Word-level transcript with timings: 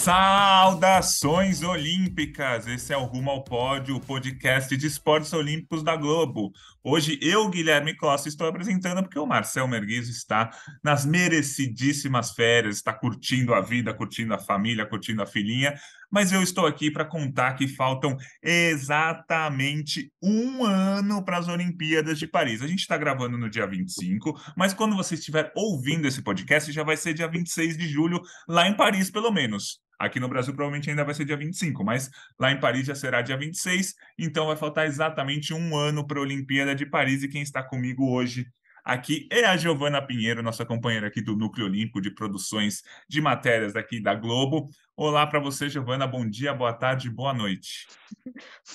Saudações 0.00 1.62
olímpicas! 1.62 2.66
Esse 2.66 2.90
é 2.90 2.96
o 2.96 3.04
Rumo 3.04 3.28
ao 3.28 3.44
Pódio, 3.44 3.96
o 3.96 4.00
podcast 4.00 4.74
de 4.74 4.86
esportes 4.86 5.30
olímpicos 5.34 5.82
da 5.82 5.94
Globo. 5.94 6.52
Hoje 6.82 7.18
eu, 7.20 7.50
Guilherme 7.50 7.94
Costa, 7.94 8.26
estou 8.26 8.48
apresentando 8.48 9.02
porque 9.02 9.18
o 9.18 9.26
Marcel 9.26 9.68
Merguiz 9.68 10.08
está 10.08 10.48
nas 10.82 11.04
merecidíssimas 11.04 12.30
férias, 12.30 12.76
está 12.76 12.94
curtindo 12.94 13.52
a 13.52 13.60
vida, 13.60 13.92
curtindo 13.92 14.32
a 14.32 14.38
família, 14.38 14.86
curtindo 14.86 15.22
a 15.22 15.26
filhinha. 15.26 15.78
Mas 16.10 16.32
eu 16.32 16.42
estou 16.42 16.66
aqui 16.66 16.90
para 16.90 17.04
contar 17.04 17.54
que 17.54 17.68
faltam 17.68 18.16
exatamente 18.42 20.12
um 20.22 20.64
ano 20.64 21.24
para 21.24 21.38
as 21.38 21.48
Olimpíadas 21.48 22.18
de 22.18 22.26
Paris. 22.26 22.62
A 22.62 22.66
gente 22.66 22.80
está 22.80 22.96
gravando 22.96 23.38
no 23.38 23.48
dia 23.48 23.66
25, 23.66 24.38
mas 24.56 24.74
quando 24.74 24.96
você 24.96 25.14
estiver 25.14 25.52
ouvindo 25.54 26.06
esse 26.06 26.22
podcast, 26.22 26.72
já 26.72 26.82
vai 26.82 26.96
ser 26.96 27.14
dia 27.14 27.28
26 27.28 27.76
de 27.76 27.88
julho, 27.88 28.20
lá 28.48 28.68
em 28.68 28.76
Paris, 28.76 29.10
pelo 29.10 29.30
menos. 29.30 29.80
Aqui 30.00 30.18
no 30.18 30.30
Brasil 30.30 30.54
provavelmente 30.54 30.88
ainda 30.88 31.04
vai 31.04 31.14
ser 31.14 31.26
dia 31.26 31.36
25, 31.36 31.84
mas 31.84 32.10
lá 32.38 32.50
em 32.50 32.58
Paris 32.58 32.86
já 32.86 32.94
será 32.94 33.20
dia 33.20 33.36
26, 33.36 33.94
então 34.18 34.46
vai 34.46 34.56
faltar 34.56 34.86
exatamente 34.86 35.52
um 35.52 35.76
ano 35.76 36.06
para 36.06 36.18
a 36.18 36.22
Olimpíada 36.22 36.74
de 36.74 36.86
Paris. 36.86 37.22
E 37.22 37.28
quem 37.28 37.42
está 37.42 37.62
comigo 37.62 38.10
hoje 38.10 38.46
aqui 38.82 39.28
é 39.30 39.44
a 39.44 39.58
Giovana 39.58 40.00
Pinheiro, 40.00 40.42
nossa 40.42 40.64
companheira 40.64 41.06
aqui 41.06 41.20
do 41.20 41.36
Núcleo 41.36 41.66
Olímpico 41.66 42.00
de 42.00 42.10
Produções 42.10 42.82
de 43.06 43.20
Matérias 43.20 43.76
aqui 43.76 44.00
da 44.00 44.14
Globo. 44.14 44.70
Olá 45.02 45.26
para 45.26 45.40
você, 45.40 45.66
Giovana. 45.66 46.06
Bom 46.06 46.28
dia, 46.28 46.52
boa 46.52 46.74
tarde, 46.74 47.08
boa 47.08 47.32
noite. 47.32 47.88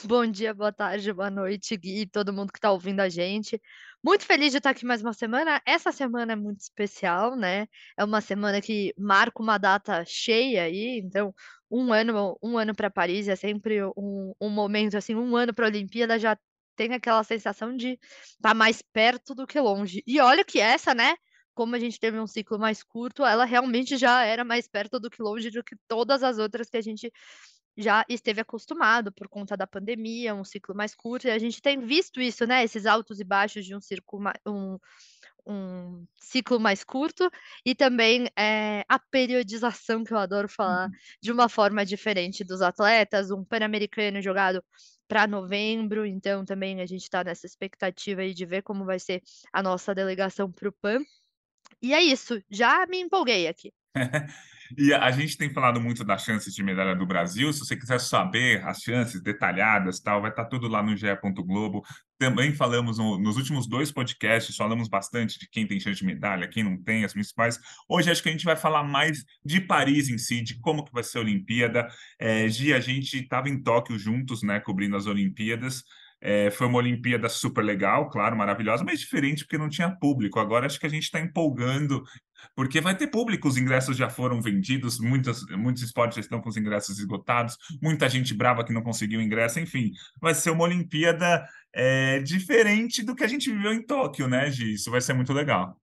Bom 0.05 0.25
dia, 0.25 0.55
boa 0.55 0.73
tarde, 0.73 1.13
boa 1.13 1.29
noite, 1.29 1.77
Gui, 1.77 2.01
e 2.01 2.05
todo 2.07 2.33
mundo 2.33 2.51
que 2.51 2.57
está 2.57 2.71
ouvindo 2.71 2.99
a 3.01 3.07
gente. 3.07 3.61
Muito 4.03 4.25
feliz 4.25 4.49
de 4.49 4.57
estar 4.57 4.71
aqui 4.71 4.87
mais 4.87 5.03
uma 5.03 5.13
semana. 5.13 5.61
Essa 5.67 5.91
semana 5.91 6.33
é 6.33 6.35
muito 6.35 6.61
especial, 6.61 7.35
né? 7.35 7.67
É 7.95 8.03
uma 8.03 8.21
semana 8.21 8.59
que 8.59 8.91
marca 8.97 9.39
uma 9.39 9.59
data 9.59 10.03
cheia 10.03 10.63
aí, 10.63 10.97
então 10.97 11.31
um 11.69 11.93
ano, 11.93 12.35
um 12.41 12.57
ano 12.57 12.73
para 12.73 12.89
Paris 12.89 13.27
é 13.27 13.35
sempre 13.35 13.83
um, 13.95 14.33
um 14.41 14.49
momento 14.49 14.97
assim, 14.97 15.13
um 15.13 15.35
ano 15.35 15.53
para 15.53 15.67
a 15.67 15.69
Olimpíada 15.69 16.17
já 16.17 16.35
tem 16.75 16.91
aquela 16.95 17.23
sensação 17.23 17.77
de 17.77 17.99
estar 17.99 18.49
tá 18.49 18.53
mais 18.55 18.81
perto 18.81 19.35
do 19.35 19.45
que 19.45 19.59
longe. 19.59 20.01
E 20.07 20.19
olha 20.19 20.43
que 20.43 20.59
essa, 20.59 20.95
né? 20.95 21.13
Como 21.55 21.75
a 21.75 21.79
gente 21.79 21.99
teve 21.99 22.19
um 22.19 22.27
ciclo 22.27 22.59
mais 22.59 22.83
curto, 22.83 23.25
ela 23.25 23.45
realmente 23.45 23.97
já 23.97 24.23
era 24.23 24.43
mais 24.43 24.67
perto 24.67 24.99
do 24.99 25.09
que 25.09 25.21
longe 25.21 25.49
do 25.49 25.63
que 25.63 25.75
todas 25.87 26.21
as 26.21 26.37
outras 26.37 26.69
que 26.69 26.77
a 26.77 26.81
gente 26.81 27.11
já 27.77 28.05
esteve 28.07 28.41
acostumado 28.41 29.11
por 29.11 29.27
conta 29.27 29.57
da 29.57 29.67
pandemia, 29.67 30.33
um 30.33 30.43
ciclo 30.43 30.75
mais 30.75 30.95
curto, 30.95 31.27
e 31.27 31.31
a 31.31 31.39
gente 31.39 31.61
tem 31.61 31.79
visto 31.79 32.21
isso, 32.21 32.45
né? 32.45 32.63
Esses 32.63 32.85
altos 32.85 33.19
e 33.19 33.23
baixos 33.23 33.65
de 33.65 33.75
um, 33.75 33.81
círculo, 33.81 34.23
um, 34.45 34.77
um 35.45 36.05
ciclo 36.15 36.59
mais 36.59 36.83
curto, 36.83 37.29
e 37.65 37.75
também 37.75 38.27
é, 38.37 38.85
a 38.87 38.97
periodização, 38.97 40.03
que 40.03 40.13
eu 40.13 40.17
adoro 40.17 40.47
falar, 40.47 40.87
uhum. 40.87 40.91
de 41.21 41.31
uma 41.31 41.49
forma 41.49 41.85
diferente 41.85 42.43
dos 42.43 42.61
atletas, 42.61 43.29
um 43.29 43.43
Pan-Americano 43.43 44.21
jogado 44.21 44.63
para 45.07 45.27
novembro, 45.27 46.05
então 46.05 46.45
também 46.45 46.81
a 46.81 46.85
gente 46.85 47.03
está 47.03 47.23
nessa 47.23 47.45
expectativa 47.45 48.21
aí 48.21 48.33
de 48.33 48.45
ver 48.45 48.63
como 48.63 48.85
vai 48.85 48.99
ser 48.99 49.21
a 49.53 49.61
nossa 49.61 49.93
delegação 49.93 50.51
para 50.51 50.69
o 50.69 50.71
PAN. 50.71 50.99
E 51.85 51.93
é 51.93 52.01
isso, 52.01 52.41
já 52.49 52.83
me 52.87 52.99
empolguei 52.99 53.47
aqui. 53.47 53.71
E 54.75 54.91
a 54.91 55.11
gente 55.11 55.37
tem 55.37 55.53
falado 55.53 55.79
muito 55.79 56.03
das 56.03 56.23
chances 56.23 56.51
de 56.51 56.63
medalha 56.63 56.95
do 56.95 57.05
Brasil. 57.05 57.53
Se 57.53 57.59
você 57.59 57.77
quiser 57.77 57.99
saber 57.99 58.65
as 58.65 58.79
chances 58.79 59.21
detalhadas, 59.21 59.99
tal, 59.99 60.23
vai 60.23 60.31
estar 60.31 60.45
tudo 60.45 60.67
lá 60.67 60.81
no 60.81 60.97
GE. 60.97 61.05
Globo. 61.45 61.85
Também 62.17 62.51
falamos 62.51 62.97
no, 62.97 63.19
nos 63.19 63.37
últimos 63.37 63.67
dois 63.67 63.91
podcasts, 63.91 64.55
falamos 64.55 64.87
bastante 64.87 65.37
de 65.37 65.47
quem 65.47 65.67
tem 65.67 65.79
chance 65.79 65.99
de 65.99 66.05
medalha, 66.05 66.47
quem 66.47 66.63
não 66.63 66.81
tem, 66.81 67.05
as 67.05 67.13
principais. 67.13 67.59
Hoje 67.87 68.09
acho 68.09 68.23
que 68.23 68.29
a 68.29 68.31
gente 68.31 68.43
vai 68.43 68.55
falar 68.55 68.83
mais 68.83 69.23
de 69.45 69.61
Paris 69.61 70.09
em 70.09 70.17
si, 70.17 70.41
de 70.41 70.59
como 70.59 70.83
que 70.83 70.91
vai 70.91 71.03
ser 71.03 71.19
a 71.19 71.21
Olimpíada. 71.21 71.87
É, 72.17 72.49
Gi, 72.49 72.73
a 72.73 72.79
gente 72.79 73.21
estava 73.21 73.47
em 73.47 73.61
Tóquio 73.61 73.99
juntos, 73.99 74.41
né, 74.41 74.59
cobrindo 74.59 74.95
as 74.95 75.05
Olimpíadas. 75.05 75.83
É, 76.27 76.49
foi 76.49 76.65
uma 76.65 76.79
Olimpíada 76.79 77.29
super 77.29 77.63
legal, 77.63 78.09
claro, 78.09 78.35
maravilhosa, 78.35 78.83
mas 78.83 78.99
diferente 78.99 79.43
porque 79.43 79.59
não 79.59 79.69
tinha 79.69 79.95
público. 79.95 80.39
Agora 80.39 80.65
acho 80.65 80.79
que 80.79 80.87
a 80.87 80.89
gente 80.89 81.03
está 81.03 81.19
empolgando, 81.19 82.03
porque 82.55 82.81
vai 82.81 82.97
ter 82.97 83.05
público, 83.05 83.47
os 83.47 83.57
ingressos 83.57 83.95
já 83.95 84.09
foram 84.09 84.41
vendidos, 84.41 84.99
muitos 84.99 85.83
esportes 85.83 86.15
já 86.15 86.21
estão 86.21 86.41
com 86.41 86.49
os 86.49 86.57
ingressos 86.57 86.97
esgotados, 86.97 87.55
muita 87.79 88.09
gente 88.09 88.33
brava 88.33 88.65
que 88.65 88.73
não 88.73 88.81
conseguiu 88.81 89.21
ingresso, 89.21 89.59
enfim, 89.59 89.91
vai 90.19 90.33
ser 90.33 90.49
uma 90.49 90.63
Olimpíada 90.63 91.47
é, 91.71 92.19
diferente 92.21 93.03
do 93.03 93.13
que 93.13 93.23
a 93.23 93.27
gente 93.27 93.51
viveu 93.51 93.71
em 93.71 93.85
Tóquio, 93.85 94.27
né, 94.27 94.49
Gi? 94.49 94.73
Isso 94.73 94.89
vai 94.89 95.01
ser 95.01 95.13
muito 95.13 95.31
legal. 95.31 95.79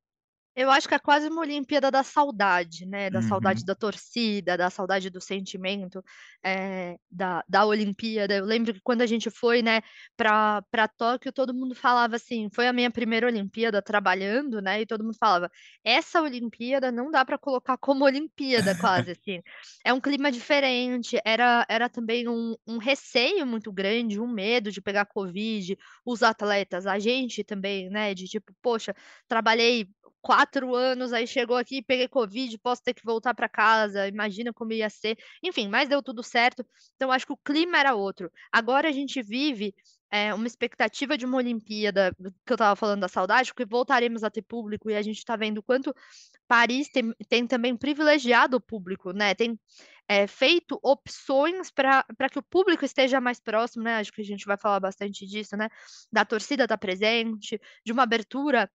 Eu 0.54 0.70
acho 0.70 0.86
que 0.86 0.94
é 0.94 0.98
quase 0.98 1.28
uma 1.28 1.40
Olimpíada 1.40 1.90
da 1.90 2.02
saudade, 2.02 2.84
né, 2.84 3.08
da 3.08 3.22
saudade 3.22 3.62
uhum. 3.62 3.64
da 3.64 3.74
torcida, 3.74 4.54
da 4.54 4.68
saudade 4.68 5.08
do 5.08 5.18
sentimento, 5.20 6.04
eh, 6.44 6.98
da 7.10 7.42
da 7.48 7.64
Olimpíada. 7.64 8.34
Eu 8.36 8.44
lembro 8.44 8.74
que 8.74 8.80
quando 8.82 9.00
a 9.00 9.06
gente 9.06 9.30
foi, 9.30 9.62
né, 9.62 9.80
pra 10.14 10.62
Tóquio, 10.98 11.32
todo 11.32 11.54
mundo 11.54 11.74
falava 11.74 12.16
assim 12.16 12.48
foi 12.54 12.66
a 12.68 12.72
minha 12.72 12.90
primeira 12.90 13.26
Olimpíada 13.26 13.80
trabalhando, 13.80 14.60
né, 14.60 14.82
e 14.82 14.86
todo 14.86 15.02
mundo 15.02 15.16
falava: 15.18 15.50
"Essa 15.82 16.20
Olimpíada 16.20 16.92
não 16.92 17.10
dá 17.10 17.24
para 17.24 17.38
colocar 17.38 17.78
como 17.78 18.04
Olimpíada", 18.04 18.74
quase 18.74 19.10
assim. 19.12 19.40
É 19.84 19.92
um 19.92 20.00
clima 20.00 20.30
diferente, 20.30 21.18
era 21.24 21.64
era 21.68 21.88
também 21.88 22.28
um 22.28 22.54
um 22.66 22.76
receio 22.78 23.46
muito 23.46 23.72
grande, 23.72 24.20
um 24.20 24.28
medo 24.30 24.70
de 24.70 24.82
pegar 24.82 25.06
covid, 25.06 25.76
os 26.04 26.22
atletas, 26.22 26.86
a 26.86 26.98
gente 26.98 27.42
também, 27.42 27.88
né, 27.88 28.12
de 28.14 28.26
tipo: 28.26 28.52
"Poxa, 28.62 28.94
trabalhei 29.28 29.88
quatro 30.20 30.41
anos, 30.74 31.12
aí 31.12 31.26
chegou 31.26 31.56
aqui, 31.56 31.82
peguei 31.82 32.08
Covid, 32.08 32.58
posso 32.58 32.82
ter 32.82 32.94
que 32.94 33.04
voltar 33.04 33.34
para 33.34 33.48
casa, 33.48 34.08
imagina 34.08 34.52
como 34.52 34.72
ia 34.72 34.90
ser. 34.90 35.16
Enfim, 35.42 35.68
mas 35.68 35.88
deu 35.88 36.02
tudo 36.02 36.22
certo. 36.22 36.64
Então, 36.96 37.10
acho 37.12 37.26
que 37.26 37.32
o 37.32 37.36
clima 37.36 37.78
era 37.78 37.94
outro. 37.94 38.30
Agora 38.52 38.88
a 38.88 38.92
gente 38.92 39.22
vive 39.22 39.74
é, 40.10 40.34
uma 40.34 40.46
expectativa 40.46 41.16
de 41.16 41.24
uma 41.24 41.38
Olimpíada, 41.38 42.14
que 42.46 42.52
eu 42.52 42.54
estava 42.54 42.76
falando 42.76 43.00
da 43.00 43.08
saudade, 43.08 43.50
porque 43.50 43.64
voltaremos 43.64 44.22
a 44.22 44.30
ter 44.30 44.42
público 44.42 44.90
e 44.90 44.94
a 44.94 45.00
gente 45.00 45.16
está 45.16 45.36
vendo 45.36 45.62
quanto 45.62 45.94
Paris 46.46 46.90
tem, 46.90 47.14
tem 47.28 47.46
também 47.46 47.74
privilegiado 47.74 48.58
o 48.58 48.60
público, 48.60 49.12
né? 49.12 49.34
Tem 49.34 49.58
é, 50.06 50.26
feito 50.26 50.78
opções 50.82 51.70
para 51.70 52.04
que 52.30 52.38
o 52.38 52.42
público 52.42 52.84
esteja 52.84 53.22
mais 53.22 53.40
próximo, 53.40 53.84
né? 53.84 53.96
Acho 53.96 54.12
que 54.12 54.20
a 54.20 54.24
gente 54.24 54.44
vai 54.44 54.58
falar 54.58 54.80
bastante 54.80 55.26
disso, 55.26 55.56
né? 55.56 55.70
Da 56.12 56.26
torcida 56.26 56.64
estar 56.64 56.76
tá 56.76 56.78
presente, 56.78 57.58
de 57.82 57.92
uma 57.92 58.02
abertura 58.02 58.70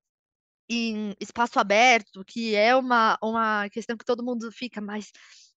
em 0.68 1.14
espaço 1.20 1.58
aberto, 1.58 2.24
que 2.26 2.54
é 2.54 2.74
uma 2.76 3.18
uma 3.22 3.68
questão 3.70 3.96
que 3.96 4.04
todo 4.04 4.24
mundo 4.24 4.50
fica: 4.52 4.80
"Mas, 4.80 5.10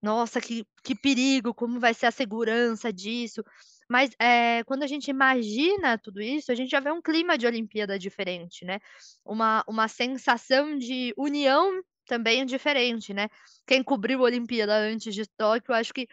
nossa, 0.03 0.41
que 0.41 0.65
que 0.85 0.95
perigo, 0.95 1.55
como 1.55 1.81
vai 1.81 1.95
ser 1.95 2.07
a 2.07 2.11
segurança 2.11 2.93
disso?". 2.93 3.43
Mas, 3.89 4.11
eh, 4.21 4.63
quando 4.65 4.83
a 4.85 4.87
gente 4.87 5.09
imagina 5.11 5.99
tudo 5.99 6.21
isso, 6.23 6.53
a 6.53 6.55
gente 6.55 6.71
já 6.71 6.81
vê 6.81 6.91
um 6.93 7.03
clima 7.03 7.37
de 7.39 7.47
Olimpíada 7.47 7.99
diferente, 7.99 8.65
né, 8.65 8.79
uma 9.25 9.65
uma 9.69 9.89
sensação 9.89 10.77
de 10.79 11.13
união 11.17 11.81
também 12.07 12.45
diferente, 12.47 13.13
né. 13.15 13.29
Quem 13.67 13.83
cobriu 13.85 14.21
a 14.21 14.23
Olimpíada 14.25 14.75
antes 14.77 15.15
de 15.15 15.25
Tóquio, 15.37 15.75
acho 15.75 15.93
que 15.95 16.07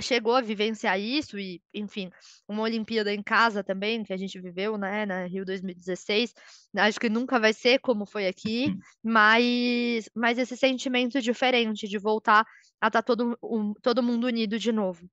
chegou 0.00 0.34
a 0.34 0.40
vivenciar 0.40 0.98
isso 0.98 1.38
e, 1.38 1.60
enfim, 1.74 2.10
uma 2.46 2.62
Olimpíada 2.62 3.12
em 3.12 3.22
casa 3.22 3.62
também, 3.62 4.02
que 4.04 4.12
a 4.12 4.16
gente 4.16 4.40
viveu, 4.40 4.76
né, 4.78 5.06
na 5.06 5.26
Rio 5.26 5.44
2016, 5.44 6.34
acho 6.76 7.00
que 7.00 7.08
nunca 7.08 7.38
vai 7.38 7.52
ser 7.52 7.78
como 7.80 8.06
foi 8.06 8.26
aqui, 8.26 8.74
mas, 9.02 10.08
mas 10.14 10.38
esse 10.38 10.56
sentimento 10.56 11.20
diferente 11.20 11.88
de 11.88 11.98
voltar 11.98 12.44
a 12.80 12.86
estar 12.86 13.02
tá 13.02 13.02
todo, 13.02 13.36
um, 13.42 13.74
todo 13.74 14.02
mundo 14.02 14.26
unido 14.26 14.58
de 14.58 14.72
novo. 14.72 15.08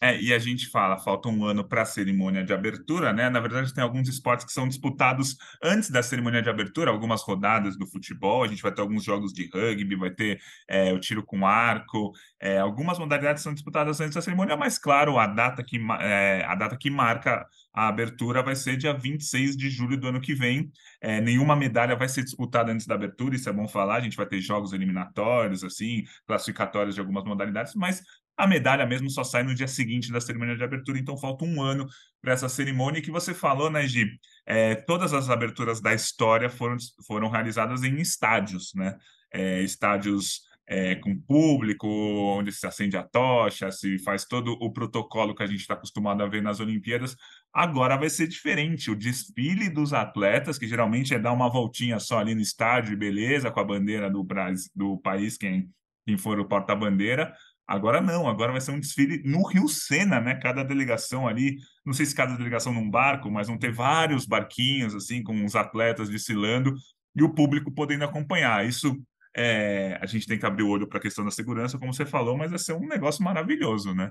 É, 0.00 0.20
e 0.20 0.32
a 0.32 0.38
gente 0.38 0.68
fala, 0.68 0.96
falta 0.96 1.28
um 1.28 1.44
ano 1.44 1.66
para 1.66 1.82
a 1.82 1.84
cerimônia 1.84 2.44
de 2.44 2.52
abertura, 2.52 3.12
né? 3.12 3.28
Na 3.28 3.40
verdade, 3.40 3.74
tem 3.74 3.82
alguns 3.82 4.08
esportes 4.08 4.46
que 4.46 4.52
são 4.52 4.68
disputados 4.68 5.36
antes 5.62 5.90
da 5.90 6.02
cerimônia 6.02 6.40
de 6.40 6.48
abertura, 6.48 6.90
algumas 6.90 7.22
rodadas 7.22 7.76
do 7.76 7.84
futebol, 7.86 8.44
a 8.44 8.46
gente 8.46 8.62
vai 8.62 8.72
ter 8.72 8.80
alguns 8.80 9.02
jogos 9.02 9.32
de 9.32 9.50
rugby, 9.52 9.96
vai 9.96 10.10
ter 10.10 10.40
é, 10.68 10.92
o 10.92 11.00
tiro 11.00 11.24
com 11.24 11.44
arco, 11.44 12.12
é, 12.40 12.58
algumas 12.58 12.98
modalidades 12.98 13.42
são 13.42 13.52
disputadas 13.52 14.00
antes 14.00 14.14
da 14.14 14.22
cerimônia, 14.22 14.56
mas 14.56 14.78
claro, 14.78 15.18
a 15.18 15.26
data 15.26 15.64
que, 15.64 15.78
é, 16.00 16.44
a 16.46 16.54
data 16.54 16.76
que 16.76 16.90
marca 16.90 17.44
a 17.72 17.88
abertura 17.88 18.42
vai 18.42 18.56
ser 18.56 18.76
dia 18.76 18.92
26 18.92 19.56
de 19.56 19.70
julho 19.70 19.96
do 19.96 20.08
ano 20.08 20.20
que 20.20 20.34
vem. 20.34 20.70
É, 21.00 21.20
nenhuma 21.20 21.54
medalha 21.54 21.94
vai 21.94 22.08
ser 22.08 22.24
disputada 22.24 22.72
antes 22.72 22.86
da 22.86 22.94
abertura, 22.96 23.36
isso 23.36 23.48
é 23.48 23.52
bom 23.52 23.68
falar. 23.68 23.96
A 23.96 24.00
gente 24.00 24.16
vai 24.16 24.26
ter 24.26 24.40
jogos 24.40 24.72
eliminatórios, 24.72 25.62
assim, 25.62 26.02
classificatórios 26.26 26.94
de 26.96 27.00
algumas 27.00 27.24
modalidades, 27.24 27.74
mas 27.74 28.02
a 28.38 28.46
medalha 28.46 28.86
mesmo 28.86 29.10
só 29.10 29.24
sai 29.24 29.42
no 29.42 29.54
dia 29.54 29.66
seguinte 29.66 30.12
da 30.12 30.20
cerimônia 30.20 30.56
de 30.56 30.62
abertura, 30.62 30.98
então 30.98 31.18
falta 31.18 31.44
um 31.44 31.60
ano 31.60 31.86
para 32.22 32.32
essa 32.32 32.48
cerimônia 32.48 33.02
que 33.02 33.10
você 33.10 33.34
falou, 33.34 33.68
né, 33.68 33.86
Gi? 33.86 34.08
É, 34.46 34.76
todas 34.76 35.12
as 35.12 35.28
aberturas 35.28 35.80
da 35.80 35.92
história 35.92 36.48
foram, 36.48 36.76
foram 37.04 37.28
realizadas 37.28 37.82
em 37.82 37.96
estádios, 37.96 38.72
né? 38.74 38.96
É, 39.32 39.60
estádios 39.62 40.42
é, 40.68 40.94
com 40.94 41.18
público, 41.18 41.88
onde 41.88 42.52
se 42.52 42.66
acende 42.66 42.96
a 42.96 43.02
tocha, 43.02 43.72
se 43.72 43.98
faz 44.00 44.24
todo 44.24 44.52
o 44.60 44.70
protocolo 44.70 45.34
que 45.34 45.42
a 45.42 45.46
gente 45.46 45.60
está 45.60 45.74
acostumado 45.74 46.22
a 46.22 46.28
ver 46.28 46.42
nas 46.42 46.60
Olimpíadas. 46.60 47.16
Agora 47.52 47.96
vai 47.96 48.10
ser 48.10 48.28
diferente. 48.28 48.90
O 48.90 48.94
desfile 48.94 49.70
dos 49.70 49.92
atletas, 49.94 50.58
que 50.58 50.68
geralmente 50.68 51.14
é 51.14 51.18
dar 51.18 51.32
uma 51.32 51.50
voltinha 51.50 51.98
só 51.98 52.18
ali 52.18 52.34
no 52.34 52.40
estádio, 52.42 52.96
beleza, 52.96 53.50
com 53.50 53.60
a 53.60 53.64
bandeira 53.64 54.10
do, 54.10 54.22
Brasil, 54.22 54.70
do 54.76 54.98
país, 54.98 55.38
quem, 55.38 55.70
quem 56.06 56.18
for 56.18 56.38
o 56.38 56.46
porta-bandeira. 56.46 57.34
Agora 57.68 58.00
não, 58.00 58.26
agora 58.26 58.50
vai 58.50 58.62
ser 58.62 58.70
um 58.70 58.80
desfile 58.80 59.22
no 59.26 59.46
Rio 59.46 59.68
Sena, 59.68 60.18
né? 60.22 60.34
Cada 60.36 60.64
delegação 60.64 61.28
ali, 61.28 61.58
não 61.84 61.92
sei 61.92 62.06
se 62.06 62.14
cada 62.14 62.34
delegação 62.34 62.72
num 62.72 62.90
barco, 62.90 63.30
mas 63.30 63.46
vão 63.46 63.58
ter 63.58 63.70
vários 63.70 64.24
barquinhos, 64.24 64.94
assim, 64.94 65.22
com 65.22 65.44
os 65.44 65.54
atletas 65.54 66.08
desfilando 66.08 66.74
e 67.14 67.22
o 67.22 67.34
público 67.34 67.70
podendo 67.70 68.04
acompanhar. 68.04 68.66
Isso 68.66 68.98
é, 69.36 69.98
a 70.00 70.06
gente 70.06 70.26
tem 70.26 70.38
que 70.38 70.46
abrir 70.46 70.62
o 70.62 70.68
olho 70.70 70.88
para 70.88 70.98
a 70.98 71.02
questão 71.02 71.22
da 71.22 71.30
segurança, 71.30 71.78
como 71.78 71.92
você 71.92 72.06
falou, 72.06 72.38
mas 72.38 72.50
vai 72.50 72.58
ser 72.58 72.72
um 72.72 72.88
negócio 72.88 73.22
maravilhoso, 73.22 73.94
né? 73.94 74.10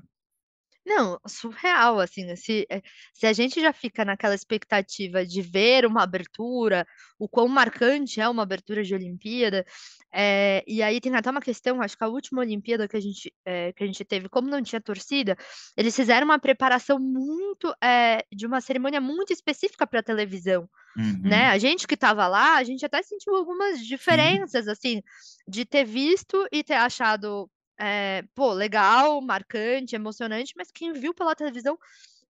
Não, 0.87 1.19
surreal, 1.27 1.99
assim, 1.99 2.33
se, 2.37 2.65
eh, 2.69 2.81
se 3.13 3.27
a 3.27 3.33
gente 3.33 3.59
já 3.59 3.73
fica 3.73 4.05
naquela 4.05 4.33
expectativa 4.33 5.25
de 5.25 5.41
ver 5.41 5.85
uma 5.85 6.01
abertura, 6.01 6.87
o 7.19 7.27
quão 7.27 7.49
marcante 7.49 8.21
é 8.21 8.29
uma 8.29 8.43
abertura 8.43 8.81
de 8.81 8.95
Olimpíada, 8.95 9.65
é, 10.13 10.63
e 10.65 10.81
aí 10.81 11.01
tem 11.01 11.13
até 11.13 11.29
uma 11.29 11.41
questão, 11.41 11.81
acho 11.81 11.97
que 11.97 12.03
a 12.05 12.07
última 12.07 12.39
Olimpíada 12.39 12.87
que 12.87 12.95
a 12.95 13.01
gente, 13.01 13.33
é, 13.43 13.73
que 13.73 13.83
a 13.83 13.85
gente 13.85 14.05
teve, 14.05 14.29
como 14.29 14.47
não 14.47 14.63
tinha 14.63 14.79
torcida, 14.79 15.35
eles 15.75 15.93
fizeram 15.93 16.23
uma 16.23 16.39
preparação 16.39 16.97
muito, 16.97 17.75
é, 17.83 18.23
de 18.33 18.47
uma 18.47 18.61
cerimônia 18.61 19.01
muito 19.01 19.33
específica 19.33 19.85
para 19.85 19.99
a 19.99 20.03
televisão, 20.03 20.69
uhum. 20.95 21.21
né? 21.21 21.47
A 21.47 21.57
gente 21.57 21.85
que 21.85 21.95
estava 21.95 22.29
lá, 22.29 22.55
a 22.55 22.63
gente 22.63 22.85
até 22.85 23.03
sentiu 23.03 23.35
algumas 23.35 23.85
diferenças, 23.85 24.65
Sim. 24.65 24.71
assim, 24.71 25.03
de 25.45 25.65
ter 25.65 25.83
visto 25.83 26.47
e 26.49 26.63
ter 26.63 26.75
achado 26.75 27.49
é, 27.79 28.23
pô, 28.33 28.53
legal, 28.53 29.21
marcante, 29.21 29.95
emocionante, 29.95 30.53
mas 30.57 30.71
quem 30.71 30.93
viu 30.93 31.13
pela 31.13 31.35
televisão 31.35 31.77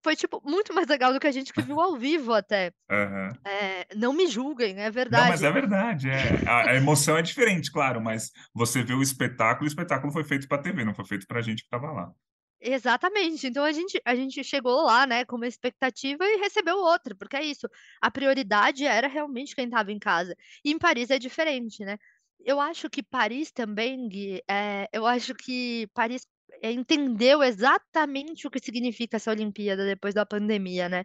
foi, 0.03 0.15
tipo, 0.15 0.41
muito 0.45 0.73
mais 0.73 0.88
legal 0.88 1.11
do 1.11 1.19
que 1.19 1.27
a 1.27 1.31
gente 1.31 1.51
que 1.51 1.61
viu 1.61 1.79
ao 1.79 1.95
vivo 1.97 2.33
até. 2.33 2.71
Uhum. 2.89 3.29
É, 3.44 3.88
não 3.95 4.13
me 4.13 4.27
julguem, 4.27 4.79
é 4.79 4.89
verdade. 4.91 5.23
Não, 5.23 5.29
mas 5.31 5.44
é 5.44 5.51
verdade, 5.51 6.09
é. 6.09 6.47
A, 6.47 6.71
a, 6.71 6.75
emoção 6.75 7.17
é 7.17 7.21
diferente, 7.21 7.71
claro, 7.71 7.99
mas 7.99 8.31
você 8.53 8.83
vê 8.83 8.94
o 8.94 9.01
espetáculo, 9.01 9.65
o 9.65 9.67
espetáculo 9.67 10.13
foi 10.13 10.23
feito 10.23 10.47
para 10.47 10.61
TV, 10.61 10.85
não 10.85 10.94
foi 10.94 11.05
feito 11.05 11.25
para 11.27 11.39
a 11.39 11.41
gente 11.41 11.59
que 11.61 11.67
estava 11.67 11.91
lá. 11.91 12.11
Exatamente. 12.59 13.47
Então 13.47 13.63
a 13.63 13.71
gente, 13.71 14.01
a 14.03 14.15
gente 14.15 14.44
chegou 14.44 14.83
lá, 14.83 15.05
né, 15.05 15.23
com 15.25 15.35
uma 15.35 15.47
expectativa 15.47 16.25
e 16.25 16.38
recebeu 16.38 16.77
outra, 16.77 17.15
porque 17.15 17.35
é 17.38 17.44
isso. 17.44 17.67
A 18.01 18.09
prioridade 18.09 18.85
era 18.85 19.07
realmente 19.07 19.55
quem 19.55 19.65
estava 19.65 19.91
em 19.91 19.99
casa. 19.99 20.35
E 20.63 20.71
em 20.71 20.79
Paris 20.79 21.09
é 21.11 21.19
diferente, 21.19 21.85
né? 21.85 21.97
Eu 22.45 22.60
acho 22.60 22.89
que 22.89 23.04
Paris 23.04 23.51
também, 23.51 24.07
Gui, 24.07 24.42
eh, 24.50 24.88
eu 24.94 25.06
acho 25.06 25.34
que 25.36 25.88
Paris, 25.94 26.25
eh, 26.62 26.72
entendeu 26.72 27.44
exatamente 27.44 28.48
o 28.48 28.51
que 28.51 28.60
significa 28.60 29.18
essa 29.18 29.31
Olimpíada 29.31 29.86
depois 29.86 30.13
da 30.13 30.25
pandemia, 30.25 30.88
né. 30.89 31.04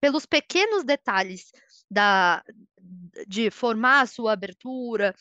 Pelos 0.00 0.26
pequenos 0.26 0.84
detalhes 0.84 1.50
da 1.90 2.42
de 3.26 3.50
formar 3.50 4.02
a 4.02 4.06
sua 4.06 4.32
abertura, 4.34 5.14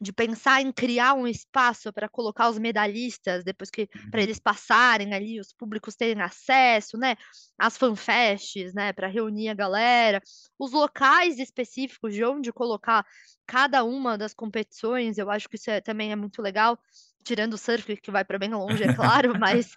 de 0.00 0.12
pensar 0.12 0.62
em 0.62 0.72
criar 0.72 1.12
um 1.12 1.26
espaço 1.26 1.92
para 1.92 2.08
colocar 2.08 2.48
os 2.48 2.58
medalhistas, 2.58 3.44
depois 3.44 3.70
que 3.70 3.86
para 4.10 4.18
uhum. 4.18 4.24
eles 4.24 4.38
passarem 4.38 5.12
ali, 5.12 5.38
os 5.38 5.52
públicos 5.52 5.94
terem 5.94 6.22
acesso, 6.22 6.96
né, 6.96 7.16
as 7.58 7.76
fanfests, 7.76 8.72
né, 8.72 8.92
para 8.94 9.08
reunir 9.08 9.50
a 9.50 9.54
galera, 9.54 10.22
os 10.58 10.72
locais 10.72 11.38
específicos 11.38 12.14
de 12.14 12.24
onde 12.24 12.50
colocar 12.50 13.04
cada 13.46 13.84
uma 13.84 14.16
das 14.16 14.32
competições, 14.32 15.18
eu 15.18 15.30
acho 15.30 15.48
que 15.48 15.56
isso 15.56 15.70
é, 15.70 15.80
também 15.82 16.12
é 16.12 16.16
muito 16.16 16.40
legal, 16.40 16.78
tirando 17.22 17.54
o 17.54 17.58
surf 17.58 17.96
que 17.98 18.10
vai 18.10 18.24
para 18.24 18.38
bem 18.38 18.50
longe, 18.50 18.82
é 18.82 18.94
claro, 18.94 19.34
mas 19.38 19.74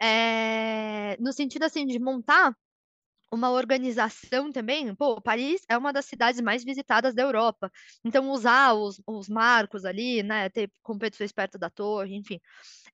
é, 0.00 1.16
no 1.20 1.32
sentido 1.32 1.64
assim 1.64 1.86
de 1.86 1.98
montar 1.98 2.56
uma 3.34 3.50
organização 3.50 4.50
também, 4.52 4.94
pô, 4.94 5.20
Paris 5.20 5.62
é 5.68 5.76
uma 5.76 5.92
das 5.92 6.04
cidades 6.06 6.40
mais 6.40 6.64
visitadas 6.64 7.14
da 7.14 7.22
Europa, 7.22 7.70
então 8.04 8.30
usar 8.30 8.74
os, 8.74 9.00
os 9.06 9.28
marcos 9.28 9.84
ali, 9.84 10.22
né, 10.22 10.48
ter 10.48 10.70
competições 10.82 11.32
perto 11.32 11.58
da 11.58 11.68
torre, 11.68 12.14
enfim. 12.14 12.40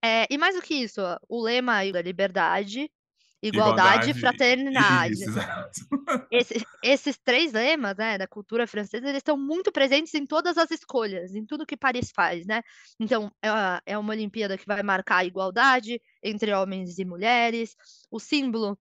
É, 0.02 0.26
e 0.30 0.38
mais 0.38 0.54
do 0.54 0.62
que 0.62 0.74
isso, 0.74 1.00
o 1.28 1.42
lema 1.42 1.84
da 1.92 2.02
liberdade, 2.02 2.90
igualdade, 3.42 4.10
e 4.10 4.14
fraternidade. 4.14 5.12
Isso, 5.12 5.30
Esse, 6.30 6.66
esses 6.82 7.18
três 7.18 7.52
lemas, 7.52 7.96
né, 7.96 8.18
da 8.18 8.26
cultura 8.26 8.66
francesa, 8.66 9.06
eles 9.06 9.18
estão 9.18 9.36
muito 9.36 9.72
presentes 9.72 10.14
em 10.14 10.26
todas 10.26 10.58
as 10.58 10.70
escolhas, 10.70 11.34
em 11.34 11.44
tudo 11.44 11.66
que 11.66 11.76
Paris 11.76 12.10
faz, 12.14 12.46
né? 12.46 12.62
Então, 12.98 13.32
é, 13.42 13.92
é 13.92 13.98
uma 13.98 14.12
Olimpíada 14.12 14.58
que 14.58 14.66
vai 14.66 14.82
marcar 14.82 15.18
a 15.18 15.24
igualdade 15.24 16.00
entre 16.22 16.52
homens 16.52 16.98
e 16.98 17.04
mulheres, 17.04 17.74
o 18.10 18.18
símbolo 18.18 18.78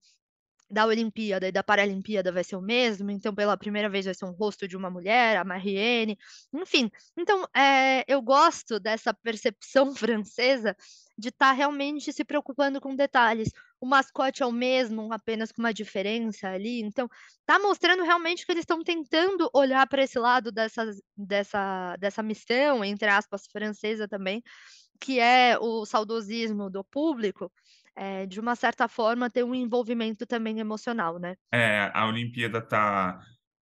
da 0.70 0.86
Olimpíada 0.86 1.48
e 1.48 1.52
da 1.52 1.64
Paralimpíada 1.64 2.32
vai 2.32 2.44
ser 2.44 2.56
o 2.56 2.62
mesmo, 2.62 3.10
então 3.10 3.34
pela 3.34 3.58
primeira 3.58 3.90
vez 3.90 4.06
vai 4.06 4.14
ser 4.14 4.26
um 4.26 4.32
rosto 4.32 4.68
de 4.68 4.78
uma 4.78 4.90
mulher, 4.90 5.38
a 5.38 5.44
Marianne, 5.44 6.18
enfim. 6.54 6.92
Então, 7.18 7.44
é, 7.56 8.04
eu 8.08 8.22
gosto 8.22 8.80
dessa 8.80 9.14
percepção 9.14 9.94
francesa 9.96 10.76
de 11.18 11.30
estar 11.30 11.48
tá 11.48 11.52
realmente 11.52 12.14
se 12.14 12.24
preocupando 12.24 12.80
com 12.80 12.96
detalhes. 12.96 13.50
O 13.82 13.86
mascote 13.86 14.44
é 14.44 14.46
o 14.46 14.52
mesmo, 14.52 15.12
apenas 15.12 15.52
com 15.52 15.62
uma 15.62 15.74
diferença 15.74 16.50
ali. 16.50 16.82
Então, 16.82 17.10
tá 17.46 17.58
mostrando 17.58 18.04
realmente 18.04 18.46
que 18.46 18.52
eles 18.52 18.62
estão 18.62 18.84
tentando 18.84 19.50
olhar 19.54 19.86
para 19.88 20.04
esse 20.04 20.20
lado 20.20 20.52
dessa, 20.52 20.86
dessa, 21.18 21.96
dessa 21.98 22.22
missão, 22.22 22.84
entre 22.86 23.10
aspas, 23.10 23.48
francesa 23.52 24.08
também, 24.08 24.44
que 25.00 25.20
é 25.20 25.58
o 25.60 25.86
saudosismo 25.86 26.70
do 26.70 26.84
público, 26.84 27.52
é, 27.96 28.26
de 28.26 28.40
uma 28.40 28.56
certa 28.56 28.88
forma, 28.88 29.30
ter 29.30 29.44
um 29.44 29.56
envolvimento 29.56 30.26
também 30.26 30.60
emocional, 30.60 31.20
né? 31.20 31.36
É, 31.52 31.92
a 31.94 32.08
Olimpíada 32.08 32.62
tá. 32.62 33.20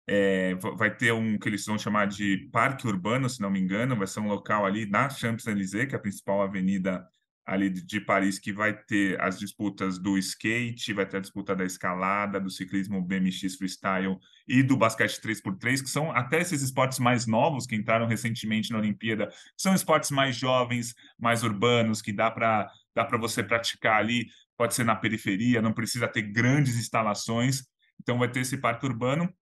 É, 0.09 0.55
vai 0.55 0.95
ter 0.95 1.11
um 1.11 1.37
que 1.37 1.49
eles 1.49 1.65
vão 1.65 1.77
chamar 1.77 2.07
de 2.07 2.49
parque 2.49 2.87
urbano, 2.87 3.29
se 3.29 3.41
não 3.41 3.49
me 3.51 3.59
engano, 3.59 3.93
vai 3.93 4.07
ser 4.07 4.21
um 4.21 4.27
local 4.27 4.65
ali 4.65 4.89
na 4.89 5.09
Champs-Élysées, 5.09 5.89
que 5.89 5.95
é 5.95 5.97
a 5.97 6.01
principal 6.01 6.41
avenida 6.41 7.05
ali 7.47 7.69
de 7.69 8.01
Paris, 8.01 8.37
que 8.37 8.51
vai 8.51 8.73
ter 8.73 9.19
as 9.21 9.39
disputas 9.39 9.97
do 9.97 10.17
skate, 10.17 10.91
vai 10.91 11.05
ter 11.05 11.17
a 11.17 11.19
disputa 11.21 11.55
da 11.55 11.63
escalada, 11.63 12.41
do 12.41 12.49
ciclismo 12.49 13.01
BMX 13.01 13.55
freestyle 13.55 14.17
e 14.45 14.61
do 14.61 14.75
basquete 14.75 15.21
3x3, 15.21 15.81
que 15.81 15.89
são 15.89 16.11
até 16.11 16.41
esses 16.41 16.61
esportes 16.61 16.99
mais 16.99 17.25
novos 17.25 17.65
que 17.65 17.73
entraram 17.73 18.05
recentemente 18.05 18.69
na 18.71 18.79
Olimpíada, 18.79 19.31
são 19.55 19.73
esportes 19.73 20.11
mais 20.11 20.35
jovens, 20.35 20.93
mais 21.17 21.41
urbanos, 21.41 22.01
que 22.01 22.11
dá 22.11 22.29
para 22.29 22.69
dá 22.93 23.05
para 23.05 23.17
você 23.17 23.41
praticar 23.41 23.97
ali, 23.97 24.27
pode 24.57 24.73
ser 24.73 24.83
na 24.83 24.95
periferia, 24.95 25.61
não 25.61 25.71
precisa 25.71 26.07
ter 26.07 26.23
grandes 26.23 26.75
instalações. 26.75 27.63
Então 28.01 28.17
vai 28.17 28.29
ter 28.29 28.41
esse 28.41 28.57
parque 28.57 28.85
urbano 28.85 29.33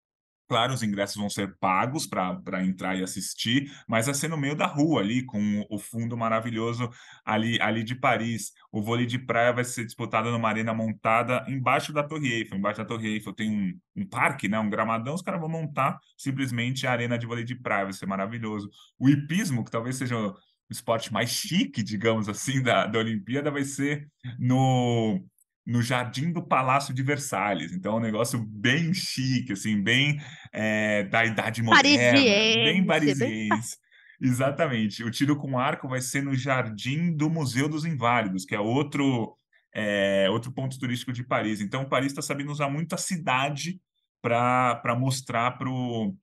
Claro, 0.48 0.74
os 0.74 0.84
ingressos 0.84 1.16
vão 1.16 1.28
ser 1.28 1.58
pagos 1.58 2.06
para 2.06 2.64
entrar 2.64 2.96
e 2.96 3.04
assistir, 3.04 3.72
mas 3.88 4.06
vai 4.06 4.14
ser 4.14 4.28
no 4.28 4.38
meio 4.38 4.56
da 4.56 4.68
rua 4.68 5.02
ali, 5.02 5.25
com 5.25 5.66
o 5.72 5.80
fundo 5.80 6.16
maravilhoso 6.16 6.88
ali, 7.25 7.60
ali 7.60 7.84
de 7.84 7.96
Paris. 7.96 8.52
O 8.72 8.80
vôlei 8.80 9.08
de 9.08 9.18
praia 9.18 9.52
vai 9.52 9.66
ser 9.66 9.86
disputado 9.86 10.32
numa 10.32 10.48
arena 10.48 10.72
montada 10.72 11.44
embaixo 11.48 11.92
da 11.92 12.04
Torre 12.04 12.32
Eiffel. 12.32 12.60
Embaixo 12.60 12.78
da 12.78 12.86
Torre 12.86 13.08
Eiffel 13.08 13.34
tem 13.34 13.50
um, 13.52 14.02
um 14.02 14.08
parque, 14.08 14.48
né, 14.48 14.60
um 14.60 14.70
gramadão, 14.70 15.16
os 15.16 15.24
caras 15.24 15.40
vão 15.42 15.50
montar 15.50 16.00
simplesmente 16.16 16.86
a 16.86 16.92
arena 16.92 17.18
de 17.18 17.25
vôlei 17.25 17.44
de 17.44 17.56
praia, 17.56 17.86
vai 17.86 17.94
ser 17.94 18.06
maravilhoso. 18.06 18.70
O 19.00 19.10
hipismo, 19.10 19.66
que 19.66 19.72
talvez 19.72 19.96
seja 19.96 20.16
o 20.16 20.36
esporte 20.70 21.12
mais 21.12 21.32
chique, 21.32 21.82
digamos 21.82 22.30
assim, 22.30 22.62
da, 22.62 22.86
da 22.86 23.00
Olimpíada, 23.00 23.50
vai 23.50 23.64
ser 23.64 24.08
no 24.38 25.25
no 25.65 25.81
jardim 25.81 26.31
do 26.31 26.43
Palácio 26.43 26.93
de 26.93 27.01
Versalhes. 27.01 27.72
Então, 27.72 27.93
é 27.93 27.95
um 27.98 28.01
negócio 28.01 28.39
bem 28.39 28.93
chique, 28.93 29.53
assim, 29.53 29.81
bem 29.81 30.22
é, 30.53 31.03
da 31.05 31.25
idade 31.25 31.63
moderna, 31.63 31.98
parisiense, 31.98 32.63
bem 32.63 32.86
parisiense. 32.86 33.77
Exatamente. 34.22 35.03
O 35.03 35.12
tiro 35.12 35.36
com 35.36 35.57
arco 35.57 35.88
vai 35.88 36.01
ser 36.01 36.22
no 36.22 36.36
jardim 36.36 37.15
do 37.15 37.29
Museu 37.29 37.67
dos 37.67 37.84
Inválidos, 37.84 38.45
que 38.45 38.55
é 38.55 38.60
outro, 38.60 39.36
é, 39.74 40.27
outro 40.29 40.51
ponto 40.51 40.77
turístico 40.79 41.12
de 41.12 41.24
Paris. 41.24 41.60
Então, 41.60 41.89
Paris 41.89 42.12
está 42.12 42.22
sabendo 42.22 42.51
usar 42.51 42.69
muito 42.69 42.93
a 42.93 42.98
cidade 42.98 43.79
para 44.22 44.95
mostrar 44.98 45.51
para 45.51 45.69
o 45.69 46.15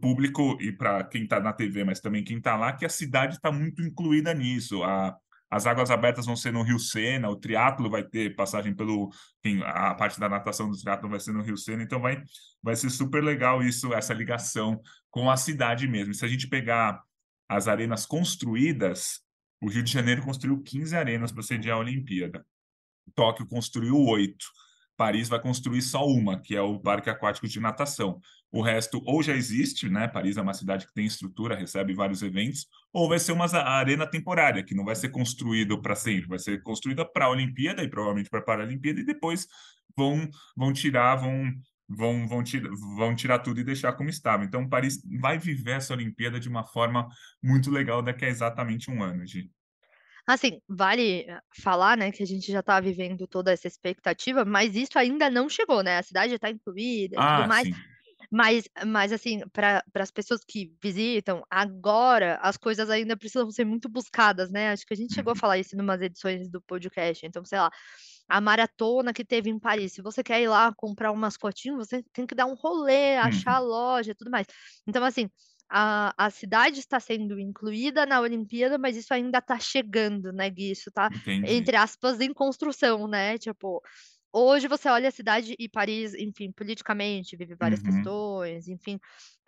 público 0.00 0.58
e 0.60 0.72
para 0.72 1.04
quem 1.04 1.24
está 1.24 1.40
na 1.40 1.52
TV, 1.52 1.84
mas 1.84 2.00
também 2.00 2.24
quem 2.24 2.38
está 2.38 2.56
lá, 2.56 2.72
que 2.72 2.84
a 2.84 2.90
cidade 2.90 3.36
está 3.36 3.52
muito 3.52 3.82
incluída 3.82 4.34
nisso. 4.34 4.82
A, 4.82 5.16
as 5.50 5.66
águas 5.66 5.90
abertas 5.90 6.26
vão 6.26 6.36
ser 6.36 6.52
no 6.52 6.62
Rio 6.62 6.78
Sena, 6.78 7.30
o 7.30 7.36
triatlo 7.36 7.88
vai 7.88 8.02
ter 8.02 8.36
passagem 8.36 8.74
pelo, 8.74 9.10
enfim, 9.42 9.62
a 9.64 9.94
parte 9.94 10.20
da 10.20 10.28
natação 10.28 10.70
do 10.70 10.76
triatlo 10.76 11.08
vai 11.08 11.20
ser 11.20 11.32
no 11.32 11.42
Rio 11.42 11.56
Sena, 11.56 11.82
então 11.82 12.00
vai, 12.00 12.22
vai 12.62 12.76
ser 12.76 12.90
super 12.90 13.22
legal 13.24 13.62
isso, 13.62 13.92
essa 13.94 14.12
ligação 14.12 14.80
com 15.10 15.30
a 15.30 15.36
cidade 15.36 15.88
mesmo. 15.88 16.12
Se 16.12 16.24
a 16.24 16.28
gente 16.28 16.48
pegar 16.48 17.02
as 17.48 17.66
arenas 17.66 18.04
construídas, 18.04 19.22
o 19.60 19.70
Rio 19.70 19.82
de 19.82 19.90
Janeiro 19.90 20.22
construiu 20.22 20.62
15 20.62 20.94
arenas 20.94 21.32
para 21.32 21.42
sediar 21.42 21.76
a 21.76 21.80
Olimpíada. 21.80 22.44
Tóquio 23.14 23.46
construiu 23.46 23.96
oito. 23.96 24.46
Paris 24.98 25.28
vai 25.28 25.40
construir 25.40 25.80
só 25.80 26.04
uma, 26.04 26.40
que 26.40 26.56
é 26.56 26.60
o 26.60 26.80
Parque 26.80 27.08
Aquático 27.08 27.46
de 27.46 27.60
Natação. 27.60 28.20
O 28.50 28.60
resto 28.60 29.00
ou 29.06 29.22
já 29.22 29.32
existe, 29.32 29.88
né? 29.88 30.08
Paris 30.08 30.36
é 30.36 30.42
uma 30.42 30.52
cidade 30.52 30.88
que 30.88 30.92
tem 30.92 31.06
estrutura, 31.06 31.54
recebe 31.54 31.94
vários 31.94 32.20
eventos, 32.20 32.66
ou 32.92 33.08
vai 33.08 33.20
ser 33.20 33.30
uma 33.30 33.46
arena 33.46 34.10
temporária, 34.10 34.64
que 34.64 34.74
não 34.74 34.84
vai 34.84 34.96
ser 34.96 35.10
construído 35.10 35.80
para 35.80 35.94
sempre, 35.94 36.26
vai 36.26 36.38
ser 36.40 36.60
construída 36.64 37.04
para 37.04 37.26
a 37.26 37.30
Olimpíada 37.30 37.84
e 37.84 37.88
provavelmente 37.88 38.28
para 38.28 38.40
a 38.40 38.42
Paralimpíada, 38.44 38.98
e 38.98 39.04
depois 39.04 39.46
vão, 39.96 40.28
vão 40.56 40.72
tirar, 40.72 41.14
vão, 41.14 41.52
vão, 41.88 42.26
vão, 42.26 42.42
tirar, 42.42 42.68
vão 42.96 43.14
tirar 43.14 43.38
tudo 43.38 43.60
e 43.60 43.64
deixar 43.64 43.92
como 43.92 44.10
estava. 44.10 44.44
Então, 44.44 44.68
Paris 44.68 45.00
vai 45.20 45.38
viver 45.38 45.76
essa 45.76 45.94
Olimpíada 45.94 46.40
de 46.40 46.48
uma 46.48 46.64
forma 46.64 47.06
muito 47.40 47.70
legal 47.70 48.02
daqui 48.02 48.24
a 48.24 48.28
exatamente 48.28 48.90
um 48.90 49.00
ano, 49.00 49.24
Gi. 49.24 49.48
Assim, 50.28 50.60
vale 50.68 51.22
eh, 51.28 51.40
falar, 51.62 51.96
né, 51.96 52.12
que 52.12 52.22
a 52.22 52.26
gente 52.26 52.52
já 52.52 52.60
está 52.60 52.80
vivendo 52.80 53.26
toda 53.26 53.52
essa 53.52 53.66
expectativa, 53.68 54.44
mas 54.44 54.76
isso 54.76 54.98
ainda 54.98 55.30
não 55.30 55.48
chegou, 55.48 55.82
né? 55.82 55.98
A 55.98 56.02
cidade 56.02 56.30
já 56.30 56.36
está 56.36 56.50
incluída 56.50 57.16
e 57.18 57.24
Ah, 57.24 57.46
tudo 57.46 57.48
mais. 57.48 57.66
sim. 57.66 57.84
Mas, 58.30 58.68
mas 58.86 59.12
assim, 59.12 59.40
para 59.52 59.82
as 59.94 60.10
pessoas 60.10 60.42
que 60.46 60.74
visitam, 60.82 61.42
agora 61.50 62.38
as 62.42 62.56
coisas 62.58 62.90
ainda 62.90 63.16
precisam 63.16 63.50
ser 63.50 63.64
muito 63.64 63.88
buscadas, 63.88 64.50
né? 64.50 64.70
Acho 64.72 64.86
que 64.86 64.94
a 64.94 64.96
gente 64.96 65.14
chegou 65.14 65.32
a 65.32 65.36
Uhum. 65.36 65.40
falar 65.40 65.58
isso 65.58 65.76
em 65.76 65.80
umas 65.80 66.02
edições 66.02 66.50
do 66.50 66.60
podcast. 66.62 67.24
Então, 67.26 67.44
sei 67.44 67.58
lá, 67.58 67.70
a 68.28 68.40
maratona 68.40 69.12
que 69.14 69.24
teve 69.24 69.50
em 69.50 69.58
Paris. 69.58 69.94
Se 69.94 70.02
você 70.02 70.22
quer 70.22 70.42
ir 70.42 70.48
lá 70.48 70.72
comprar 70.76 71.12
um 71.12 71.16
mascotinho, 71.16 71.76
você 71.76 72.02
tem 72.12 72.26
que 72.26 72.34
dar 72.34 72.46
um 72.46 72.54
rolê, 72.54 73.16
achar 73.16 73.54
a 73.56 73.58
Uhum. 73.58 73.60
loja 73.60 74.12
e 74.12 74.14
tudo 74.14 74.30
mais. 74.30 74.46
Então, 74.86 75.02
assim, 75.04 75.30
a, 75.70 76.12
a 76.16 76.30
cidade 76.30 76.80
está 76.80 76.98
sendo 77.00 77.38
incluída 77.38 78.06
na 78.06 78.20
Olimpíada, 78.20 78.78
mas 78.78 78.96
isso 78.96 79.12
ainda 79.14 79.38
está 79.38 79.58
chegando, 79.58 80.32
né, 80.32 80.48
Gui? 80.50 80.70
Isso 80.72 80.90
tá, 80.92 81.10
Entendi. 81.10 81.44
entre 81.44 81.76
aspas, 81.76 82.20
em 82.20 82.32
construção, 82.32 83.06
né? 83.08 83.38
Tipo, 83.38 83.82
hoje 84.32 84.68
você 84.68 84.88
olha 84.88 85.08
a 85.08 85.12
cidade 85.12 85.54
e 85.58 85.68
Paris, 85.68 86.14
enfim, 86.14 86.52
politicamente, 86.52 87.36
vive 87.36 87.54
várias 87.54 87.82
Uhum. 87.82 87.82
questões, 87.82 88.68
enfim, 88.68 88.98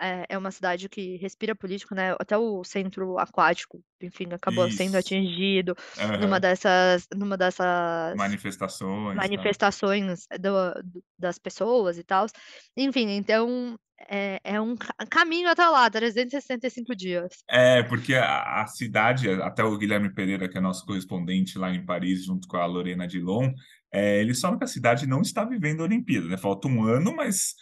é, 0.00 0.24
é 0.30 0.38
uma 0.38 0.50
cidade 0.50 0.88
que 0.88 1.16
respira 1.18 1.54
político, 1.54 1.94
né? 1.94 2.12
Até 2.20 2.36
o 2.38 2.64
centro 2.64 3.18
aquático, 3.18 3.82
enfim, 4.02 4.26
acabou 4.32 4.70
sendo 4.70 4.96
Isso. 4.96 4.96
atingido 4.96 5.74
numa 6.18 6.38
Aham. 6.38 6.40
dessas, 6.40 7.06
numa 7.14 7.36
dessas 7.36 8.20
Manifestações, 8.20 9.28
tal. 9.30 9.52
manifestações 9.52 10.26
do 10.40 10.74
do 10.84 11.04
das 11.18 11.38
pessoas 11.38 11.98
e 11.98 12.04
tals. 12.04 12.32
Enfim, 12.76 13.08
então 13.10 13.78
é 14.08 14.40
é 14.44 14.60
um 14.60 14.76
ca 14.76 14.94
caminho 15.10 15.48
até 15.48 15.66
lá, 15.66 15.88
365 15.90 16.94
dias. 16.96 17.44
É, 17.48 17.82
porque 17.84 18.14
a 18.14 18.62
a 18.62 18.66
cidade, 18.66 19.28
até 19.30 19.64
o 19.64 19.76
Guilherme 19.78 20.12
Pereira, 20.14 20.48
que 20.48 20.58
é 20.58 20.60
nosso 20.60 20.84
correspondente 20.86 21.58
lá 21.58 21.70
em 21.70 21.84
Paris, 21.84 22.24
junto 22.24 22.46
com 22.48 22.56
a 22.56 22.66
Lorena 22.66 23.06
Dillon, 23.06 23.52
eh, 23.92 24.20
eles 24.20 24.40
falam 24.40 24.58
que 24.58 24.64
a 24.64 24.66
cidade 24.66 25.06
não 25.06 25.20
está 25.22 25.44
vivendo 25.44 25.80
a 25.80 25.84
Olimpíada, 25.84 26.26
né, 26.28 26.36
falta 26.36 26.68
1 26.68 26.84
ano, 26.84 27.14
mas 27.16 27.54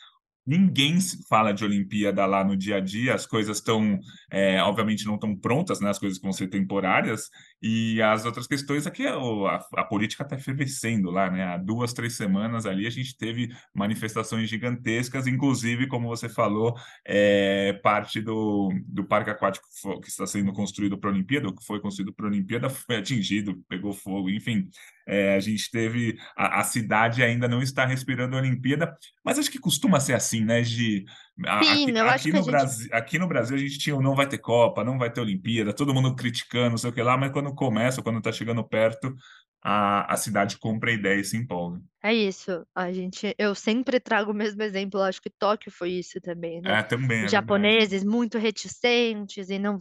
ninguém 0.48 0.98
fala 1.28 1.52
de 1.52 1.64
Olimpíada 1.64 2.24
lá 2.26 2.42
no 2.42 2.56
dia 2.56 2.76
a 2.76 2.80
dia, 2.80 3.14
as 3.14 3.26
coisas 3.26 3.58
estão, 3.58 3.98
eh, 4.32 4.60
obviamente 4.62 5.04
não 5.06 5.16
estão 5.16 5.36
prontas, 5.36 5.80
né, 5.80 5.90
as 5.90 5.98
coisas 5.98 6.18
vão 6.20 6.32
ser 6.32 6.48
temporárias, 6.48 7.28
e 7.62 8.00
as 8.02 8.24
outras 8.24 8.46
questões 8.46 8.86
é 8.86 8.90
que 8.90 9.06
o 9.06 9.46
a 9.46 9.58
a 9.76 9.84
política 9.84 10.22
está 10.24 10.38
fervescendo 10.38 11.10
lá, 11.10 11.30
né, 11.30 11.44
há 11.44 11.56
2, 11.58 11.92
3 11.92 12.14
semanas 12.16 12.66
ali 12.66 12.86
a 12.86 12.90
gente 12.90 13.16
teve 13.16 13.48
manifestações 13.74 14.48
gigantescas, 14.48 15.26
inclusive, 15.26 15.86
como 15.86 16.08
você 16.08 16.28
falou, 16.28 16.74
eh, 17.06 17.78
parte 17.82 18.20
do 18.20 18.70
do 18.86 19.04
parque 19.04 19.30
aquático 19.30 19.66
que 20.02 20.08
está 20.08 20.26
sendo 20.26 20.52
construído 20.52 20.98
para 20.98 21.10
a 21.10 21.12
Olimpíada, 21.12 21.52
que 21.54 21.64
foi 21.66 21.80
construído 21.80 22.12
para 22.14 22.26
a 22.26 22.28
Olimpíada, 22.30 22.70
foi 22.70 22.96
atingido, 22.96 23.62
pegou 23.68 23.92
fogo, 23.92 24.30
enfim. 24.30 24.68
Eh, 25.08 25.34
a 25.36 25.40
gente 25.40 25.70
teve 25.70 26.16
a 26.36 26.60
a 26.60 26.64
cidade 26.64 27.22
ainda 27.22 27.48
não 27.48 27.62
está 27.62 27.86
respirando 27.86 28.36
a 28.36 28.40
Olimpíada, 28.40 28.94
mas 29.24 29.38
acho 29.38 29.50
que 29.50 29.58
costuma 29.60 30.00
ser 30.00 30.14
assim, 30.14 30.44
né, 30.44 30.62
Gi? 30.64 31.04
A 31.46 31.72
aqui 31.74 31.92
Sim, 31.92 32.06
aqui 32.06 32.30
que 32.30 32.36
a 32.36 32.40
no 32.40 32.42
gente 32.42 32.44
Brasi 32.44 32.88
aqui 32.92 33.18
no 33.18 33.28
Brasil 33.28 33.56
a 33.56 33.60
gente 33.60 33.78
tinha 33.78 33.96
o 33.96 34.02
"não 34.02 34.14
vai 34.16 34.28
ter 34.28 34.38
Copa, 34.38 34.84
não 34.84 34.98
vai 34.98 35.10
ter 35.12 35.20
Olimpíada", 35.22 35.72
todo 35.74 35.94
mundo 35.94 36.14
criticando, 36.16 36.70
não 36.70 36.78
sei 36.78 36.90
o 36.90 36.92
que 36.92 37.02
lá, 37.02 37.16
mas 37.16 37.32
quando 37.32 37.54
começa, 37.54 38.02
quando 38.02 38.18
está 38.18 38.32
chegando 38.32 38.62
perto, 38.68 39.14
a 39.62 40.12
a 40.14 40.16
cidade 40.16 40.58
compra 40.58 40.90
a 40.90 40.94
ideia 40.94 41.20
e 41.20 41.24
se 41.24 41.36
empolga. 41.36 41.80
É 42.02 42.14
isso, 42.14 42.64
a 42.72 42.92
gente 42.92 43.34
eu 43.36 43.54
sempre 43.56 43.98
trago 43.98 44.30
o 44.30 44.34
mesmo 44.34 44.62
exemplo, 44.62 45.00
acho 45.02 45.20
que 45.20 45.28
Tóquio 45.30 45.70
foi 45.72 45.90
isso 45.92 46.20
também, 46.20 46.60
né, 46.62 46.76
É, 46.76 46.82
também, 46.82 47.24
os 47.24 47.28
é 47.28 47.30
verdade. 47.30 47.68
japoneses 47.72 48.04
muito 48.04 48.38
reticentes 48.38 49.50
e 49.50 49.58
não 49.58 49.78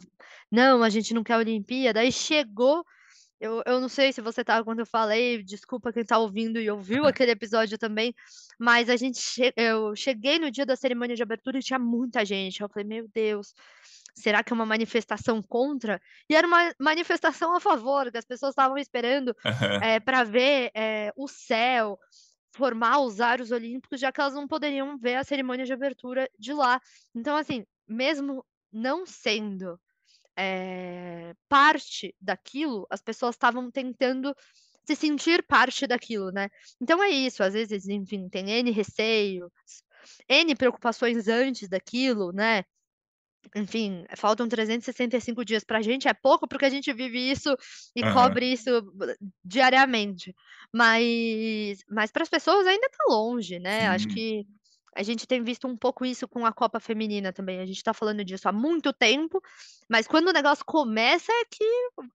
"Não, 0.52 0.82
a 0.82 0.90
gente 0.90 1.14
não 1.14 1.24
quer 1.24 1.34
a 1.34 1.38
Olimpíada", 1.38 2.00
aí 2.00 2.12
chegou, 2.12 2.84
eu 3.40 3.62
eu 3.66 3.80
não 3.82 3.90
sei 3.90 4.12
se 4.14 4.22
você 4.22 4.42
estava 4.42 4.64
quando 4.66 4.80
eu 4.80 4.86
falei, 4.86 5.44
desculpa 5.44 5.94
quem 5.94 6.02
está 6.04 6.18
ouvindo 6.18 6.60
e 6.60 6.70
ouviu 6.70 7.06
aquele 7.08 7.32
episódio 7.32 7.78
também, 7.78 8.14
mas 8.60 8.90
a 8.90 8.96
gente 8.98 9.20
che 9.22 9.54
eu 9.56 9.96
cheguei 9.96 10.40
no 10.40 10.52
dia 10.52 10.66
da 10.66 10.76
cerimônia 10.76 11.16
de 11.16 11.24
abertura 11.24 11.58
e 11.60 11.62
tinha 11.64 11.80
muita 11.80 12.26
gente, 12.26 12.62
eu 12.62 12.70
falei: 12.70 12.88
"Meu 12.88 13.08
Deus, 13.14 13.54
será 14.16 14.44
que 14.44 14.52
é 14.54 14.56
uma 14.56 14.66
manifestação 14.66 15.42
contra?" 15.42 16.02
E 16.30 16.36
era 16.36 16.48
uma 16.48 16.72
manifestação 16.80 17.56
a 17.56 17.60
favor, 17.60 18.12
que 18.12 18.18
as 18.18 18.26
pessoas 18.26 18.52
estavam 18.52 18.78
esperando, 18.78 19.36
Aham. 19.44 19.82
eh, 19.82 20.00
pra 20.00 20.24
ver, 20.24 20.72
eh, 20.76 21.12
o 21.16 21.28
céu, 21.28 21.98
formar 22.56 23.00
os 23.02 23.22
aros 23.22 23.52
olímpicos, 23.52 24.00
já 24.00 24.12
que 24.12 24.20
elas 24.22 24.34
não 24.34 24.48
poderiam 24.48 24.98
ver 24.98 25.16
a 25.16 25.24
cerimônia 25.24 25.66
de 25.66 25.74
abertura 25.74 26.30
de 26.40 26.54
lá. 26.54 26.80
Então, 27.16 27.36
assim, 27.38 27.66
mesmo 27.88 28.46
não 28.72 29.06
sendo, 29.06 29.80
eh, 30.38 31.34
parte 31.50 32.16
daquilo, 32.22 32.88
as 32.92 33.02
pessoas 33.02 33.36
estavam 33.36 33.72
tentando 33.72 34.36
se 34.86 34.96
sentir 34.96 35.46
parte 35.48 35.88
daquilo, 35.88 36.32
né. 36.32 36.50
Então 36.82 37.04
é 37.04 37.10
isso, 37.10 37.44
às 37.44 37.54
vezes, 37.54 37.88
enfim, 37.90 38.30
tem 38.30 38.50
N 38.52 38.72
receios, 38.72 39.52
N 40.30 40.56
preocupações 40.56 41.28
antes 41.28 41.70
daquilo, 41.70 42.32
né. 42.34 42.64
Enfim, 43.56 44.06
faltam 44.18 44.48
365 44.50 45.46
dias, 45.46 45.64
pra 45.66 45.82
gente 45.82 46.08
é 46.08 46.14
pouco, 46.14 46.48
porque 46.48 46.66
a 46.66 46.70
gente 46.72 46.94
vive 46.94 47.20
isso 47.32 47.56
e 47.96 48.04
Aham. 48.04 48.04
cobre 48.06 48.52
isso 48.54 48.70
diariamente, 49.46 50.34
mas 50.74 51.80
mas 51.90 52.12
para 52.12 52.24
as 52.24 52.30
pessoas 52.30 52.68
ainda 52.68 52.90
tá 52.90 53.06
longe, 53.10 53.60
né, 53.60 53.88
acho 53.90 54.08
Sim. 54.08 54.10
que 54.10 54.46
a 54.98 55.04
gente 55.04 55.28
tem 55.28 55.44
visto 55.44 55.68
um 55.68 55.78
pouco 55.78 56.04
isso 56.04 56.28
com 56.28 56.46
a 56.46 56.52
Copa 56.52 56.80
Feminina 56.80 57.32
também, 57.32 57.60
a 57.60 57.66
gente 57.66 57.84
tá 57.84 57.94
falando 57.94 58.26
disso 58.26 58.50
há 58.50 58.52
muito 58.52 58.92
tempo, 58.92 59.40
mas 59.88 60.08
quando 60.08 60.30
o 60.30 60.34
negócio 60.34 60.66
começa 60.66 61.32
é 61.32 61.46
que 61.46 61.64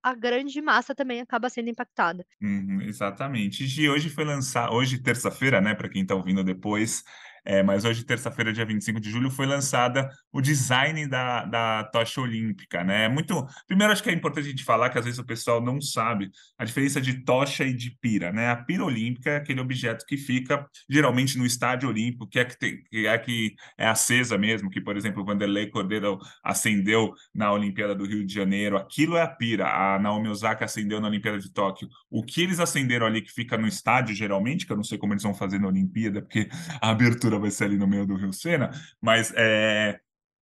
a 0.03 0.15
grande 0.15 0.61
massa 0.61 0.95
também 0.95 1.21
acaba 1.21 1.49
sendo 1.49 1.71
impactada. 1.71 2.27
Uhum, 2.43 2.83
exatamente. 2.83 3.67
Gi, 3.67 3.89
hoje 3.89 4.11
foi 4.11 4.25
lançar 4.25 4.73
hoje 4.73 4.99
terça-feira, 4.99 5.61
né, 5.61 5.75
para 5.75 5.89
quem 5.89 6.03
está 6.03 6.15
ouvindo 6.15 6.43
depois, 6.43 7.05
eh, 7.45 7.63
mas 7.63 7.85
hoje 7.85 8.05
terça-feira, 8.05 8.53
dia 8.53 8.65
25 8.65 9.01
de 9.01 9.11
julho, 9.11 9.31
foi 9.31 9.47
lançada 9.47 10.09
o 10.33 10.41
design 10.41 11.07
da 11.07 11.45
da 11.45 11.85
tocha 11.85 12.21
olímpica, 12.21 12.85
né, 12.85 13.09
muito 13.09 13.47
primeiro 13.67 13.93
acho 13.93 14.03
que 14.03 14.11
é 14.11 14.13
importante 14.13 14.47
a 14.47 14.51
gente 14.51 14.65
falar 14.65 14.91
que 14.91 14.99
às 14.99 15.05
vezes 15.05 15.19
o 15.19 15.25
pessoal 15.25 15.61
não 15.61 15.81
sabe 15.81 16.31
a 16.59 16.65
diferença 16.65 17.01
de 17.01 17.25
tocha 17.25 17.65
e 17.65 17.75
de 17.75 17.97
pira, 18.01 18.33
né, 18.33 18.51
a 18.51 18.57
pira 18.57 18.85
olímpica 18.85 19.31
é 19.31 19.37
aquele 19.37 19.61
objeto 19.61 20.05
que 20.07 20.17
fica 20.17 20.67
geralmente 20.89 21.37
no 21.39 21.45
estádio 21.47 21.89
olímpico, 21.89 22.27
que 22.27 22.39
é 22.39 22.45
que 22.45 22.59
tem 22.59 22.83
que 22.85 23.07
é 23.07 23.19
que 23.19 23.55
é 23.79 23.87
acesa 23.87 24.37
mesmo, 24.39 24.71
que, 24.71 24.81
por 24.81 24.97
exemplo, 24.97 25.23
o 25.23 25.27
Wanderlei 25.27 25.69
Cordeiro 25.69 26.19
acendeu 26.43 27.13
na 27.35 27.53
Olimpíada 27.53 27.95
do 27.95 28.05
Rio 28.05 28.25
de 28.25 28.33
Janeiro, 28.33 28.77
aquilo 28.77 29.17
é 29.17 29.23
a 29.23 29.29
pira, 29.29 29.69
a 29.69 29.99
Naomi 29.99 30.29
Osaka 30.29 30.65
acendeu 30.65 31.01
na 31.01 31.09
Olimpíada 31.09 31.39
de 31.39 31.53
Tóquio. 31.53 31.89
O 32.11 32.25
que 32.25 32.43
eles 32.43 32.61
acenderam 32.61 33.07
ali, 33.07 33.23
que 33.23 33.33
fica 33.33 33.57
no 33.57 33.67
estádio 33.67 34.15
geralmente, 34.15 34.67
que 34.67 34.73
eu 34.73 34.77
não 34.77 34.85
sei 34.85 34.99
como 34.99 35.13
eles 35.13 35.23
vão 35.23 35.35
fazer 35.35 35.59
na 35.59 35.69
Olimpíada, 35.69 36.23
porque 36.23 36.49
a 36.81 36.91
abertura 36.91 37.32
vai 37.41 37.51
ser 37.51 37.65
ali 37.65 37.77
no 37.79 37.87
meio 37.87 38.07
do 38.07 38.17
Rio 38.17 38.33
Sena, 38.33 38.71
mas, 39.01 39.33
eh, 39.37 39.99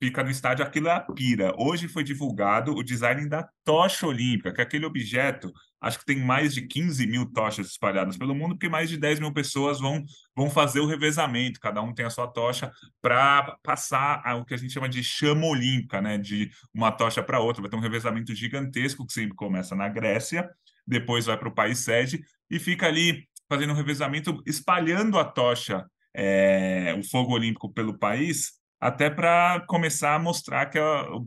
fica 0.02 0.22
no 0.22 0.30
estádio, 0.30 0.64
aquilo 0.64 0.88
é 0.88 0.92
a 0.92 1.00
pira. 1.00 1.54
Hoje 1.56 1.88
foi 1.88 2.04
divulgado 2.04 2.72
o 2.74 2.82
design 2.82 3.28
da 3.28 3.48
tocha 3.64 4.06
olímpica, 4.06 4.52
que 4.52 4.60
é 4.60 4.64
aquele 4.64 4.84
objeto 4.84 5.52
acho 5.80 5.98
que 5.98 6.04
tem 6.04 6.18
mais 6.18 6.54
de 6.54 6.62
15.000 6.62 7.26
tochas 7.32 7.68
espalhadas 7.68 8.16
pelo 8.16 8.34
mundo, 8.34 8.54
porque 8.54 8.68
mais 8.68 8.88
de 8.88 8.98
10.000 8.98 9.32
pessoas 9.32 9.78
vão 9.78 10.02
vão 10.34 10.50
fazer 10.50 10.80
o 10.80 10.86
revezamento, 10.86 11.60
cada 11.60 11.80
um 11.82 11.94
tem 11.94 12.04
a 12.04 12.10
sua 12.10 12.26
tocha, 12.26 12.72
pra 13.00 13.56
passar 13.62 14.22
a 14.24 14.34
o 14.36 14.44
que 14.44 14.54
a 14.54 14.56
gente 14.56 14.72
chama 14.72 14.88
de 14.88 15.02
chama 15.04 15.46
olímpica, 15.46 16.00
né, 16.00 16.18
de 16.18 16.50
uma 16.74 16.90
tocha 16.90 17.22
pra 17.22 17.40
outra, 17.40 17.62
vai 17.62 17.70
ter 17.70 17.76
um 17.76 17.80
revezamento 17.80 18.34
gigantesco, 18.34 19.06
que 19.06 19.12
sempre 19.12 19.34
começa 19.34 19.74
na 19.74 19.88
Grécia, 19.88 20.48
depois 20.86 21.26
vai 21.26 21.38
para 21.38 21.48
o 21.48 21.54
país 21.54 21.78
sede, 21.78 22.22
e 22.50 22.58
fica 22.58 22.86
ali 22.86 23.26
fazendo 23.48 23.72
um 23.72 23.76
revezamento, 23.76 24.42
espalhando 24.46 25.18
a 25.18 25.24
tocha, 25.24 25.84
eh, 26.16 26.94
o 26.98 27.04
fogo 27.04 27.34
olímpico 27.34 27.72
pelo 27.72 27.98
país, 27.98 28.52
até 28.80 29.10
pra 29.10 29.64
começar 29.68 30.14
a 30.14 30.18
mostrar 30.18 30.66
que 30.66 30.78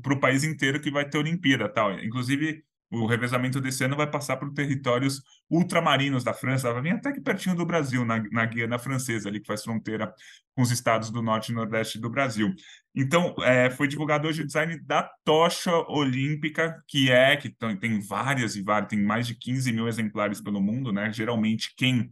para 0.01 0.13
o 0.13 0.19
país 0.19 0.43
inteiro 0.43 0.81
que 0.81 0.91
vai 0.91 1.07
ter 1.07 1.17
Olimpíada, 1.17 1.69
tal. 1.69 1.93
Inclusive, 1.99 2.63
o 2.91 3.05
revezamento 3.05 3.61
desse 3.61 3.83
ano 3.83 3.95
vai 3.95 4.09
passar 4.09 4.37
por 4.37 4.51
territórios 4.51 5.21
ultramarinos 5.49 6.23
da 6.23 6.33
França, 6.33 6.73
vai 6.73 6.81
vir 6.81 6.91
até 6.93 7.09
aqui 7.09 7.21
pertinho 7.21 7.55
do 7.55 7.65
Brasil, 7.65 8.03
na 8.03 8.23
na 8.31 8.45
Guiana 8.45 8.79
Francesa, 8.79 9.29
ali 9.29 9.39
que 9.39 9.47
faz 9.47 9.63
fronteira 9.63 10.11
com 10.55 10.61
os 10.63 10.71
estados 10.71 11.11
do 11.11 11.21
norte 11.21 11.51
e 11.51 11.55
nordeste 11.55 11.99
do 11.99 12.09
Brasil. 12.09 12.53
Então, 12.95 13.35
eh, 13.43 13.69
foi 13.69 13.87
divulgado 13.87 14.27
hoje 14.27 14.41
o 14.41 14.45
design 14.45 14.79
da 14.81 15.07
tocha 15.23 15.71
olímpica, 15.87 16.83
que 16.87 17.11
é 17.11 17.37
que 17.37 17.49
tem 17.79 17.99
várias 17.99 18.55
e 18.55 18.61
várias 18.61 18.89
tem 18.89 19.03
mais 19.03 19.27
de 19.27 19.35
15.000 19.35 19.87
exemplares 19.87 20.41
pelo 20.41 20.61
mundo, 20.61 20.91
né, 20.91 21.11
geralmente 21.13 21.73
quem 21.77 22.11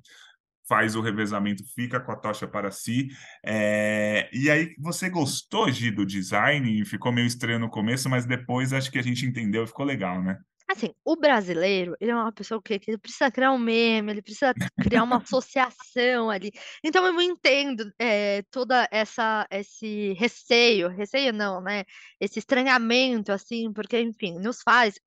faz 0.68 0.96
o 0.96 1.02
revezamento, 1.02 1.64
fica 1.74 2.00
com 2.00 2.12
a 2.12 2.16
tocha 2.16 2.48
para 2.48 2.72
si. 2.72 3.08
É... 3.46 4.30
E 4.34 4.50
aí, 4.50 4.76
você 4.78 5.10
gostou, 5.10 5.72
Gi, 5.72 5.92
do 5.92 6.06
design? 6.06 6.84
Ficou 6.86 7.12
meio 7.12 7.28
estranho 7.28 7.60
no 7.60 7.70
começo, 7.70 8.10
mas 8.10 8.26
depois 8.26 8.74
acho 8.74 8.92
que 8.92 9.00
a 9.00 9.04
gente 9.04 9.26
entendeu 9.26 9.64
e 9.64 9.68
ficou 9.68 9.86
legal, 9.86 10.22
né? 10.22 10.38
Assim, 10.70 10.94
o 11.06 11.16
brasileiro, 11.16 11.96
ele 12.00 12.12
é 12.12 12.16
uma 12.16 12.32
pessoa 12.32 12.62
que, 12.62 12.82
ele 12.86 12.98
precisa 12.98 13.32
criar 13.32 13.54
um 13.54 13.58
meme, 13.58 14.12
ele 14.12 14.22
precisa 14.22 14.54
criar 14.82 15.04
uma 15.04 15.18
associação 15.24 16.30
ali. 16.30 16.52
Então 16.84 17.06
eu 17.06 17.22
entendo 17.22 17.90
é, 17.98 18.42
toda 18.52 18.86
essa 18.92 19.48
esse 19.50 20.12
receio, 20.14 20.90
receio 20.90 21.32
não, 21.32 21.62
né? 21.62 21.86
Esse 22.20 22.40
estranhamento, 22.40 23.32
assim, 23.32 23.72
porque, 23.72 24.00
enfim, 24.02 24.40
nos 24.40 24.62
faz, 24.62 25.00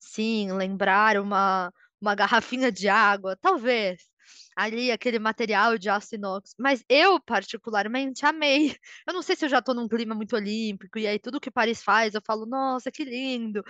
sim, 0.00 0.50
lembrar 0.52 1.18
uma, 1.20 1.70
uma 2.00 2.14
garrafinha 2.14 2.72
de 2.72 2.88
água, 2.88 3.36
talvez, 3.36 4.13
ali 4.56 4.90
aquele 4.90 5.18
material 5.18 5.78
de 5.78 5.88
aço 5.88 6.14
inox, 6.14 6.54
mas 6.58 6.84
eu 6.88 7.20
particularmente 7.20 8.24
amei. 8.26 8.76
Eu 9.06 9.14
não 9.14 9.22
sei 9.22 9.36
se 9.36 9.44
eu 9.44 9.48
já 9.48 9.58
estou 9.58 9.74
num 9.74 9.88
clima 9.88 10.14
muito 10.14 10.34
olímpico 10.36 10.98
e 10.98 11.06
aí 11.06 11.18
tudo 11.18 11.40
que 11.40 11.50
Paris 11.50 11.82
faz, 11.82 12.14
eu 12.14 12.22
falo: 12.26 12.46
"Nossa, 12.46 12.90
que 12.90 13.04
lindo, 13.04 13.62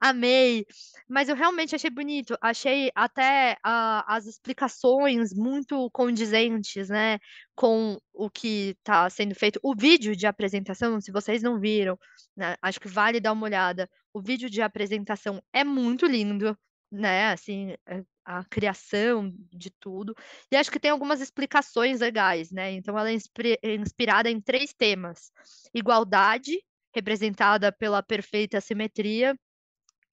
amei", 0.00 0.66
mas 1.08 1.28
eu 1.28 1.34
realmente 1.36 1.74
achei 1.74 1.90
bonito, 1.90 2.36
achei 2.40 2.90
até 2.94 3.56
a 3.62 3.96
as 4.16 4.26
explicações 4.26 5.32
muito 5.34 5.90
condizentes, 5.90 6.88
né, 6.88 7.18
com 7.54 7.98
o 8.12 8.30
que 8.30 8.76
está 8.78 9.08
sendo 9.10 9.34
feito. 9.34 9.58
O 9.62 9.74
vídeo 9.74 10.14
de 10.16 10.26
apresentação, 10.26 11.00
se 11.00 11.10
vocês 11.12 11.42
não 11.42 11.58
viram, 11.60 11.98
né, 12.36 12.56
acho 12.62 12.80
que 12.80 12.88
vale 12.88 13.20
dar 13.20 13.32
uma 13.32 13.44
olhada. 13.44 13.88
O 14.12 14.20
vídeo 14.22 14.48
de 14.50 14.62
apresentação 14.62 15.42
é 15.52 15.64
muito 15.64 16.06
lindo, 16.06 16.56
né, 16.90 17.28
assim, 17.32 17.74
eh, 17.86 18.04
a 18.26 18.44
criação 18.44 19.32
de 19.52 19.70
tudo. 19.70 20.14
E 20.50 20.56
acho 20.56 20.70
que 20.70 20.80
tem 20.80 20.90
algumas 20.90 21.20
explicações 21.20 22.00
legais, 22.00 22.50
né? 22.50 22.72
Então 22.72 22.98
ela 22.98 23.10
é 23.10 23.16
é 23.62 23.74
inspirada 23.76 24.28
em 24.28 24.40
três 24.40 24.74
temas: 24.74 25.30
igualdade, 25.72 26.60
representada 26.94 27.70
pela 27.72 28.02
perfeita 28.02 28.60
simetria, 28.60 29.38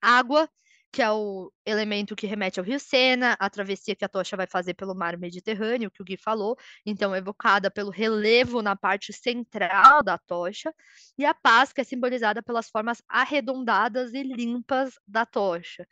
água, 0.02 0.50
que 0.94 1.02
é 1.02 1.12
o 1.12 1.52
elemento 1.66 2.16
que 2.16 2.28
remete 2.28 2.60
ao 2.60 2.66
rio 2.66 2.80
Sena, 2.80 3.36
a 3.40 3.50
travessia 3.50 3.96
que 3.96 4.06
a 4.06 4.08
tocha 4.08 4.38
vai 4.38 4.46
fazer 4.46 4.76
pelo 4.76 4.94
mar 4.94 5.18
Mediterrâneo, 5.18 5.90
que 5.90 6.04
o 6.04 6.06
Gui 6.06 6.16
falou, 6.16 6.56
então 6.86 7.16
evocada 7.16 7.72
pelo 7.72 7.90
relevo 7.90 8.62
na 8.62 8.76
parte 8.76 9.12
central 9.12 10.04
da 10.04 10.20
tocha, 10.20 10.72
e 11.18 11.26
a 11.26 11.34
paz, 11.34 11.74
que 11.74 11.82
é 11.82 11.84
simbolizada 11.84 12.44
pelas 12.44 12.70
formas 12.70 13.02
arredondadas 13.10 14.14
e 14.14 14.22
limpas 14.22 14.94
da 15.08 15.26
tocha. 15.26 15.88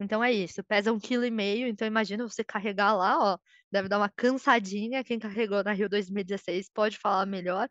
Então 0.00 0.24
é 0.24 0.32
isso, 0.32 0.64
pesa 0.64 0.90
um 0.90 0.98
quilo 0.98 1.26
e 1.26 1.30
meio, 1.30 1.68
então 1.68 1.86
imagina 1.86 2.26
você 2.26 2.42
carregar 2.42 2.94
lá, 2.94 3.18
ó, 3.34 3.38
deve 3.70 3.90
dar 3.90 3.98
uma 3.98 4.08
cansadinha, 4.08 5.04
quem 5.04 5.18
carregou 5.18 5.62
na 5.62 5.72
Rio 5.72 5.86
2016 5.90 6.70
pode 6.72 6.96
falar 6.96 7.26
melhor, 7.26 7.68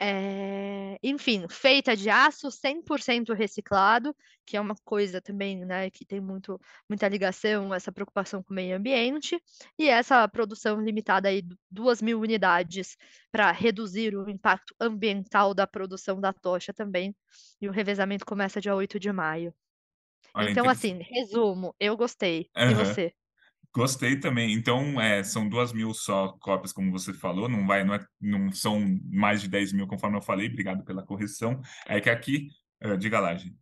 é, 0.00 0.98
enfim, 1.02 1.46
feita 1.48 1.94
de 1.94 2.08
aço 2.08 2.48
100% 2.50 3.34
reciclado, 3.34 4.16
que 4.46 4.56
é 4.56 4.60
uma 4.60 4.74
coisa 4.84 5.20
também, 5.20 5.64
né, 5.64 5.90
que 5.90 6.06
tem 6.06 6.20
muito, 6.20 6.58
muita 6.88 7.06
ligação, 7.06 7.74
essa 7.74 7.92
preocupação 7.92 8.42
com 8.42 8.52
o 8.52 8.56
meio 8.56 8.76
ambiente, 8.76 9.38
e 9.78 9.88
essa 9.88 10.26
produção 10.26 10.80
limitada 10.80 11.28
aí, 11.28 11.42
2 11.70 12.00
mil 12.00 12.18
unidades, 12.20 12.96
para 13.30 13.52
reduzir 13.52 14.16
o 14.16 14.28
impacto 14.28 14.74
ambiental 14.80 15.52
da 15.52 15.66
produção 15.66 16.18
da 16.18 16.32
tocha 16.32 16.72
também, 16.72 17.14
e 17.60 17.68
o 17.68 17.72
revezamento 17.72 18.24
começa 18.24 18.60
dia 18.60 18.74
8 18.74 18.98
de 18.98 19.12
maio. 19.12 19.54
Olha, 20.34 20.50
então, 20.50 20.68
assim, 20.68 20.98
resumo, 21.02 21.74
eu 21.78 21.96
gostei. 21.96 22.48
Uhum. 22.56 22.70
E 22.70 22.74
você? 22.74 23.14
Gostei 23.72 24.18
também. 24.18 24.52
Então, 24.52 25.00
é, 25.00 25.22
são 25.22 25.48
duas 25.48 25.72
mil 25.72 25.94
só 25.94 26.28
cópias, 26.40 26.72
como 26.72 26.90
você 26.90 27.12
falou, 27.14 27.48
não 27.48 27.66
vai, 27.66 27.84
não, 27.84 27.94
é, 27.94 28.04
não 28.20 28.50
são 28.52 28.80
mais 29.12 29.40
de 29.40 29.48
10 29.48 29.72
mil, 29.72 29.86
conforme 29.86 30.16
eu 30.16 30.22
falei, 30.22 30.48
obrigado 30.48 30.84
pela 30.84 31.04
correção. 31.06 31.60
É 31.86 32.00
que 32.00 32.10
aqui, 32.10 32.48
uh, 32.84 32.96
diga 32.96 33.20
lá, 33.20 33.34
gente. 33.36 33.56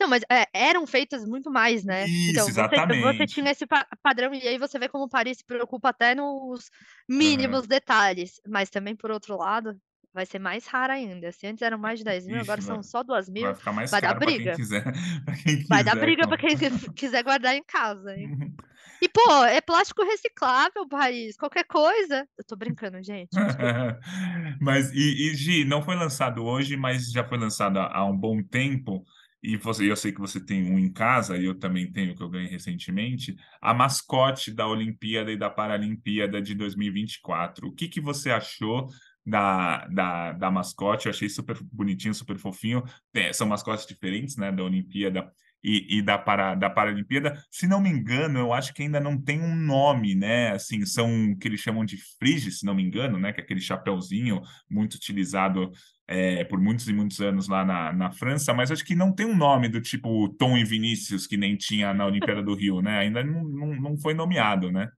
Não, 0.00 0.08
mas 0.08 0.22
é, 0.30 0.46
eram 0.52 0.86
feitas 0.86 1.24
muito 1.24 1.50
mais, 1.50 1.84
né? 1.84 2.06
Isso, 2.06 2.30
então, 2.30 2.44
você, 2.44 2.50
exatamente. 2.50 3.02
você 3.02 3.26
tinha 3.26 3.50
esse 3.50 3.66
pa 3.66 3.86
padrão, 4.02 4.34
e 4.34 4.46
aí 4.48 4.58
você 4.58 4.78
vê 4.78 4.88
como 4.88 5.08
Paris 5.08 5.38
se 5.38 5.44
preocupa 5.44 5.90
até 5.90 6.14
nos 6.14 6.70
mínimos 7.08 7.60
Uhum. 7.62 7.68
detalhes. 7.68 8.40
Mas 8.48 8.70
também, 8.70 8.96
por 8.96 9.10
outro 9.10 9.36
lado, 9.36 9.76
vai 10.12 10.26
ser 10.26 10.38
mais 10.40 10.66
rara 10.66 10.94
ainda. 10.94 11.30
Se 11.32 11.46
antes 11.46 11.62
eram 11.62 11.78
mais 11.78 11.98
de 12.00 12.04
10 12.04 12.26
mil, 12.26 12.36
Ixi, 12.36 12.42
agora 12.42 12.60
vai, 12.60 12.66
são 12.74 12.82
só 12.82 13.02
2 13.04 13.28
mil. 13.28 13.42
vai 13.42 13.54
ficar 13.54 13.72
mais 13.72 13.90
Vai 13.90 14.00
dar 14.00 14.08
caro 14.08 14.18
para 14.18 14.26
quem 14.26 14.36
briga. 14.36 14.56
quiser. 14.56 14.82
pra 15.24 15.36
quem 15.36 15.64
Vai 15.68 15.84
dar 15.84 15.92
quiser, 15.92 16.00
briga 16.00 16.22
então. 16.24 16.28
para 16.28 16.38
quem 16.38 16.56
quiser 16.94 17.22
guardar 17.22 17.54
em 17.54 17.62
casa, 17.62 18.16
hein? 18.16 18.36
E, 19.00 19.08
pô, 19.08 19.44
é 19.44 19.60
plástico 19.60 20.02
reciclável, 20.02 20.86
Paris. 20.88 21.36
Qualquer 21.36 21.64
coisa. 21.64 22.26
Eu 22.36 22.44
tô 22.44 22.56
brincando, 22.56 23.02
gente. 23.02 23.30
Mas, 24.60 24.90
e, 24.92 25.30
e, 25.30 25.34
Gi, 25.34 25.64
não 25.64 25.82
foi 25.82 25.94
lançado 25.96 26.44
hoje, 26.44 26.76
mas 26.76 27.10
já 27.10 27.24
foi 27.26 27.38
lançado 27.38 27.78
há, 27.78 27.96
há 27.98 28.04
um 28.04 28.16
bom 28.16 28.42
tempo, 28.42 29.04
e 29.42 29.56
você, 29.56 29.90
eu 29.90 29.96
sei 29.96 30.10
que 30.12 30.20
você 30.20 30.44
tem 30.44 30.70
um 30.70 30.78
em 30.78 30.92
casa, 30.92 31.36
e 31.36 31.44
eu 31.44 31.56
também 31.56 31.90
tenho, 31.90 32.14
que 32.14 32.22
eu 32.22 32.28
ganhei 32.28 32.48
recentemente, 32.48 33.36
a 33.62 33.72
mascote 33.72 34.52
da 34.52 34.66
Olimpíada 34.66 35.30
e 35.30 35.36
da 35.36 35.48
Paralimpíada 35.48 36.42
de 36.42 36.54
2024. 36.54 37.68
O 37.68 37.72
que, 37.72 37.88
que 37.88 38.00
você 38.00 38.30
achou 38.30 38.88
da, 39.24 39.86
da, 39.86 40.32
da 40.32 40.50
mascote? 40.50 41.06
Eu 41.06 41.10
achei 41.10 41.28
super 41.28 41.56
bonitinho, 41.72 42.14
super 42.14 42.36
fofinho. 42.38 42.82
Tem- 43.12 43.32
são 43.32 43.46
mascotes 43.46 43.86
diferentes, 43.86 44.36
né, 44.36 44.50
da 44.50 44.64
Olimpíada 44.64 45.30
e, 45.62 45.98
e 45.98 46.02
da, 46.02 46.18
para, 46.18 46.54
da 46.54 46.70
Paralimpíada. 46.70 47.42
Se 47.50 47.66
não 47.66 47.80
me 47.80 47.88
engano, 47.88 48.38
eu 48.38 48.52
acho 48.52 48.72
que 48.72 48.82
ainda 48.82 49.00
não 49.00 49.20
tem 49.20 49.40
um 49.40 49.54
nome, 49.54 50.14
né? 50.14 50.52
Assim, 50.52 50.84
são 50.86 51.32
o 51.32 51.36
que 51.36 51.48
eles 51.48 51.60
chamam 51.60 51.84
de 51.84 51.96
fringe, 52.18 52.50
se 52.50 52.64
não 52.64 52.74
me 52.74 52.82
engano, 52.82 53.18
né? 53.18 53.32
Que 53.32 53.40
é 53.40 53.44
aquele 53.44 53.60
chapéuzinho 53.60 54.40
muito 54.70 54.94
utilizado 54.94 55.70
é, 56.06 56.42
por 56.44 56.58
muitos 56.60 56.88
e 56.88 56.92
muitos 56.92 57.20
anos 57.20 57.48
lá 57.48 57.64
na, 57.64 57.92
na 57.92 58.10
França, 58.10 58.54
mas 58.54 58.70
acho 58.70 58.84
que 58.84 58.94
não 58.94 59.12
tem 59.12 59.26
um 59.26 59.36
nome 59.36 59.68
do 59.68 59.80
tipo 59.80 60.28
Tom 60.38 60.56
e 60.56 60.64
Vinícius, 60.64 61.26
que 61.26 61.36
nem 61.36 61.54
tinha 61.56 61.92
na 61.92 62.06
Olimpíada 62.06 62.42
do 62.42 62.54
Rio, 62.54 62.80
né? 62.80 62.98
Ainda 62.98 63.22
não, 63.22 63.44
não, 63.44 63.74
não 63.74 63.96
foi 63.98 64.14
nomeado, 64.14 64.72
né? 64.72 64.88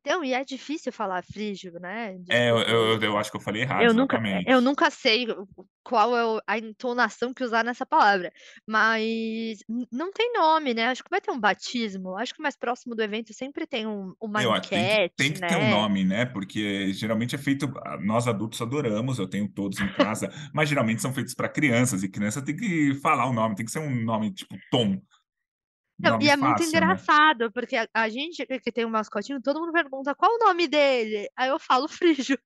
Então, 0.00 0.24
e 0.24 0.32
é 0.32 0.44
difícil 0.44 0.92
falar 0.92 1.22
frígio, 1.24 1.72
né? 1.80 2.16
É, 2.30 2.50
eu, 2.50 2.58
eu, 2.58 3.02
eu 3.02 3.18
acho 3.18 3.30
que 3.30 3.36
eu 3.36 3.40
falei 3.40 3.62
errado, 3.62 3.82
Eu 3.82 3.94
nunca, 3.94 4.16
exatamente. 4.16 4.50
eu 4.50 4.60
nunca 4.60 4.90
sei 4.90 5.26
qual 5.84 6.16
é 6.38 6.42
a 6.46 6.58
entonação 6.58 7.32
que 7.32 7.42
usar 7.44 7.64
nessa 7.64 7.86
palavra, 7.86 8.30
mas 8.66 9.58
não 9.90 10.12
tem 10.12 10.32
nome, 10.34 10.74
né? 10.74 10.86
Acho 10.86 11.02
que 11.02 11.10
vai 11.10 11.20
ter 11.20 11.30
um 11.30 11.40
batismo. 11.40 12.16
Acho 12.16 12.34
que 12.34 12.42
mais 12.42 12.56
próximo 12.56 12.94
do 12.94 13.02
evento 13.02 13.32
sempre 13.32 13.66
tem 13.66 13.86
um- 13.86 14.12
uma 14.20 14.42
Eu 14.42 14.52
que 14.60 14.70
tem 14.70 14.86
que, 14.86 14.98
tem 15.16 15.32
enquete, 15.32 15.32
que 15.32 15.42
ter 15.44 15.56
um 15.56 15.66
né? 15.66 15.68
nome, 15.68 16.04
né? 16.04 16.24
Porque 16.24 16.92
geralmente 16.92 17.34
é 17.34 17.38
feito. 17.38 17.66
Nós 18.00 18.28
adultos 18.28 18.60
adoramos, 18.62 19.18
eu 19.18 19.28
tenho 19.28 19.48
todos 19.52 19.80
em 19.80 19.90
casa, 19.92 20.28
mas 20.54 20.68
geralmente 20.68 21.02
são 21.02 21.12
feitos 21.12 21.34
para 21.34 21.48
crianças, 21.48 22.02
e 22.04 22.08
criança 22.08 22.40
tem 22.44 22.54
que 22.56 22.94
falar 23.02 23.26
o 23.26 23.32
nome, 23.32 23.56
tem 23.56 23.64
que 23.66 23.72
ser 23.72 23.80
um 23.80 23.90
nome 24.04 24.32
tipo 24.32 24.56
Tom. 24.70 25.00
Não, 26.00 26.20
e 26.20 26.28
é 26.28 26.36
muito 26.36 26.58
fácil, 26.58 26.64
né? 26.64 26.68
engraçado, 26.68 27.52
porque 27.52 27.76
a, 27.76 27.88
a 27.92 28.08
gente 28.08 28.46
que 28.46 28.72
tem 28.72 28.84
um 28.84 28.90
mascotinho, 28.90 29.42
todo 29.42 29.60
mundo 29.60 29.72
pergunta 29.72 30.14
qual 30.14 30.32
o 30.32 30.38
nome 30.38 30.68
dele? 30.68 31.28
Aí 31.36 31.48
eu 31.48 31.58
falo 31.58 31.88
frígio. 31.88 32.38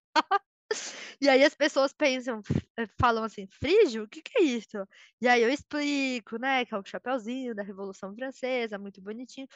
E 1.20 1.28
aí 1.28 1.44
as 1.44 1.54
pessoas 1.54 1.92
pensam, 1.92 2.40
eh, 2.78 2.86
falam 3.00 3.24
assim, 3.24 3.46
frígio? 3.46 4.04
O 4.04 4.08
que 4.08 4.22
que 4.22 4.38
é 4.38 4.42
isso? 4.42 4.76
E 5.20 5.28
aí 5.28 5.42
eu 5.42 5.50
explico, 5.50 6.38
né, 6.38 6.64
que 6.64 6.74
é 6.74 6.78
o 6.78 6.84
chapeuzinho 6.84 7.54
da 7.54 7.62
Revolução 7.62 8.14
Francesa, 8.14 8.78
muito 8.78 9.00
bonitinho. 9.00 9.46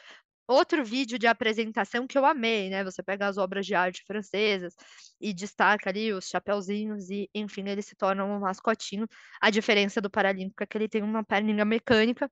Outro 0.47 0.83
vídeo 0.85 1.19
de 1.19 1.27
apresentação 1.27 2.07
que 2.07 2.17
eu 2.17 2.25
amei, 2.25 2.69
né? 2.69 2.83
Você 2.83 3.03
pega 3.03 3.27
as 3.27 3.37
obras 3.37 3.65
de 3.65 3.75
arte 3.75 4.03
francesas 4.05 4.75
e 5.19 5.33
destaca 5.33 5.89
ali 5.89 6.13
os 6.13 6.27
chapeuzinhos 6.29 7.09
e, 7.09 7.29
enfim, 7.35 7.67
ele 7.67 7.81
se 7.81 7.95
torna 7.95 8.23
um 8.25 8.39
mascotinho. 8.39 9.07
A 9.41 9.49
diferença 9.49 9.99
do 10.01 10.09
Paralímpico 10.09 10.63
é 10.63 10.67
que 10.67 10.77
ele 10.77 10.87
tem 10.89 11.03
uma 11.03 11.23
perninha 11.23 11.65
mecânica. 11.65 12.31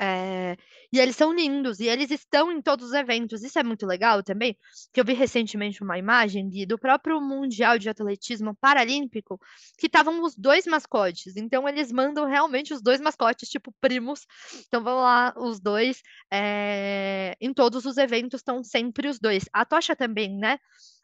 Eh, 0.00 0.56
e 0.92 0.98
eles 1.00 1.16
são 1.16 1.32
lindos, 1.32 1.80
e 1.80 1.86
eles 1.88 2.10
estão 2.10 2.50
em 2.52 2.60
todos 2.62 2.86
os 2.88 2.92
eventos. 2.92 3.42
Isso 3.42 3.58
é 3.58 3.62
muito 3.62 3.86
legal 3.86 4.22
também, 4.22 4.56
que 4.92 5.00
eu 5.00 5.04
vi 5.04 5.12
recentemente 5.14 5.82
uma 5.82 5.98
imagem, 5.98 6.48
Gui, 6.48 6.66
do 6.66 6.78
próprio 6.78 7.20
Mundial 7.20 7.78
de 7.78 7.88
Atletismo 7.88 8.54
Paralímpico, 8.60 9.38
que 9.78 9.86
estavam 9.86 10.22
os 10.22 10.34
dois 10.36 10.66
mascotes. 10.66 11.36
Então, 11.36 11.68
eles 11.68 11.90
mandam 11.92 12.26
realmente 12.26 12.72
os 12.74 12.82
dois 12.82 13.00
mascotes, 13.00 13.48
tipo 13.48 13.72
primos. 13.80 14.26
Então, 14.66 14.82
vão 14.82 14.96
lá 14.96 15.32
os 15.36 15.60
dois. 15.60 16.00
eh, 16.32 17.34
em 17.40 17.52
todos 17.52 17.84
os 17.84 17.96
eventos 17.96 18.40
estão 18.40 18.62
sempre 18.62 19.08
os 19.08 19.18
dois. 19.18 19.44
A 19.52 19.64
Tocha 19.64 19.94
também, 19.96 20.36
né? 20.36 20.58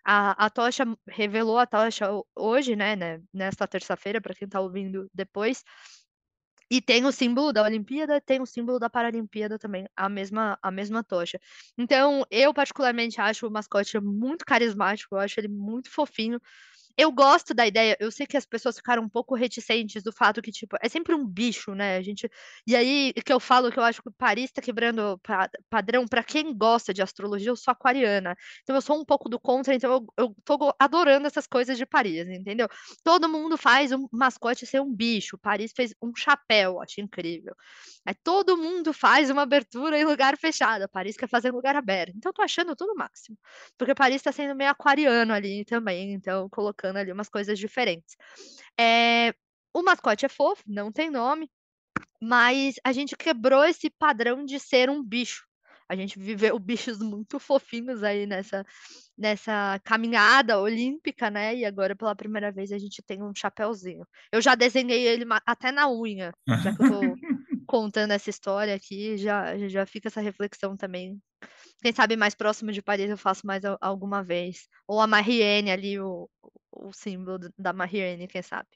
A, 0.05 0.47
a 0.47 0.51
Tocha 0.51 0.85
revelou 1.09 1.59
a 1.59 1.67
Tocha 1.67 2.11
ho- 2.13 2.27
hoje, 2.37 2.75
né? 2.77 2.97
né 2.97 3.21
nesta 3.33 3.67
terça-feira, 3.69 4.21
para 4.21 4.35
quem 4.35 4.47
está 4.47 4.61
ouvindo 4.61 5.09
depois. 5.15 5.63
E 6.71 6.81
tem 6.81 7.05
o 7.05 7.11
símbolo 7.13 7.53
da 7.53 7.63
Olimpíada, 7.65 8.21
tem 8.21 8.41
o 8.41 8.47
símbolo 8.47 8.79
da 8.79 8.89
Paralimpíada 8.89 9.59
também, 9.59 9.87
a 9.97 10.09
mesma, 10.09 10.59
a 10.63 10.71
mesma 10.71 11.03
tocha. 11.03 11.41
Então, 11.77 12.25
eu 12.31 12.55
particularmente 12.55 13.21
acho 13.21 13.47
o 13.47 13.51
mascote 13.51 13.99
muito 14.01 14.45
carismático, 14.47 15.15
eu 15.17 15.19
acho 15.19 15.41
ele 15.41 15.49
muito 15.49 15.91
fofinho. 15.91 16.41
Eu 17.01 17.11
gosto 17.11 17.55
da 17.55 17.67
ideia, 17.67 17.97
eu 17.99 18.11
sei 18.11 18.27
que 18.27 18.37
as 18.37 18.45
pessoas 18.45 18.77
ficaram 18.77 19.03
um 19.03 19.09
pouco 19.09 19.35
reticentes 19.35 20.03
do 20.03 20.13
fato 20.13 20.43
que, 20.43 20.53
tipo, 20.53 20.77
é 20.83 20.89
sempre 20.89 21.15
um 21.15 21.27
bicho, 21.27 21.75
né? 21.75 21.97
A 21.97 22.03
gente. 22.03 22.31
E 22.67 22.77
aí 22.77 23.13
que 23.25 23.33
eu 23.33 23.41
falo 23.41 23.73
que 23.73 23.79
eu 23.79 23.83
acho 23.83 24.03
que 24.03 24.11
Paris 24.11 24.53
tá 24.53 24.61
quebrando 24.61 25.19
pa 25.23 25.49
padrão 25.71 26.07
para 26.07 26.23
quem 26.23 26.55
gosta 26.55 26.93
de 26.93 27.01
astrologia, 27.01 27.49
eu 27.49 27.57
sou 27.57 27.73
aquariana. 27.73 28.37
Então 28.63 28.77
eu 28.77 28.83
sou 28.83 29.01
um 29.01 29.05
pouco 29.05 29.29
do 29.31 29.41
contra, 29.41 29.75
então 29.75 29.91
eu, 29.93 30.25
eu 30.27 30.37
tô 30.45 30.75
adorando 30.79 31.27
essas 31.27 31.47
coisas 31.47 31.79
de 31.79 31.87
Paris, 31.87 32.29
entendeu? 32.29 32.69
Todo 33.03 33.29
mundo 33.29 33.57
faz 33.57 33.93
um 33.93 34.07
mascote 34.13 34.67
ser 34.67 34.81
um 34.81 34.95
bicho. 34.95 35.39
Paris 35.39 35.73
fez 35.75 35.95
um 36.03 36.15
chapéu, 36.15 36.83
acho 36.83 37.01
incrível. 37.01 37.55
Aí 38.05 38.15
todo 38.15 38.57
mundo 38.57 38.93
faz 38.93 39.31
uma 39.31 39.43
abertura 39.43 39.99
em 39.99 40.05
lugar 40.05 40.37
fechado. 40.37 40.89
Paris 40.89 41.17
quer 41.17 41.29
fazer 41.29 41.49
em 41.49 41.53
lugar 41.53 41.77
aberto. 41.77 42.13
Então 42.17 42.31
eu 42.31 42.35
tô 42.35 42.43
achando 42.43 42.77
tudo 42.77 42.95
máximo. 42.95 43.39
Porque 43.79 43.95
Paris 43.95 44.23
tá 44.23 44.33
sendo 44.33 44.55
meio 44.55 44.71
aquariano 44.71 45.33
ali 45.33 45.65
também, 45.65 46.13
então 46.13 46.49
colocando 46.51 46.90
colocando 46.91 46.97
ali 46.99 47.13
umas 47.13 47.29
coisas 47.29 47.59
diferentes. 47.59 48.17
É, 48.79 49.33
o 49.75 49.83
mascote 49.83 50.27
é 50.27 50.29
fofo, 50.29 50.63
não 50.67 50.91
tem 50.93 51.11
nome, 51.11 51.49
mas 52.21 52.75
a 52.85 52.93
gente 52.93 53.17
quebrou 53.17 53.65
esse 53.65 53.89
padrão 53.91 54.45
de 54.45 54.59
ser 54.59 54.91
um 54.91 55.03
bicho. 55.03 55.47
A 55.89 55.97
gente 55.97 56.19
viveu 56.21 56.57
bichos 56.59 57.01
muito 57.01 57.41
fofinhos 57.41 58.05
aí 58.05 58.25
nessa, 58.25 58.65
nessa 59.19 59.81
caminhada 59.83 60.61
olímpica, 60.61 61.29
né? 61.29 61.57
E 61.57 61.65
agora, 61.65 61.97
pela 61.97 62.15
primeira 62.15 62.53
vez, 62.53 62.71
a 62.71 62.79
gente 62.79 63.03
tem 63.03 63.21
um 63.23 63.35
chapéuzinho. 63.35 64.07
Eu 64.31 64.41
já 64.41 64.55
desenhei 64.55 65.05
ele 65.09 65.25
até 65.45 65.73
na 65.73 65.91
unha, 65.91 66.33
já 66.63 66.77
que 66.77 66.83
eu 66.83 66.91
tô 66.91 67.01
contando 67.67 68.13
essa 68.13 68.31
história 68.31 68.75
aqui, 68.75 69.17
já, 69.17 69.57
já 69.69 69.85
fica 69.85 70.07
essa 70.07 70.21
reflexão 70.21 70.77
também. 70.77 71.21
Quem 71.83 71.93
sabe 71.93 72.17
mais 72.17 72.37
próximo 72.37 72.71
de 72.71 72.83
Paris 72.83 73.11
eu 73.11 73.19
faço 73.19 73.45
mais 73.45 73.63
alguma 73.81 74.23
vez. 74.23 74.69
Ou 74.87 75.01
a 75.01 75.09
Marianne 75.09 75.73
ali, 75.73 75.99
o, 75.99 76.29
o 76.83 76.93
símbolo 76.93 77.39
da 77.59 77.73
Marianne, 77.73 78.27
quem 78.27 78.43
sabe. 78.43 78.69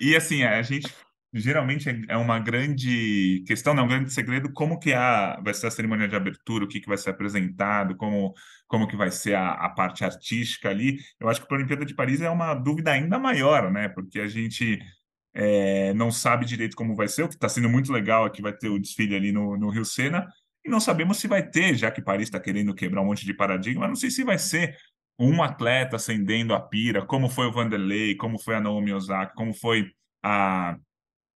E 0.00 0.14
assim, 0.14 0.44
a 0.44 0.62
gente 0.62 0.92
geralmente 1.32 1.88
é, 1.88 2.00
é 2.08 2.16
uma 2.16 2.38
grande 2.38 3.44
questão, 3.46 3.74
não, 3.74 3.84
um 3.84 3.88
grande 3.88 4.12
segredo, 4.12 4.52
como 4.52 4.78
que 4.78 4.92
a, 4.92 5.40
vai 5.42 5.52
ser 5.54 5.66
a 5.66 5.70
cerimônia 5.70 6.08
de 6.08 6.16
abertura, 6.16 6.64
o 6.64 6.68
que, 6.68 6.80
que 6.80 6.88
vai 6.88 6.96
ser 6.96 7.10
apresentado, 7.10 7.96
como, 7.96 8.34
como 8.66 8.86
que 8.88 8.96
vai 8.96 9.10
ser 9.10 9.34
a, 9.34 9.50
a 9.52 9.68
parte 9.70 10.04
artística 10.04 10.68
ali. 10.68 10.98
Eu 11.20 11.28
acho 11.28 11.40
que 11.40 11.48
para 11.48 11.56
a 11.56 11.58
Olimpíada 11.58 11.84
de 11.84 11.94
Paris 11.94 12.20
é 12.20 12.30
uma 12.30 12.54
dúvida 12.54 12.92
ainda 12.92 13.18
maior, 13.18 13.70
né? 13.70 13.88
Porque 13.88 14.20
a 14.20 14.28
gente 14.28 14.78
é, 15.34 15.92
não 15.94 16.10
sabe 16.10 16.46
direito 16.46 16.76
como 16.76 16.94
vai 16.94 17.08
ser, 17.08 17.24
o 17.24 17.28
que 17.28 17.34
está 17.34 17.48
sendo 17.48 17.68
muito 17.68 17.92
legal 17.92 18.26
é 18.26 18.30
que 18.30 18.42
vai 18.42 18.52
ter 18.52 18.68
o 18.68 18.78
desfile 18.78 19.16
ali 19.16 19.32
no, 19.32 19.56
no 19.56 19.70
Rio 19.70 19.84
Sena, 19.84 20.26
e 20.64 20.68
não 20.68 20.80
sabemos 20.80 21.18
se 21.18 21.28
vai 21.28 21.48
ter, 21.48 21.76
já 21.76 21.90
que 21.90 22.02
Paris 22.02 22.26
está 22.26 22.40
querendo 22.40 22.74
quebrar 22.74 23.00
um 23.00 23.06
monte 23.06 23.24
de 23.24 23.34
paradigma, 23.34 23.86
não 23.86 23.94
sei 23.94 24.10
se 24.10 24.24
vai 24.24 24.38
ser 24.38 24.76
um 25.18 25.42
atleta 25.42 25.96
acendendo 25.96 26.54
a 26.54 26.60
pira, 26.60 27.04
como 27.04 27.28
foi 27.28 27.46
o 27.46 27.52
Vanderlei, 27.52 28.14
como 28.14 28.38
foi 28.38 28.56
a 28.56 28.60
Naomi 28.60 28.92
Osaka, 28.92 29.32
como 29.34 29.54
foi 29.54 29.90
a 30.22 30.76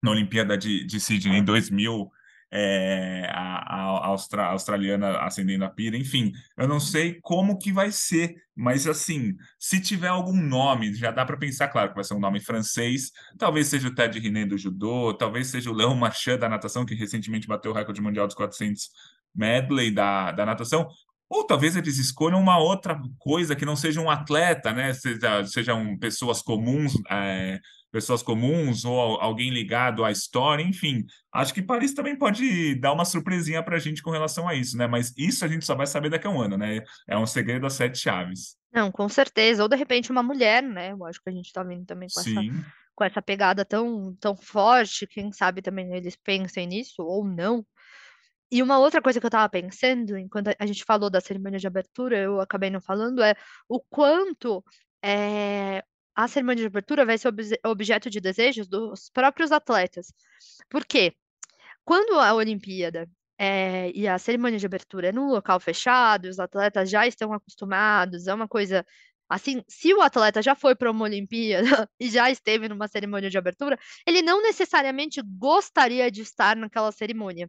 na 0.02 0.10
Olimpíada 0.10 0.56
de, 0.56 0.84
de 0.86 0.98
Sydney 0.98 1.38
em 1.38 1.44
2000, 1.44 2.10
é, 2.52 3.28
a, 3.30 3.76
a, 3.76 4.06
Austra, 4.06 4.42
a, 4.42 4.46
australiana 4.46 5.18
acendendo 5.18 5.64
a 5.64 5.70
pira, 5.70 5.96
enfim, 5.96 6.32
eu 6.56 6.66
não 6.66 6.80
sei 6.80 7.20
como 7.22 7.58
que 7.58 7.72
vai 7.72 7.92
ser, 7.92 8.34
mas 8.56 8.86
assim, 8.86 9.36
se 9.58 9.80
tiver 9.80 10.08
algum 10.08 10.36
nome, 10.36 10.92
já 10.94 11.10
dá 11.10 11.24
para 11.24 11.36
pensar, 11.36 11.68
claro, 11.68 11.90
que 11.90 11.94
vai 11.94 12.04
ser 12.04 12.14
um 12.14 12.20
nome 12.20 12.40
francês, 12.40 13.12
talvez 13.38 13.68
seja 13.68 13.88
o 13.88 13.94
Ted 13.94 14.18
Riné 14.18 14.44
do 14.44 14.58
judô, 14.58 15.14
talvez 15.14 15.46
seja 15.46 15.70
o 15.70 15.74
Léo 15.74 15.94
Marchand 15.94 16.38
da 16.38 16.48
natação, 16.48 16.84
que 16.84 16.94
recentemente 16.94 17.46
bateu 17.46 17.70
o 17.70 17.74
recorde 17.74 18.00
mundial 18.00 18.26
dos 18.26 18.34
400 18.34 18.90
medley 19.34 19.92
da, 19.92 20.32
da 20.32 20.44
natação, 20.44 20.88
ou 21.30 21.44
talvez 21.44 21.76
eles 21.76 21.96
escolham 21.96 22.40
uma 22.40 22.58
outra 22.58 23.00
coisa 23.16 23.54
que 23.54 23.64
não 23.64 23.76
seja 23.76 24.00
um 24.00 24.10
atleta, 24.10 24.72
né? 24.72 24.92
Seja, 24.92 25.44
sejam 25.46 25.96
pessoas 25.96 26.42
comuns, 26.42 26.92
é, 27.08 27.60
pessoas 27.92 28.20
comuns 28.20 28.84
ou 28.84 28.98
alguém 29.20 29.48
ligado 29.48 30.04
à 30.04 30.10
história, 30.10 30.64
enfim. 30.64 31.06
Acho 31.32 31.54
que 31.54 31.62
Paris 31.62 31.94
também 31.94 32.18
pode 32.18 32.74
dar 32.80 32.92
uma 32.92 33.04
surpresinha 33.04 33.62
para 33.62 33.76
a 33.76 33.78
gente 33.78 34.02
com 34.02 34.10
relação 34.10 34.48
a 34.48 34.56
isso, 34.56 34.76
né? 34.76 34.88
Mas 34.88 35.14
isso 35.16 35.44
a 35.44 35.48
gente 35.48 35.64
só 35.64 35.76
vai 35.76 35.86
saber 35.86 36.10
daqui 36.10 36.26
a 36.26 36.30
um 36.30 36.40
ano, 36.40 36.58
né? 36.58 36.80
É 37.08 37.16
um 37.16 37.26
segredo 37.26 37.62
das 37.62 37.74
sete 37.74 37.96
chaves. 37.96 38.56
Não, 38.72 38.90
com 38.90 39.08
certeza. 39.08 39.62
Ou 39.62 39.68
de 39.68 39.76
repente 39.76 40.10
uma 40.10 40.24
mulher, 40.24 40.64
né? 40.64 40.90
Eu 40.90 41.04
acho 41.04 41.22
que 41.22 41.30
a 41.30 41.32
gente 41.32 41.46
está 41.46 41.62
vendo 41.62 41.86
também 41.86 42.08
com 42.12 42.20
Sim. 42.20 42.50
essa 42.50 42.80
com 43.00 43.04
essa 43.04 43.22
pegada 43.22 43.64
tão, 43.64 44.14
tão 44.20 44.36
forte, 44.36 45.06
quem 45.06 45.32
sabe 45.32 45.62
também 45.62 45.90
eles 45.94 46.16
pensem 46.16 46.66
nisso 46.66 47.02
ou 47.02 47.24
não. 47.24 47.64
E 48.50 48.62
uma 48.62 48.78
outra 48.78 49.00
coisa 49.00 49.20
que 49.20 49.26
eu 49.26 49.28
estava 49.28 49.48
pensando, 49.48 50.18
enquanto 50.18 50.48
a 50.58 50.66
gente 50.66 50.84
falou 50.84 51.08
da 51.08 51.20
cerimônia 51.20 51.58
de 51.58 51.66
abertura, 51.66 52.18
eu 52.18 52.40
acabei 52.40 52.70
não 52.70 52.80
falando, 52.80 53.22
é 53.22 53.34
o 53.68 53.80
quanto 53.80 54.64
é, 55.02 55.84
a 56.14 56.28
cerimônia 56.28 56.62
de 56.62 56.66
abertura 56.66 57.06
vai 57.06 57.16
ser 57.16 57.32
objeto 57.64 58.10
de 58.10 58.20
desejos 58.20 58.66
dos 58.68 59.08
próprios 59.10 59.52
atletas. 59.52 60.12
Por 60.68 60.84
quê? 60.84 61.14
Quando 61.84 62.18
a 62.18 62.34
Olimpíada 62.34 63.08
é, 63.38 63.90
e 63.94 64.06
a 64.08 64.18
cerimônia 64.18 64.58
de 64.58 64.66
abertura 64.66 65.08
é 65.08 65.12
num 65.12 65.28
local 65.30 65.60
fechado, 65.60 66.26
os 66.26 66.38
atletas 66.38 66.90
já 66.90 67.06
estão 67.06 67.32
acostumados, 67.32 68.26
é 68.26 68.34
uma 68.34 68.48
coisa 68.48 68.84
Assim, 69.30 69.62
se 69.68 69.94
o 69.94 70.02
atleta 70.02 70.42
já 70.42 70.56
foi 70.56 70.74
para 70.74 70.90
uma 70.90 71.04
Olimpíada 71.04 71.62
e 72.00 72.10
já 72.10 72.28
esteve 72.32 72.68
numa 72.68 72.88
cerimônia 72.88 73.30
de 73.30 73.38
abertura, 73.38 73.78
ele 74.04 74.22
não 74.22 74.42
necessariamente 74.42 75.22
gostaria 75.22 76.10
de 76.10 76.20
estar 76.22 76.56
naquela 76.56 76.90
cerimônia. 76.90 77.48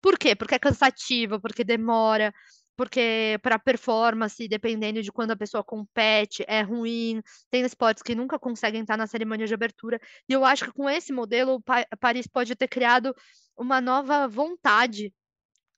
Por 0.00 0.18
quê? 0.18 0.34
Porque 0.34 0.54
é 0.54 0.58
cansativo, 0.58 1.40
porque 1.40 1.64
demora, 1.64 2.32
porque 2.76 3.38
para 3.42 3.58
performance, 3.58 4.46
dependendo 4.46 5.02
de 5.02 5.10
quando 5.10 5.32
a 5.32 5.36
pessoa 5.36 5.64
compete, 5.64 6.44
é 6.46 6.62
ruim. 6.62 7.20
Tem 7.50 7.64
esportes 7.64 8.02
que 8.02 8.14
nunca 8.14 8.38
conseguem 8.38 8.82
estar 8.82 8.96
na 8.96 9.06
cerimônia 9.08 9.46
de 9.48 9.54
abertura. 9.54 10.00
E 10.28 10.32
eu 10.32 10.44
acho 10.44 10.66
que 10.66 10.72
com 10.72 10.88
esse 10.88 11.12
modelo, 11.12 11.60
Paris 11.98 12.28
pode 12.28 12.54
ter 12.54 12.68
criado 12.68 13.12
uma 13.56 13.80
nova 13.80 14.28
vontade 14.28 15.12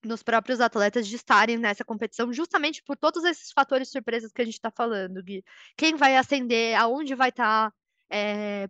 nos 0.04 0.22
próprios 0.22 0.60
atletas 0.60 1.06
de 1.06 1.16
estarem 1.16 1.56
nessa 1.58 1.84
competição, 1.84 2.32
justamente 2.32 2.82
por 2.82 2.96
todos 2.96 3.24
esses 3.24 3.50
fatores 3.52 3.90
surpresas 3.90 4.32
que 4.32 4.42
a 4.42 4.44
gente 4.44 4.54
está 4.54 4.70
falando, 4.70 5.22
Gui. 5.22 5.44
Quem 5.76 5.94
vai 5.94 6.16
acender, 6.16 6.74
aonde 6.74 7.14
vai 7.14 7.30
estar, 7.30 7.70
tá, 7.70 7.76
é, 8.10 8.68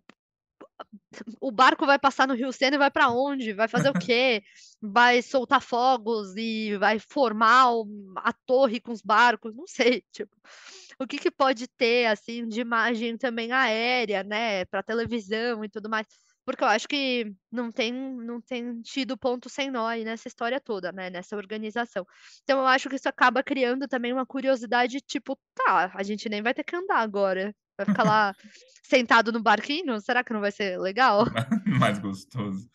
o 1.41 1.51
barco 1.51 1.87
vai 1.87 1.99
passar 1.99 2.27
no 2.27 2.35
Rio 2.35 2.53
Sena 2.53 2.77
e 2.77 2.79
vai 2.79 2.91
para 2.91 3.11
onde? 3.11 3.53
Vai 3.53 3.69
fazer 3.69 3.91
o 3.91 3.99
quê? 3.99 4.43
Vai 4.83 5.21
soltar 5.21 5.61
fogos 5.61 6.35
e 6.39 6.75
vai 6.79 6.99
formar 6.99 7.67
a 8.17 8.33
torre 8.47 8.81
com 8.81 8.93
os 8.93 9.03
barcos? 9.03 9.55
Não 9.55 9.67
sei, 9.67 10.03
tipo, 10.11 10.35
o 10.99 11.07
que, 11.07 11.19
que 11.19 11.31
pode 11.31 11.69
ter 11.69 12.07
assim 12.07 12.49
de 12.49 12.63
imagem 12.63 13.19
também 13.19 13.53
aérea, 13.53 14.25
né, 14.25 14.65
para 14.65 14.83
televisão 14.83 15.63
e 15.63 15.69
tudo 15.69 15.91
mais? 15.91 16.07
Porque 16.45 16.65
eu 16.65 16.69
acho 16.69 16.89
que 16.89 17.33
não 17.53 17.71
tem, 17.71 17.93
não 17.93 18.41
tem 18.41 18.81
tido 18.83 19.17
ponto 19.17 19.49
sem 19.49 19.71
nó 19.71 19.87
aí 19.87 20.05
nessa 20.05 20.27
história 20.27 20.61
toda, 20.61 20.91
né? 20.91 21.11
Nessa 21.11 21.37
organização. 21.37 22.07
Então 22.43 22.59
eu 22.61 22.67
acho 22.67 22.89
que 22.89 22.97
isso 22.97 23.09
acaba 23.09 23.43
criando 23.43 23.87
também 23.87 24.13
uma 24.13 24.27
curiosidade, 24.27 25.01
tipo, 25.01 25.39
tá, 25.55 25.93
a 25.95 26.03
gente 26.03 26.29
nem 26.29 26.43
vai 26.43 26.55
ter 26.55 26.65
que 26.65 26.75
andar 26.75 26.99
agora. 26.99 27.55
Vai 27.81 27.87
ficar 27.87 28.05
lá 28.05 28.35
sentado 28.85 29.33
no 29.33 29.41
barquinho? 29.41 30.01
Será 30.01 30.23
que 30.23 30.33
não 30.33 30.41
vai 30.41 30.53
ser 30.53 30.79
legal? 30.79 31.25
Mais 31.81 31.99
gostoso. 31.99 32.69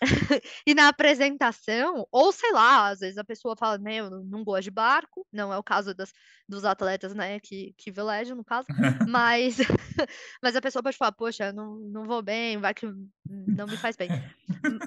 e 0.65 0.73
na 0.73 0.87
apresentação, 0.87 2.07
ou 2.11 2.31
sei 2.31 2.51
lá, 2.51 2.87
às 2.87 2.99
vezes 2.99 3.17
a 3.17 3.23
pessoa 3.23 3.55
fala, 3.55 3.77
meu, 3.77 4.09
não 4.23 4.43
gosto 4.43 4.63
de 4.63 4.71
barco, 4.71 5.27
não 5.31 5.53
é 5.53 5.57
o 5.57 5.63
caso 5.63 5.93
das, 5.93 6.11
dos 6.47 6.63
atletas, 6.63 7.13
né, 7.13 7.39
que, 7.39 7.75
que 7.77 7.91
velejam, 7.91 8.35
no 8.35 8.43
caso, 8.43 8.65
mas, 9.07 9.57
mas 10.41 10.55
a 10.55 10.61
pessoa 10.61 10.81
pode 10.81 10.97
falar, 10.97 11.11
poxa, 11.11 11.51
não, 11.51 11.75
não 11.75 12.05
vou 12.05 12.23
bem, 12.23 12.57
vai 12.57 12.73
que 12.73 12.87
não 13.27 13.67
me 13.67 13.77
faz 13.77 13.95
bem. 13.95 14.09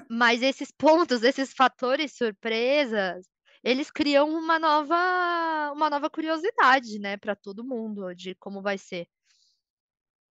mas 0.09 0.41
esses 0.41 0.71
pontos, 0.71 1.23
esses 1.23 1.53
fatores 1.53 2.17
surpresas, 2.17 3.25
eles 3.63 3.91
criam 3.91 4.29
uma 4.29 4.57
nova, 4.57 5.71
uma 5.73 5.89
nova 5.89 6.09
curiosidade, 6.09 6.97
né, 6.99 7.17
para 7.17 7.35
todo 7.35 7.63
mundo 7.63 8.13
de 8.15 8.33
como 8.35 8.61
vai 8.61 8.77
ser. 8.77 9.07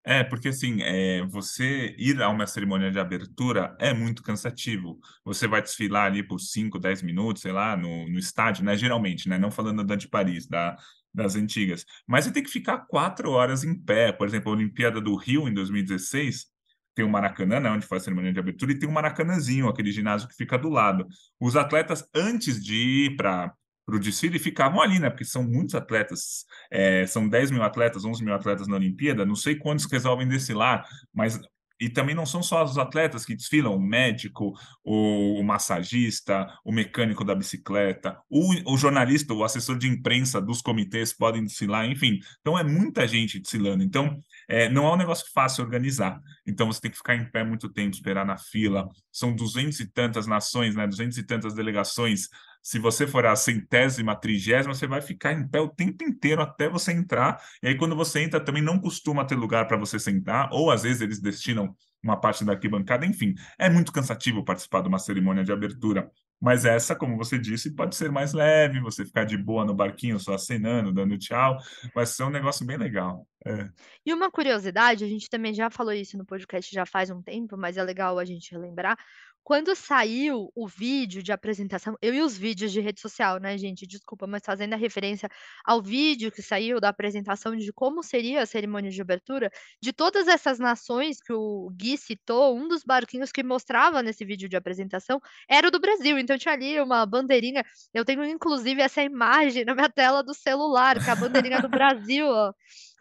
É, 0.05 0.25
porque 0.25 0.49
assim, 0.49 0.83
é, 0.83 1.25
você 1.27 1.95
ir 1.97 2.21
a 2.21 2.29
uma 2.29 2.47
cerimônia 2.47 2.91
de 2.91 2.99
abertura 2.99 3.77
é 3.79 3.95
muito 3.95 4.23
cansativo. 4.23 4.99
Você 5.25 5.47
vai 5.47 5.63
desfilar 5.63 6.07
ali 6.07 6.23
por 6.27 6.41
5, 6.41 6.79
10 6.79 7.03
minutos, 7.03 7.43
sei 7.43 7.53
lá, 7.53 7.77
no, 7.77 8.09
no 8.09 8.19
estádio, 8.19 8.65
né? 8.65 8.77
Geralmente, 8.77 9.29
né? 9.29 9.39
Não 9.39 9.51
falando 9.51 9.85
da 9.85 9.95
de 9.95 10.09
Paris, 10.09 10.47
da, 10.47 10.77
das 11.15 11.37
antigas. 11.37 11.87
Mas 12.07 12.25
você 12.25 12.33
tem 12.33 12.43
que 12.43 12.51
ficar 12.51 12.79
quatro 12.79 13.31
horas 13.31 13.63
em 13.63 13.75
pé. 13.79 14.11
Por 14.13 14.27
exemplo, 14.27 14.51
a 14.51 14.57
Olimpíada 14.57 15.01
do 15.01 15.15
Rio, 15.15 15.49
em 15.49 15.55
2016, 15.55 16.47
tem 16.95 17.05
o 17.05 17.09
Maracanã, 17.09 17.61
né, 17.61 17.71
onde 17.71 17.87
faz 17.87 18.03
a 18.03 18.05
cerimônia 18.05 18.33
de 18.33 18.41
abertura, 18.41 18.73
e 18.73 18.79
tem 18.79 18.89
o 18.89 18.93
Maracanãzinho, 18.93 19.69
aquele 19.69 19.91
ginásio 19.93 20.29
que 20.29 20.35
fica 20.35 20.59
do 20.59 20.69
lado. 20.69 21.07
Os 21.41 21.57
atletas, 21.57 22.05
antes 22.15 22.63
de 22.63 22.75
ir 22.75 23.17
para 23.17 23.53
para 23.85 23.97
o 23.97 24.01
desfile 24.01 24.39
ficavam 24.39 24.81
ali, 24.81 24.99
né? 24.99 25.11
Porque 25.11 25.25
são 25.25 25.43
muitos 25.43 25.75
atletas, 25.75 26.45
é, 26.71 27.07
são 27.07 27.29
10 27.29 27.51
mil 27.51 27.63
atletas, 27.63 28.05
11 28.05 28.25
mil 28.25 28.35
atletas 28.35 28.69
na 28.69 28.77
Olimpíada, 28.77 29.27
não 29.27 29.35
sei 29.35 29.57
quantos 29.57 29.91
resolvem 29.91 30.29
desfilar, 30.29 30.87
mas 31.13 31.41
e 31.83 31.89
também 31.89 32.15
não 32.15 32.25
são 32.25 32.45
só 32.45 32.63
os 32.63 32.79
atletas 32.79 33.25
que 33.25 33.35
desfilam, 33.35 33.75
o 33.75 33.81
médico, 33.81 34.55
o, 34.85 35.41
o 35.41 35.43
massagista, 35.43 36.47
o 36.65 36.71
mecânico 36.71 37.25
da 37.25 37.35
bicicleta, 37.35 38.17
o, 38.31 38.73
o, 38.73 38.79
jornalista, 38.79 39.35
o 39.35 39.43
assessor 39.43 39.77
de 39.77 39.89
imprensa 39.89 40.41
dos 40.41 40.63
comitês 40.63 41.13
podem 41.13 41.43
desfilar, 41.43 41.85
enfim. 41.87 42.21
Então 42.41 42.57
é 42.57 42.63
muita 42.63 43.05
gente 43.09 43.41
desfilando. 43.41 43.83
Então 43.83 44.17
é, 44.49 44.69
não 44.69 44.87
é 44.87 44.93
um 44.93 44.97
negócio 44.97 45.27
fácil 45.35 45.65
organizar. 45.65 46.21
Então 46.47 46.69
você 46.69 46.81
tem 46.81 46.91
que 46.93 46.99
ficar 46.99 47.17
em 47.17 47.29
pé 47.29 47.43
muito 47.43 47.69
tempo, 47.69 47.97
esperar 47.97 48.25
na 48.25 48.39
fila. 48.39 48.89
São 49.11 49.35
duzentas 49.35 49.81
e 49.81 49.87
tantas 49.91 50.29
nações, 50.29 50.77
né? 50.77 50.87
Duzentas 50.87 51.17
e 51.17 51.25
tantas 51.25 51.53
delegações 51.53 52.29
se 52.63 52.79
você 52.79 53.07
for 53.07 53.27
a 53.27 53.35
centésima, 53.35 54.15
trigésima, 54.15 54.75
você 54.75 54.87
vai 54.87 55.03
ficar 55.03 55.33
em 55.33 55.47
pé 55.47 55.61
o 55.61 55.69
tempo 55.69 56.05
inteiro 56.05 56.41
até 56.41 56.69
você 56.69 56.93
entrar. 56.93 57.43
E 57.63 57.69
aí, 57.69 57.77
quando 57.77 57.97
você 57.97 58.21
entra, 58.21 58.39
também 58.39 58.63
não 58.63 58.79
costuma 58.79 59.25
ter 59.25 59.35
lugar 59.35 59.67
para 59.67 59.77
você 59.77 59.99
sentar, 59.99 60.49
ou 60.53 60.71
às 60.71 60.85
vezes 60.85 61.03
eles 61.03 61.21
destinam 61.21 61.75
uma 62.03 62.21
parte 62.21 62.45
da 62.45 62.53
arquibancada. 62.53 63.05
Enfim, 63.07 63.35
é 63.59 63.69
muito 63.69 63.93
cansativo 63.93 64.45
participar 64.45 64.81
de 64.83 64.89
uma 64.89 64.99
cerimônia 64.99 65.45
de 65.45 65.53
abertura. 65.53 66.11
Mas 66.41 66.65
essa, 66.65 66.97
como 66.97 67.17
você 67.17 67.39
disse, 67.39 67.73
pode 67.73 67.95
ser 67.95 68.11
mais 68.11 68.33
leve, 68.33 68.81
você 68.81 69.05
ficar 69.05 69.25
de 69.25 69.39
boa 69.39 69.65
no 69.65 69.73
barquinho, 69.73 70.19
só 70.19 70.35
acenando, 70.35 70.93
dando 70.93 71.17
tchau. 71.17 71.57
Vai 71.95 72.05
ser 72.05 72.25
um 72.25 72.31
negócio 72.31 72.67
bem 72.67 72.77
legal. 72.77 73.25
É. 73.47 73.69
E 74.05 74.13
uma 74.13 74.29
curiosidade, 74.29 75.05
a 75.05 75.09
gente 75.09 75.31
também 75.31 75.55
já 75.55 75.71
falou 75.71 75.93
isso 75.93 76.19
no 76.19 76.27
podcast 76.27 76.73
já 76.75 76.85
faz 76.85 77.11
um 77.11 77.23
tempo, 77.23 77.57
mas 77.57 77.77
é 77.77 77.83
legal 77.85 78.19
a 78.19 78.25
gente 78.25 78.51
relembrar. 78.51 78.99
Quando 79.45 79.75
saiu 79.75 80.51
o 80.55 80.69
vídeo 80.69 81.23
de 81.23 81.33
apresentação, 81.33 81.97
eu 82.01 82.15
e 82.15 82.21
os 82.23 82.39
vídeos 82.39 82.71
de 82.71 82.81
rede 82.81 83.01
social, 83.01 83.39
né, 83.39 83.59
gente? 83.59 83.87
Desculpa, 83.87 84.27
mas 84.27 84.43
fazendo 84.45 84.75
a 84.75 84.77
referência 84.77 85.29
ao 85.65 85.83
vídeo 85.83 86.31
que 86.31 86.41
saiu 86.41 86.81
da 86.81 86.89
apresentação 86.89 87.57
de 87.57 87.73
como 87.73 88.03
seria 88.03 88.43
a 88.43 88.47
cerimônia 88.47 88.91
de 88.91 89.01
abertura, 89.01 89.51
de 89.81 89.93
todas 89.93 90.29
essas 90.29 90.59
nações 90.59 91.21
que 91.21 91.33
o 91.33 91.71
Gui 91.75 91.97
citou, 91.99 92.57
um 92.57 92.69
dos 92.69 92.85
barquinhos 92.85 93.33
que 93.33 93.43
mostrava 93.43 94.03
nesse 94.03 94.25
vídeo 94.25 94.49
de 94.49 94.57
apresentação 94.57 95.21
era 95.49 95.69
o 95.69 95.71
do 95.71 95.81
Brasil. 95.81 96.19
Então 96.19 96.39
tinha 96.39 96.55
ali 96.55 96.81
uma 96.81 97.05
bandeirinha. 97.05 97.65
Eu 97.93 98.05
tenho 98.05 98.25
inclusive 98.25 98.81
essa 98.81 99.03
imagem 99.03 99.65
na 99.65 99.75
minha 99.75 99.91
tela 99.91 100.23
do 100.23 100.35
celular, 100.35 101.03
que 101.03 101.09
é 101.11 101.13
a 101.13 101.17
bandeirinha 101.17 101.61
do 101.61 101.69
Brasil, 101.69 102.27
ó 102.29 102.53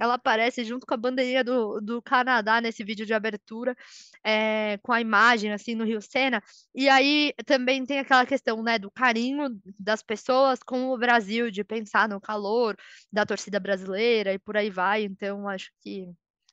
ela 0.01 0.15
aparece 0.15 0.63
junto 0.63 0.85
com 0.85 0.95
a 0.95 0.97
bandeirinha 0.97 1.43
do, 1.43 1.79
do 1.79 2.01
Canadá 2.01 2.59
nesse 2.59 2.83
vídeo 2.83 3.05
de 3.05 3.13
abertura, 3.13 3.75
é, 4.23 4.79
com 4.81 4.91
a 4.91 4.99
imagem 4.99 5.53
assim 5.53 5.75
no 5.75 5.85
Rio 5.85 6.01
Sena. 6.01 6.30
E 6.73 6.87
aí 6.89 7.33
também 7.45 7.85
tem 7.85 7.99
aquela 7.99 8.25
questão 8.25 8.61
né, 8.63 8.77
do 8.79 8.91
carinho 8.91 9.49
das 9.79 10.03
pessoas 10.03 10.59
com 10.63 10.89
o 10.91 10.97
Brasil, 10.97 11.49
de 11.51 11.63
pensar 11.63 12.07
no 12.07 12.21
calor 12.21 12.75
da 13.11 13.25
torcida 13.25 13.59
brasileira 13.59 14.33
e 14.33 14.39
por 14.39 14.55
aí 14.57 14.69
vai. 14.69 15.03
Então, 15.03 15.47
acho 15.47 15.71
que 15.81 16.07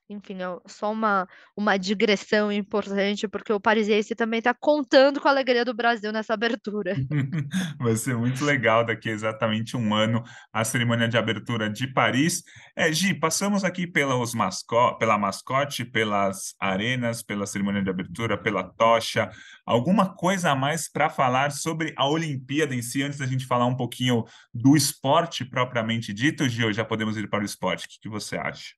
enfim, 0.09 0.41
é 0.41 0.59
só 0.67 0.91
uma, 0.91 1.29
uma 1.55 1.77
digressão 1.77 2.51
importante, 2.51 3.29
porque 3.29 3.53
o 3.53 3.61
parisiense 3.61 4.15
também 4.15 4.39
está 4.39 4.55
contando 4.55 5.21
com 5.21 5.29
a 5.29 5.31
alegria 5.31 5.65
do 5.65 5.75
Brasil 5.75 6.11
nessa 6.13 6.33
abertura. 6.33 6.97
Vai 7.79 7.95
ser 7.97 8.17
muito 8.17 8.45
legal 8.45 8.85
daqui 8.87 9.11
a 9.11 9.13
exatamente 9.13 9.77
um 9.77 9.95
ano 9.95 10.23
a 10.53 10.65
cerimônia 10.65 11.09
de 11.09 11.19
abertura 11.19 11.69
de 11.69 11.87
Paris. 11.93 12.43
É, 12.75 12.91
Gi, 12.91 13.13
passamos 13.15 13.65
aqui 13.65 13.87
pelos 13.87 14.35
masco 14.35 14.97
pela 14.99 15.19
mascote, 15.19 15.85
pelas 15.85 16.55
arenas, 16.61 17.23
pela 17.23 17.47
cerimônia 17.47 17.83
de 17.83 17.91
abertura, 17.91 18.37
pela 18.37 18.63
tocha. 18.63 19.31
Alguma 19.67 20.15
coisa 20.15 20.51
a 20.51 20.57
mais 20.57 20.91
para 20.91 21.11
falar 21.11 21.51
sobre 21.53 21.93
a 21.97 22.09
Olimpíada 22.09 22.75
em 22.75 22.83
si, 22.83 23.03
antes 23.03 23.19
da 23.19 23.27
gente 23.27 23.47
falar 23.47 23.67
um 23.67 23.77
pouquinho 23.77 24.25
do 24.55 24.77
esporte 24.77 25.45
propriamente 25.45 26.13
dito, 26.13 26.49
Gi, 26.49 26.73
já 26.73 26.85
podemos 26.85 27.17
ir 27.17 27.29
para 27.29 27.43
o 27.43 27.47
esporte? 27.47 27.87
O 27.87 27.89
que, 27.89 27.99
que 28.01 28.09
você 28.09 28.37
acha? 28.37 28.78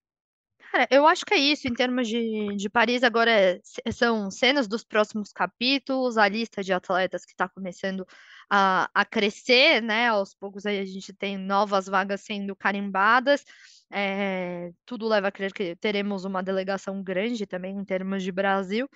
Cara, 0.73 0.87
eu 0.91 1.07
acho 1.07 1.25
que 1.27 1.35
é 1.35 1.39
isso, 1.39 1.67
em 1.67 1.75
termos 1.75 2.07
de 2.09 2.55
de 2.57 2.69
Paris 2.69 3.03
agora 3.03 3.31
é 3.31 3.93
são 3.93 4.31
cenas 4.31 4.69
dos 4.69 4.85
próximos 4.85 5.33
capítulos, 5.33 6.17
a 6.17 6.29
lista 6.29 6.63
de 6.63 6.73
atletas 6.73 7.25
que 7.25 7.33
está 7.33 7.49
começando 7.49 8.07
a 8.49 8.89
a 8.95 9.05
crescer, 9.05 9.83
né, 9.83 10.09
aos 10.09 10.33
poucos 10.35 10.67
aí 10.67 10.79
a 10.79 10.85
gente 10.85 11.13
tem 11.13 11.37
novas 11.37 11.87
vagas 11.87 12.21
sendo 12.23 12.55
carimbadas, 12.55 13.45
eh, 13.93 14.73
tudo 14.87 15.09
leva 15.09 15.29
a 15.29 15.33
crer 15.33 15.53
que 15.53 15.77
teremos 15.77 16.25
uma 16.25 16.43
delegação 16.43 17.03
grande 17.03 17.47
também 17.47 17.77
em 17.77 17.85
termos 17.85 18.23
de 18.23 18.33
Brasil. 18.33 18.89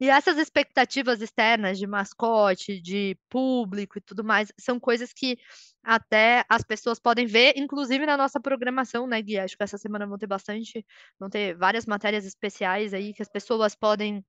E 0.00 0.08
essas 0.08 0.38
expectativas 0.38 1.20
externas 1.20 1.78
de 1.78 1.86
mascote, 1.86 2.80
de 2.80 3.16
público 3.28 3.98
e 3.98 4.00
tudo 4.00 4.24
mais, 4.24 4.50
são 4.58 4.80
coisas 4.80 5.12
que 5.12 5.38
até 5.82 6.44
as 6.48 6.62
pessoas 6.62 6.98
podem 6.98 7.26
ver, 7.26 7.54
inclusive 7.56 8.06
na 8.06 8.16
nossa 8.16 8.40
programação, 8.40 9.06
né, 9.06 9.20
Gui? 9.22 9.38
Acho 9.38 9.56
que 9.56 9.62
essa 9.62 9.78
semana 9.78 10.06
vão 10.06 10.18
ter 10.18 10.26
bastante, 10.26 10.84
vão 11.18 11.28
ter 11.28 11.54
várias 11.56 11.86
matérias 11.86 12.24
especiais 12.24 12.94
aí 12.94 13.12
que 13.12 13.22
as 13.22 13.28
pessoas 13.28 13.74
podem 13.74 14.24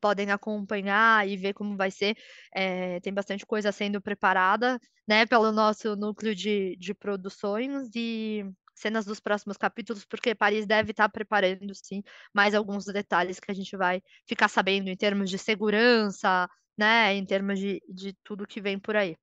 podem 0.00 0.30
acompanhar 0.30 1.28
e 1.28 1.36
ver 1.36 1.52
como 1.54 1.76
vai 1.76 1.90
ser. 1.90 2.16
É, 2.54 3.00
tem 3.00 3.12
bastante 3.12 3.44
coisa 3.46 3.70
sendo 3.72 4.00
preparada, 4.00 4.78
né, 5.06 5.26
pelo 5.26 5.52
nosso 5.52 5.94
núcleo 5.96 6.34
de, 6.34 6.76
de 6.78 6.94
produções 6.94 7.90
e 7.94 8.44
cenas 8.80 9.04
dos 9.04 9.20
próximos 9.20 9.56
capítulos, 9.56 10.04
porque 10.04 10.34
Paris 10.34 10.66
deve 10.66 10.92
estar 10.92 11.08
preparando, 11.08 11.74
sim, 11.74 12.02
mais 12.34 12.54
alguns 12.54 12.84
detalhes 12.86 13.38
que 13.40 13.50
a 13.50 13.54
gente 13.54 13.76
vai 13.76 14.02
ficar 14.26 14.48
sabendo 14.48 14.88
em 14.88 14.96
termos 14.96 15.30
de 15.30 15.38
segurança, 15.38 16.48
né, 16.76 17.14
em 17.14 17.24
termos 17.26 17.58
de, 17.58 17.82
de 17.88 18.12
tudo 18.24 18.46
que 18.46 18.60
vem 18.60 18.78
por 18.78 18.96
aí. 18.96 19.16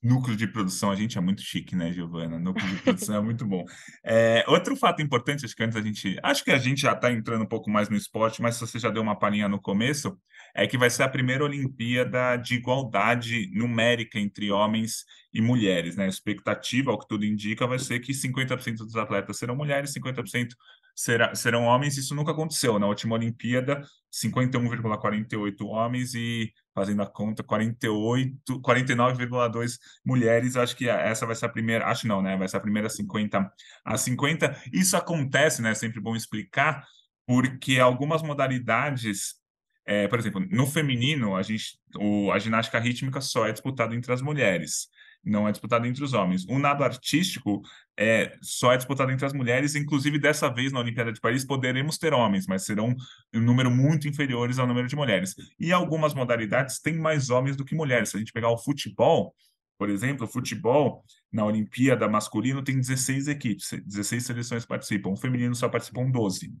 Núcleo 0.00 0.36
de 0.36 0.46
produção, 0.46 0.92
a 0.92 0.94
gente 0.94 1.18
é 1.18 1.20
muito 1.20 1.42
chique, 1.42 1.74
né, 1.74 1.92
Giovana? 1.92 2.38
Núcleo 2.38 2.68
de 2.68 2.82
produção 2.82 3.16
é 3.16 3.20
muito 3.20 3.44
bom. 3.44 3.64
É, 4.04 4.44
outro 4.46 4.76
fato 4.76 5.02
importante, 5.02 5.44
acho 5.44 5.56
que 5.56 5.62
antes 5.62 5.76
a 5.76 5.80
gente. 5.80 6.16
Acho 6.22 6.44
que 6.44 6.52
a 6.52 6.58
gente 6.58 6.82
já 6.82 6.92
está 6.92 7.10
entrando 7.10 7.42
um 7.42 7.48
pouco 7.48 7.68
mais 7.68 7.88
no 7.88 7.96
esporte, 7.96 8.40
mas 8.40 8.60
você 8.60 8.78
já 8.78 8.90
deu 8.90 9.02
uma 9.02 9.18
palhinha 9.18 9.48
no 9.48 9.60
começo, 9.60 10.16
é 10.54 10.68
que 10.68 10.78
vai 10.78 10.88
ser 10.88 11.02
a 11.02 11.08
primeira 11.08 11.44
Olimpíada 11.44 12.36
de 12.36 12.54
igualdade 12.54 13.50
numérica 13.52 14.20
entre 14.20 14.52
homens 14.52 15.04
e 15.34 15.40
mulheres, 15.40 15.96
né? 15.96 16.04
A 16.04 16.08
expectativa, 16.08 16.92
ao 16.92 16.98
que 16.98 17.08
tudo 17.08 17.24
indica, 17.24 17.66
vai 17.66 17.78
ser 17.80 17.98
que 17.98 18.12
50% 18.12 18.76
dos 18.76 18.96
atletas 18.96 19.36
serão 19.36 19.56
mulheres, 19.56 19.92
50% 19.92 20.54
será, 20.98 21.32
serão 21.34 21.64
homens. 21.64 21.96
Isso 21.96 22.14
nunca 22.14 22.32
aconteceu. 22.32 22.78
Na 22.78 22.88
última 22.88 23.14
Olimpíada, 23.14 23.82
51,48 24.12 25.64
homens 25.64 26.12
e 26.14 26.52
fazendo 26.74 27.02
a 27.02 27.06
conta, 27.06 27.42
48, 27.44 28.60
49,2 28.60 29.78
mulheres. 30.04 30.56
Acho 30.56 30.76
que 30.76 30.88
essa 30.88 31.24
vai 31.24 31.36
ser 31.36 31.46
a 31.46 31.48
primeira, 31.48 31.86
acho 31.86 32.08
não, 32.08 32.20
né? 32.20 32.36
Vai 32.36 32.48
ser 32.48 32.56
a 32.56 32.60
primeira 32.60 32.88
50 32.88 33.52
a 33.84 33.96
50. 33.96 34.60
Isso 34.72 34.96
acontece, 34.96 35.62
né? 35.62 35.70
É 35.70 35.74
sempre 35.74 36.00
bom 36.00 36.16
explicar, 36.16 36.84
porque 37.24 37.78
algumas 37.78 38.20
modalidades, 38.20 39.36
é, 39.86 40.08
por 40.08 40.18
exemplo, 40.18 40.44
no 40.50 40.66
feminino, 40.66 41.36
a 41.36 41.42
gente, 41.42 41.78
o, 41.96 42.32
a 42.32 42.40
ginástica 42.40 42.80
rítmica 42.80 43.20
só 43.20 43.46
é 43.46 43.52
disputada 43.52 43.94
entre 43.94 44.12
as 44.12 44.20
mulheres 44.20 44.88
não 45.24 45.46
é 45.46 45.52
disputado 45.52 45.86
entre 45.86 46.02
os 46.02 46.12
homens. 46.12 46.46
O 46.48 46.58
nado 46.58 46.84
artístico 46.84 47.62
é, 47.98 48.36
só 48.40 48.72
é 48.72 48.76
disputado 48.76 49.10
entre 49.10 49.26
as 49.26 49.32
mulheres, 49.32 49.74
inclusive 49.74 50.18
dessa 50.18 50.48
vez 50.48 50.72
na 50.72 50.80
Olimpíada 50.80 51.12
de 51.12 51.20
Paris 51.20 51.44
poderemos 51.44 51.98
ter 51.98 52.12
homens, 52.12 52.46
mas 52.46 52.64
serão 52.64 52.94
um 53.34 53.40
número 53.40 53.70
muito 53.70 54.08
inferiores 54.08 54.58
ao 54.58 54.66
número 54.66 54.88
de 54.88 54.96
mulheres. 54.96 55.34
E 55.58 55.72
algumas 55.72 56.14
modalidades 56.14 56.80
têm 56.80 56.96
mais 56.98 57.30
homens 57.30 57.56
do 57.56 57.64
que 57.64 57.74
mulheres. 57.74 58.10
Se 58.10 58.16
a 58.16 58.20
gente 58.20 58.32
pegar 58.32 58.50
o 58.50 58.58
futebol, 58.58 59.34
por 59.78 59.90
exemplo, 59.90 60.26
o 60.26 60.28
futebol 60.28 61.04
na 61.32 61.44
Olimpíada 61.44 62.08
masculino 62.08 62.62
tem 62.62 62.76
16 62.76 63.28
equipes, 63.28 63.70
16 63.86 64.24
seleções 64.24 64.66
participam, 64.66 65.10
o 65.10 65.16
feminino 65.16 65.54
só 65.54 65.68
participam 65.68 66.10
12. 66.10 66.52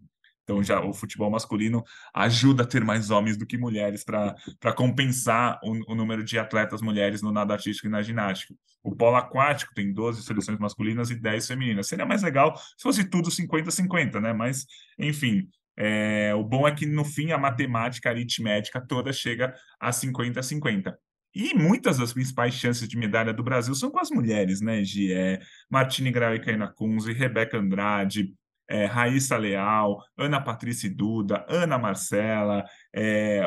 Então, 0.48 0.62
já 0.62 0.80
o 0.80 0.94
futebol 0.94 1.30
masculino 1.30 1.84
ajuda 2.14 2.62
a 2.62 2.66
ter 2.66 2.82
mais 2.82 3.10
homens 3.10 3.36
do 3.36 3.44
que 3.44 3.58
mulheres 3.58 4.02
para 4.02 4.72
compensar 4.74 5.60
o, 5.62 5.92
o, 5.92 5.94
número 5.94 6.24
de 6.24 6.38
atletas 6.38 6.80
mulheres 6.80 7.20
no 7.20 7.30
nado 7.30 7.52
artístico 7.52 7.86
e 7.86 7.90
na 7.90 8.00
ginástica. 8.00 8.54
O 8.82 8.96
polo 8.96 9.16
aquático 9.16 9.74
tem 9.74 9.92
12 9.92 10.22
seleções 10.22 10.58
masculinas 10.58 11.10
e 11.10 11.20
10 11.20 11.46
femininas. 11.46 11.86
Seria 11.86 12.06
mais 12.06 12.22
legal 12.22 12.56
se 12.56 12.82
fosse 12.82 13.04
tudo 13.04 13.28
50-50, 13.28 14.22
né? 14.22 14.32
Mas, 14.32 14.64
enfim, 14.98 15.46
é, 15.76 16.34
o 16.34 16.42
bom 16.42 16.66
é 16.66 16.74
que 16.74 16.86
no 16.86 17.04
fim 17.04 17.30
a 17.30 17.36
matemática 17.36 18.08
a 18.08 18.12
aritmética 18.12 18.80
toda 18.80 19.12
chega 19.12 19.54
a 19.78 19.90
50-50. 19.90 20.94
E 21.34 21.52
muitas 21.52 21.98
das 21.98 22.14
principais 22.14 22.54
chances 22.54 22.88
de 22.88 22.96
medalha 22.96 23.34
do 23.34 23.42
Brasil 23.42 23.74
são 23.74 23.90
com 23.90 24.00
as 24.00 24.10
mulheres, 24.10 24.62
né, 24.62 24.82
Gi? 24.82 25.12
É, 25.12 25.40
Martine 25.70 26.10
Grau 26.10 26.34
e 26.34 26.40
Caina 26.40 26.72
Kunze, 26.74 27.12
Rebeca 27.12 27.58
Andrade, 27.58 28.32
é, 28.68 28.84
Raíssa 28.84 29.36
Leal, 29.36 30.02
Ana 30.16 30.40
Patrícia 30.40 30.92
Duda, 30.94 31.44
Ana 31.48 31.78
Marcela, 31.78 32.64
é, 32.94 33.42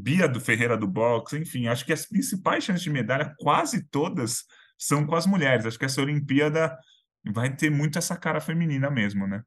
Bia 0.00 0.28
do 0.28 0.40
Ferreira 0.40 0.76
do 0.76 0.86
Boxe, 0.86 1.38
enfim, 1.38 1.66
acho 1.66 1.84
que 1.84 1.92
as 1.92 2.06
principais 2.06 2.64
chances 2.64 2.82
de 2.82 2.90
medalha, 2.90 3.34
quase 3.38 3.88
todas, 3.88 4.44
são 4.78 5.06
com 5.06 5.14
as 5.14 5.26
mulheres. 5.26 5.66
Acho 5.66 5.78
que 5.78 5.84
essa 5.84 6.00
Olimpíada 6.00 6.76
vai 7.32 7.54
ter 7.54 7.70
muito 7.70 7.98
essa 7.98 8.16
cara 8.16 8.40
feminina 8.40 8.90
mesmo, 8.90 9.26
né? 9.26 9.42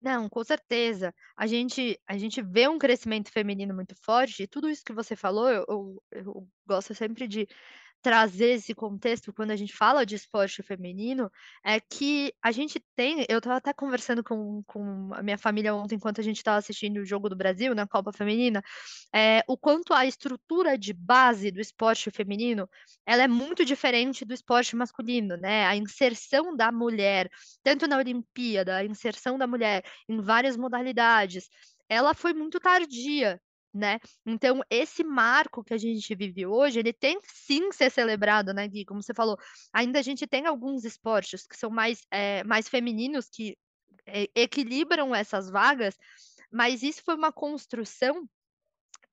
Não, 0.00 0.28
com 0.28 0.44
certeza. 0.44 1.12
A 1.36 1.46
gente, 1.46 1.98
a 2.06 2.16
gente 2.16 2.42
vê 2.42 2.68
um 2.68 2.78
crescimento 2.78 3.30
feminino 3.32 3.74
muito 3.74 3.94
forte, 4.04 4.42
e 4.42 4.46
tudo 4.46 4.68
isso 4.68 4.84
que 4.84 4.92
você 4.92 5.16
falou, 5.16 5.48
eu, 5.48 5.64
eu, 5.68 6.02
eu 6.12 6.48
gosto 6.66 6.94
sempre 6.94 7.26
de 7.26 7.48
trazer 8.06 8.50
esse 8.50 8.72
contexto 8.72 9.32
quando 9.32 9.50
a 9.50 9.56
gente 9.56 9.74
fala 9.74 10.06
de 10.06 10.14
esporte 10.14 10.62
feminino 10.62 11.28
é 11.64 11.80
que 11.80 12.32
a 12.40 12.52
gente 12.52 12.80
tem. 12.94 13.26
Eu 13.28 13.38
estava 13.38 13.56
até 13.56 13.72
conversando 13.72 14.22
com, 14.22 14.62
com 14.64 15.12
a 15.12 15.24
minha 15.24 15.36
família 15.36 15.74
ontem, 15.74 15.96
enquanto 15.96 16.20
a 16.20 16.22
gente 16.22 16.36
estava 16.36 16.56
assistindo 16.56 16.98
o 16.98 17.04
Jogo 17.04 17.28
do 17.28 17.34
Brasil 17.34 17.74
na 17.74 17.84
Copa 17.84 18.12
Feminina, 18.12 18.62
é, 19.12 19.42
o 19.48 19.58
quanto 19.58 19.92
a 19.92 20.06
estrutura 20.06 20.78
de 20.78 20.92
base 20.92 21.50
do 21.50 21.60
esporte 21.60 22.08
feminino 22.12 22.70
ela 23.04 23.24
é 23.24 23.28
muito 23.28 23.64
diferente 23.64 24.24
do 24.24 24.32
esporte 24.32 24.76
masculino, 24.76 25.36
né? 25.36 25.66
A 25.66 25.74
inserção 25.74 26.54
da 26.54 26.70
mulher, 26.70 27.28
tanto 27.60 27.88
na 27.88 27.96
Olimpíada, 27.96 28.76
a 28.76 28.84
inserção 28.84 29.36
da 29.36 29.48
mulher 29.48 29.82
em 30.08 30.20
várias 30.20 30.56
modalidades, 30.56 31.48
ela 31.88 32.14
foi 32.14 32.32
muito 32.32 32.60
tardia 32.60 33.40
né? 33.76 34.00
Então, 34.24 34.62
esse 34.70 35.04
marco 35.04 35.62
que 35.62 35.74
a 35.74 35.78
gente 35.78 36.14
vive 36.14 36.46
hoje, 36.46 36.78
ele 36.78 36.92
tem 36.92 37.20
sim 37.22 37.68
que 37.68 37.76
ser 37.76 37.90
celebrado, 37.90 38.54
né, 38.54 38.66
Gui? 38.66 38.84
Como 38.84 39.02
você 39.02 39.12
falou, 39.12 39.38
ainda 39.72 39.98
a 39.98 40.02
gente 40.02 40.26
tem 40.26 40.46
alguns 40.46 40.84
esportes 40.84 41.46
que 41.46 41.56
são 41.56 41.70
mais, 41.70 42.00
é, 42.10 42.42
mais 42.44 42.68
femininos, 42.68 43.28
que 43.28 43.56
é, 44.06 44.28
equilibram 44.34 45.14
essas 45.14 45.50
vagas, 45.50 45.96
mas 46.50 46.82
isso 46.82 47.02
foi 47.04 47.14
uma 47.14 47.30
construção 47.30 48.28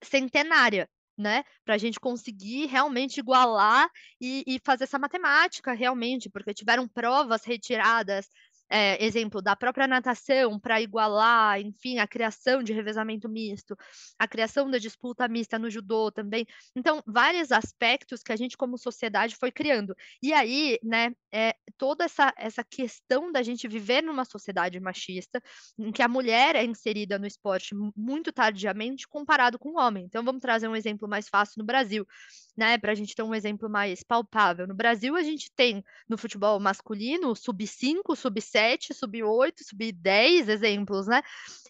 centenária, 0.01 0.89
né? 1.17 1.43
Para 1.65 1.75
a 1.75 1.77
gente 1.77 1.99
conseguir 1.99 2.67
realmente 2.67 3.19
igualar 3.19 3.89
e, 4.19 4.43
e, 4.47 4.59
fazer 4.63 4.85
essa 4.85 4.99
matemática 4.99 5.73
realmente, 5.73 6.29
porque 6.29 6.53
tiveram 6.53 6.87
provas 6.87 7.43
retiradas 7.43 8.29
é, 8.73 9.05
exemplo, 9.05 9.39
da 9.39 9.55
própria 9.55 9.87
natação 9.87 10.59
para 10.59 10.81
igualar, 10.81 11.61
enfim, 11.61 11.99
a 11.99 12.07
criação 12.07 12.63
de 12.63 12.73
revezamento 12.73 13.29
misto, 13.29 13.77
a 14.17 14.27
criação 14.27 14.69
da 14.69 14.79
disputa 14.79 15.27
mista 15.27 15.59
no 15.59 15.69
judô 15.69 16.11
também. 16.11 16.47
Então, 16.75 17.03
vários 17.05 17.51
aspectos 17.51 18.23
que 18.23 18.33
a 18.33 18.35
gente, 18.35 18.57
como 18.57 18.75
sociedade, 18.75 19.35
foi 19.35 19.51
criando. 19.51 19.95
E 20.23 20.33
aí, 20.33 20.79
né, 20.81 21.11
é, 21.31 21.55
toda 21.77 22.05
essa, 22.05 22.33
essa 22.35 22.63
questão 22.63 23.31
da 23.31 23.43
gente 23.43 23.67
viver 23.67 24.01
numa 24.01 24.25
sociedade 24.25 24.79
machista, 24.79 25.39
em 25.77 25.91
que 25.91 26.01
a 26.01 26.07
mulher 26.07 26.55
é 26.55 26.65
inserida 26.65 27.19
no 27.19 27.27
esporte 27.27 27.75
muito 27.95 28.31
tardiamente 28.33 29.07
comparado 29.07 29.59
com 29.59 29.69
o 29.69 29.79
homem. 29.79 30.05
Então, 30.05 30.23
vamos 30.23 30.41
trazer 30.41 30.67
um 30.67 30.75
exemplo 30.75 31.07
mais 31.07 31.29
fácil 31.29 31.59
no 31.59 31.65
Brasil 31.65 32.07
né, 32.55 32.77
para 32.77 32.91
a 32.91 32.95
gente 32.95 33.15
ter 33.15 33.23
um 33.23 33.33
exemplo 33.33 33.69
mais 33.69 34.03
palpável. 34.03 34.67
No 34.67 34.75
Brasil, 34.75 35.15
a 35.15 35.23
gente 35.23 35.51
tem 35.55 35.83
no 36.07 36.17
futebol 36.17 36.59
masculino 36.59 37.35
sub-5, 37.35 38.15
sub-7, 38.15 38.93
sub-8, 38.93 39.53
sub-10 39.63 40.49
exemplos, 40.49 41.07
né? 41.07 41.21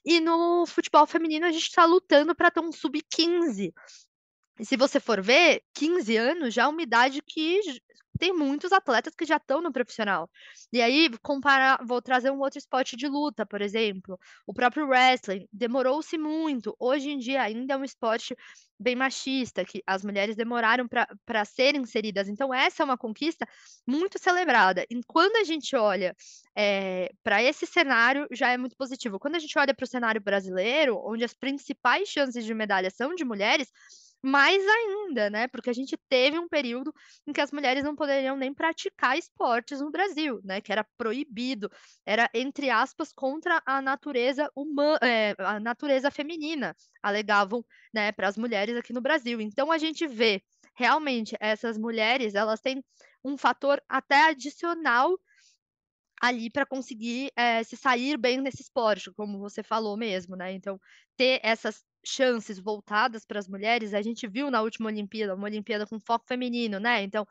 E 0.05 0.19
no 0.19 0.65
futebol 0.65 1.07
feminino, 1.07 1.45
a 1.45 1.51
gente 1.51 1.67
está 1.67 1.85
lutando 1.85 2.35
para 2.35 2.51
ter 2.51 2.59
um 2.59 2.71
sub-15. 2.71 3.73
E 4.59 4.65
se 4.65 4.77
você 4.77 4.99
for 4.99 5.21
ver, 5.21 5.63
15 5.73 6.15
anos 6.17 6.53
já 6.53 6.63
é 6.63 6.67
uma 6.67 6.83
idade 6.83 7.21
que 7.25 7.59
tem 8.19 8.33
muitos 8.33 8.71
atletas 8.71 9.15
que 9.15 9.25
já 9.25 9.37
estão 9.37 9.61
no 9.61 9.71
profissional. 9.71 10.29
E 10.71 10.81
aí, 10.81 11.09
comparar, 11.21 11.79
vou 11.85 12.01
trazer 12.01 12.31
um 12.31 12.39
outro 12.39 12.59
esporte 12.59 12.95
de 12.95 13.07
luta, 13.07 13.45
por 13.45 13.61
exemplo, 13.61 14.19
o 14.47 14.53
próprio 14.53 14.87
wrestling, 14.87 15.47
demorou-se 15.51 16.17
muito. 16.17 16.75
Hoje 16.79 17.09
em 17.09 17.17
dia 17.17 17.41
ainda 17.41 17.73
é 17.73 17.77
um 17.77 17.83
esporte 17.83 18.35
bem 18.79 18.95
machista, 18.95 19.63
que 19.63 19.81
as 19.87 20.03
mulheres 20.03 20.35
demoraram 20.35 20.87
para 21.25 21.45
serem 21.45 21.81
inseridas. 21.81 22.27
Então, 22.27 22.53
essa 22.53 22.83
é 22.83 22.85
uma 22.85 22.97
conquista 22.97 23.47
muito 23.87 24.19
celebrada. 24.19 24.85
E 24.89 24.99
quando 25.07 25.37
a 25.37 25.43
gente 25.43 25.75
olha 25.75 26.15
é, 26.55 27.09
para 27.23 27.41
esse 27.41 27.65
cenário, 27.65 28.27
já 28.31 28.49
é 28.51 28.57
muito 28.57 28.75
positivo. 28.75 29.19
Quando 29.19 29.35
a 29.35 29.39
gente 29.39 29.57
olha 29.57 29.73
para 29.73 29.85
o 29.85 29.87
cenário 29.87 30.21
brasileiro, 30.21 30.99
onde 31.05 31.23
as 31.23 31.33
principais 31.33 32.09
chances 32.09 32.45
de 32.45 32.53
medalha 32.53 32.89
são 32.89 33.15
de 33.15 33.23
mulheres, 33.23 33.71
mais 34.23 34.65
ainda, 34.65 35.29
né? 35.29 35.47
Porque 35.49 35.69
a 35.69 35.73
gente 35.73 35.97
teve 36.07 36.39
um 36.39 36.47
período 36.47 36.93
em 37.27 37.33
que 37.33 37.41
as 37.41 37.51
mulheres 37.51 37.83
não 37.83 37.93
poderiam 37.95 38.37
nem 38.37 38.53
praticar 38.53 39.17
esportes 39.17 39.81
no 39.81 39.91
Brasil, 39.91 40.39
né? 40.45 40.61
Que 40.61 40.71
era 40.71 40.85
proibido, 40.97 41.69
era 42.05 42.29
entre 42.33 42.69
aspas 42.69 43.11
contra 43.11 43.61
a 43.65 43.81
natureza 43.81 44.49
humana, 44.55 44.99
é, 45.03 45.35
a 45.39 45.59
natureza 45.59 46.09
feminina, 46.09 46.73
alegavam, 47.01 47.65
né, 47.93 48.13
para 48.13 48.29
as 48.29 48.37
mulheres 48.37 48.77
aqui 48.77 48.93
no 48.93 49.01
Brasil. 49.01 49.41
Então 49.41 49.71
a 49.71 49.77
gente 49.77 50.07
vê 50.07 50.41
realmente 50.73 51.35
essas 51.39 51.77
mulheres, 51.77 52.33
elas 52.33 52.61
têm 52.61 52.83
um 53.25 53.37
fator 53.37 53.81
até 53.89 54.29
adicional 54.29 55.17
ali 56.21 56.49
para 56.49 56.65
conseguir 56.65 57.31
é, 57.35 57.61
se 57.63 57.75
sair 57.75 58.17
bem 58.17 58.39
nesse 58.39 58.61
esporte, 58.61 59.11
como 59.11 59.37
você 59.39 59.61
falou 59.61 59.97
mesmo, 59.97 60.37
né? 60.37 60.53
Então, 60.53 60.79
ter 61.17 61.41
essas 61.43 61.83
chances 62.05 62.59
voltadas 62.59 63.25
para 63.25 63.39
as 63.39 63.47
mulheres, 63.47 63.93
a 63.93 64.01
gente 64.01 64.27
viu 64.27 64.51
na 64.51 64.61
última 64.61 64.89
Olimpíada, 64.89 65.35
uma 65.35 65.45
Olimpíada 65.45 65.85
com 65.85 65.99
foco 65.99 66.25
feminino, 66.27 66.79
né? 66.79 67.03
Então, 67.03 67.25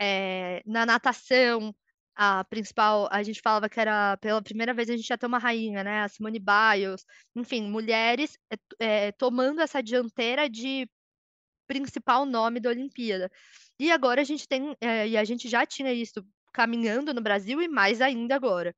é, 0.00 0.62
na 0.66 0.84
natação, 0.84 1.74
a 2.14 2.44
principal, 2.44 3.08
a 3.12 3.22
gente 3.22 3.40
falava 3.40 3.68
que 3.68 3.78
era 3.78 4.16
pela 4.16 4.42
primeira 4.42 4.74
vez 4.74 4.90
a 4.90 4.96
gente 4.96 5.08
ia 5.08 5.18
ter 5.18 5.26
uma 5.26 5.38
rainha, 5.38 5.84
né? 5.84 6.02
A 6.02 6.08
Simone 6.08 6.40
Biles, 6.40 7.04
enfim, 7.34 7.70
mulheres 7.70 8.36
é, 8.80 9.12
tomando 9.12 9.60
essa 9.60 9.82
dianteira 9.82 10.48
de 10.48 10.88
principal 11.68 12.26
nome 12.26 12.58
da 12.60 12.70
Olimpíada. 12.70 13.30
E 13.78 13.92
agora 13.92 14.20
a 14.20 14.24
gente 14.24 14.48
tem, 14.48 14.76
e 14.80 15.16
a 15.16 15.22
gente 15.22 15.48
já 15.48 15.64
tinha 15.64 15.92
isso 15.92 16.24
caminhando 16.52 17.14
no 17.14 17.20
Brasil 17.20 17.62
e 17.62 17.68
mais 17.68 18.00
ainda 18.00 18.34
agora. 18.34 18.74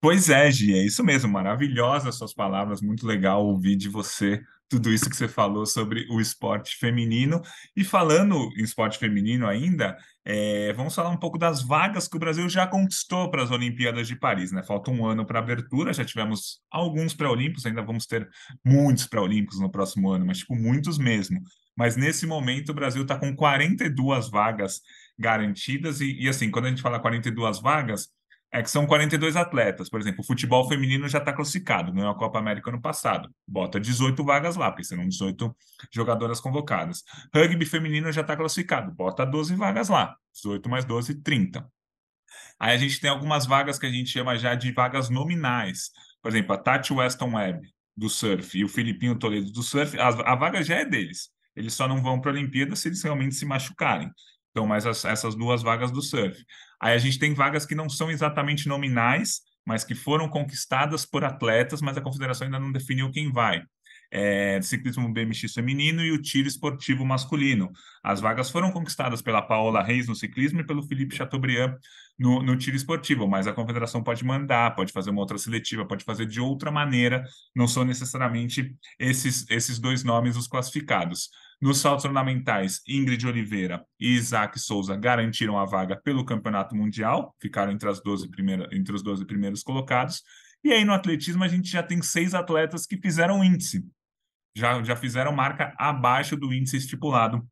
Pois 0.00 0.28
é, 0.28 0.50
Gi, 0.50 0.74
é 0.74 0.84
isso 0.84 1.02
mesmo, 1.02 1.32
maravilhosas 1.32 2.14
suas 2.16 2.34
palavras, 2.34 2.82
muito 2.82 3.06
legal 3.06 3.44
ouvir 3.44 3.74
de 3.74 3.88
você 3.88 4.40
tudo 4.74 4.92
isso 4.92 5.08
que 5.08 5.16
você 5.16 5.28
falou 5.28 5.64
sobre 5.64 6.04
o 6.10 6.20
esporte 6.20 6.76
feminino. 6.76 7.40
E 7.76 7.84
falando 7.84 8.50
em 8.58 8.64
esporte 8.64 8.98
feminino 8.98 9.46
ainda, 9.46 9.96
é, 10.24 10.72
vamos 10.72 10.92
falar 10.96 11.10
um 11.10 11.16
pouco 11.16 11.38
das 11.38 11.62
vagas 11.62 12.08
que 12.08 12.16
o 12.16 12.18
Brasil 12.18 12.48
já 12.48 12.66
conquistou 12.66 13.30
para 13.30 13.44
as 13.44 13.52
Olimpíadas 13.52 14.08
de 14.08 14.16
Paris, 14.16 14.50
né? 14.50 14.64
Falta 14.64 14.90
um 14.90 15.06
ano 15.06 15.24
para 15.24 15.38
a 15.38 15.42
abertura, 15.42 15.92
já 15.92 16.04
tivemos 16.04 16.60
alguns 16.68 17.14
pré-olímpicos, 17.14 17.64
ainda 17.64 17.82
vamos 17.82 18.04
ter 18.04 18.28
muitos 18.64 19.06
pré-olímpicos 19.06 19.60
no 19.60 19.70
próximo 19.70 20.10
ano, 20.10 20.26
mas 20.26 20.38
tipo, 20.38 20.56
muitos 20.56 20.98
mesmo. 20.98 21.40
Mas 21.76 21.94
nesse 21.94 22.26
momento 22.26 22.70
o 22.70 22.74
Brasil 22.74 23.02
está 23.02 23.16
com 23.16 23.34
42 23.34 24.28
vagas 24.28 24.80
garantidas, 25.16 26.00
e, 26.00 26.20
e 26.20 26.28
assim, 26.28 26.50
quando 26.50 26.66
a 26.66 26.70
gente 26.70 26.82
fala 26.82 26.98
42 26.98 27.60
vagas, 27.60 28.08
é 28.54 28.62
que 28.62 28.70
são 28.70 28.86
42 28.86 29.34
atletas. 29.34 29.90
Por 29.90 30.00
exemplo, 30.00 30.20
o 30.20 30.24
futebol 30.24 30.68
feminino 30.68 31.08
já 31.08 31.18
está 31.18 31.32
classificado, 31.32 31.92
é 32.00 32.08
a 32.08 32.14
Copa 32.14 32.38
América 32.38 32.70
ano 32.70 32.80
passado. 32.80 33.28
Bota 33.44 33.80
18 33.80 34.24
vagas 34.24 34.54
lá, 34.54 34.70
porque 34.70 34.84
serão 34.84 35.08
18 35.08 35.54
jogadoras 35.92 36.40
convocadas. 36.40 37.02
Rugby 37.34 37.66
feminino 37.66 38.12
já 38.12 38.20
está 38.20 38.36
classificado, 38.36 38.92
bota 38.92 39.26
12 39.26 39.56
vagas 39.56 39.88
lá. 39.88 40.16
18 40.34 40.68
mais 40.68 40.84
12, 40.84 41.16
30. 41.16 41.68
Aí 42.60 42.72
a 42.72 42.78
gente 42.78 43.00
tem 43.00 43.10
algumas 43.10 43.44
vagas 43.44 43.76
que 43.76 43.86
a 43.86 43.90
gente 43.90 44.08
chama 44.08 44.38
já 44.38 44.54
de 44.54 44.70
vagas 44.70 45.10
nominais. 45.10 45.90
Por 46.22 46.28
exemplo, 46.28 46.54
a 46.54 46.56
Tati 46.56 46.92
Weston 46.92 47.34
Webb, 47.34 47.68
do 47.96 48.08
surf, 48.08 48.56
e 48.56 48.64
o 48.64 48.68
Filipinho 48.68 49.18
Toledo, 49.18 49.50
do 49.50 49.64
surf, 49.64 49.98
a, 49.98 50.06
a 50.06 50.36
vaga 50.36 50.62
já 50.62 50.76
é 50.76 50.84
deles. 50.84 51.28
Eles 51.56 51.74
só 51.74 51.88
não 51.88 52.00
vão 52.00 52.20
para 52.20 52.30
a 52.30 52.34
Olimpíada 52.34 52.76
se 52.76 52.86
eles 52.86 53.02
realmente 53.02 53.34
se 53.34 53.44
machucarem. 53.44 54.08
Então, 54.54 54.68
mais 54.68 54.86
as, 54.86 55.04
essas 55.04 55.34
duas 55.34 55.62
vagas 55.62 55.90
do 55.90 56.00
surf. 56.00 56.40
Aí 56.80 56.94
a 56.94 56.98
gente 56.98 57.18
tem 57.18 57.34
vagas 57.34 57.66
que 57.66 57.74
não 57.74 57.88
são 57.88 58.08
exatamente 58.08 58.68
nominais, 58.68 59.40
mas 59.66 59.82
que 59.82 59.96
foram 59.96 60.28
conquistadas 60.28 61.04
por 61.04 61.24
atletas, 61.24 61.82
mas 61.82 61.96
a 61.96 62.00
confederação 62.00 62.46
ainda 62.46 62.60
não 62.60 62.70
definiu 62.70 63.10
quem 63.10 63.32
vai. 63.32 63.64
É, 64.12 64.62
ciclismo 64.62 65.12
BMX 65.12 65.52
feminino 65.52 66.00
e 66.04 66.12
o 66.12 66.22
tiro 66.22 66.46
esportivo 66.46 67.04
masculino. 67.04 67.72
As 68.00 68.20
vagas 68.20 68.48
foram 68.48 68.70
conquistadas 68.70 69.20
pela 69.20 69.42
Paola 69.42 69.82
Reis 69.82 70.06
no 70.06 70.14
ciclismo 70.14 70.60
e 70.60 70.64
pelo 70.64 70.84
Felipe 70.84 71.16
Chateaubriand 71.16 71.76
no, 72.16 72.40
no 72.40 72.56
tiro 72.56 72.76
esportivo, 72.76 73.26
mas 73.26 73.48
a 73.48 73.52
confederação 73.52 74.04
pode 74.04 74.24
mandar, 74.24 74.76
pode 74.76 74.92
fazer 74.92 75.10
uma 75.10 75.20
outra 75.20 75.36
seletiva, 75.36 75.84
pode 75.84 76.04
fazer 76.04 76.26
de 76.26 76.40
outra 76.40 76.70
maneira, 76.70 77.24
não 77.56 77.66
são 77.66 77.84
necessariamente 77.84 78.72
esses, 79.00 79.46
esses 79.50 79.80
dois 79.80 80.04
nomes 80.04 80.36
os 80.36 80.46
classificados. 80.46 81.30
Nos 81.64 81.78
saltos 81.78 82.04
ornamentais, 82.04 82.82
Ingrid 82.86 83.26
Oliveira 83.26 83.86
e 83.98 84.16
Isaac 84.16 84.60
Souza 84.60 84.94
garantiram 84.98 85.58
a 85.58 85.64
vaga 85.64 85.96
pelo 85.96 86.22
Campeonato 86.22 86.76
Mundial, 86.76 87.34
ficaram 87.40 87.72
entre, 87.72 87.88
as 87.88 88.02
12 88.02 88.28
primeira, 88.28 88.68
entre 88.70 88.94
os 88.94 89.02
12 89.02 89.24
primeiros 89.24 89.62
colocados. 89.62 90.22
E 90.62 90.70
aí 90.70 90.84
no 90.84 90.92
atletismo 90.92 91.42
a 91.42 91.48
gente 91.48 91.70
já 91.70 91.82
tem 91.82 92.02
seis 92.02 92.34
atletas 92.34 92.84
que 92.84 92.98
fizeram 92.98 93.42
índice, 93.42 93.82
já, 94.54 94.82
já 94.82 94.94
fizeram 94.94 95.32
marca 95.32 95.74
abaixo 95.78 96.36
do 96.36 96.52
índice 96.52 96.76
estipulado 96.76 97.42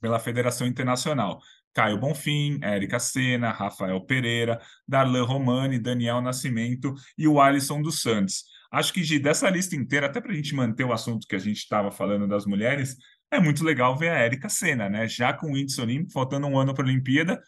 pela 0.00 0.18
Federação 0.18 0.66
Internacional. 0.66 1.38
Caio 1.74 1.98
Bonfim, 1.98 2.58
Érica 2.62 2.98
Sena, 2.98 3.50
Rafael 3.50 4.00
Pereira, 4.00 4.62
Darlan 4.88 5.24
Romani, 5.24 5.78
Daniel 5.78 6.22
Nascimento 6.22 6.94
e 7.18 7.28
o 7.28 7.38
Alisson 7.38 7.82
dos 7.82 8.00
Santos. 8.00 8.44
Acho 8.72 8.94
que, 8.94 9.02
de 9.02 9.18
dessa 9.18 9.50
lista 9.50 9.76
inteira, 9.76 10.06
até 10.06 10.18
para 10.18 10.32
a 10.32 10.34
gente 10.34 10.54
manter 10.54 10.84
o 10.84 10.94
assunto 10.94 11.26
que 11.28 11.36
a 11.36 11.38
gente 11.38 11.58
estava 11.58 11.90
falando 11.90 12.26
das 12.26 12.46
mulheres, 12.46 12.96
é 13.32 13.40
muito 13.40 13.64
legal 13.64 13.96
ver 13.96 14.10
a 14.10 14.18
Érica 14.18 14.48
Senna, 14.48 14.88
né? 14.88 15.08
Já 15.08 15.32
com 15.32 15.52
o 15.52 15.56
índice 15.56 15.80
olímpico, 15.80 16.12
faltando 16.12 16.46
um 16.46 16.58
ano 16.58 16.74
para 16.74 16.84
a 16.84 16.86
Olimpíada, 16.86 17.42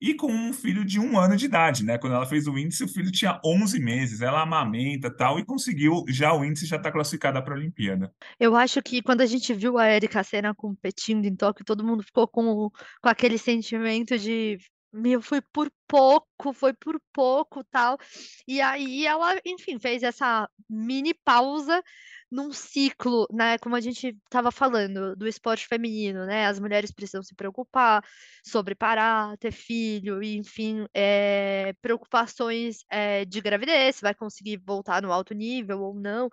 e 0.00 0.14
com 0.14 0.30
um 0.30 0.52
filho 0.52 0.84
de 0.84 1.00
um 1.00 1.18
ano 1.18 1.36
de 1.36 1.46
idade, 1.46 1.84
né? 1.84 1.98
Quando 1.98 2.14
ela 2.14 2.26
fez 2.26 2.46
o 2.46 2.58
índice, 2.58 2.84
o 2.84 2.88
filho 2.88 3.10
tinha 3.10 3.40
11 3.44 3.78
meses, 3.78 4.20
ela 4.20 4.42
amamenta 4.42 5.10
tal, 5.10 5.38
e 5.38 5.44
conseguiu 5.44 6.04
já 6.08 6.32
o 6.34 6.44
índice, 6.44 6.66
já 6.66 6.76
está 6.76 6.90
classificada 6.90 7.42
para 7.42 7.54
a 7.54 7.56
Olimpíada. 7.56 8.12
Eu 8.38 8.56
acho 8.56 8.82
que 8.82 9.02
quando 9.02 9.20
a 9.20 9.26
gente 9.26 9.52
viu 9.54 9.78
a 9.78 9.90
Erika 9.90 10.22
Senna 10.22 10.54
competindo 10.54 11.24
em 11.24 11.34
Tóquio, 11.34 11.64
todo 11.64 11.84
mundo 11.84 12.02
ficou 12.02 12.28
com, 12.28 12.70
com 13.02 13.08
aquele 13.08 13.38
sentimento 13.38 14.18
de 14.18 14.58
meu, 14.96 15.22
foi 15.22 15.40
por 15.40 15.70
pouco, 15.86 16.52
foi 16.52 16.72
por 16.72 17.00
pouco, 17.12 17.62
tal. 17.64 17.98
E 18.46 18.60
aí 18.60 19.06
ela, 19.06 19.34
enfim, 19.44 19.78
fez 19.78 20.02
essa 20.02 20.48
mini 20.68 21.14
pausa 21.14 21.82
num 22.30 22.52
ciclo, 22.52 23.26
né, 23.32 23.56
como 23.58 23.76
a 23.76 23.80
gente 23.80 24.08
estava 24.08 24.50
falando, 24.50 25.14
do 25.14 25.28
esporte 25.28 25.66
feminino, 25.66 26.26
né, 26.26 26.46
as 26.46 26.58
mulheres 26.58 26.90
precisam 26.90 27.22
se 27.22 27.34
preocupar 27.34 28.04
sobre 28.44 28.74
parar, 28.74 29.36
ter 29.38 29.52
filho, 29.52 30.22
enfim, 30.22 30.86
é, 30.92 31.72
preocupações 31.80 32.78
é, 32.90 33.24
de 33.24 33.40
gravidez, 33.40 34.00
vai 34.00 34.14
conseguir 34.14 34.60
voltar 34.64 35.02
no 35.02 35.12
alto 35.12 35.34
nível 35.34 35.80
ou 35.80 35.94
não, 35.94 36.28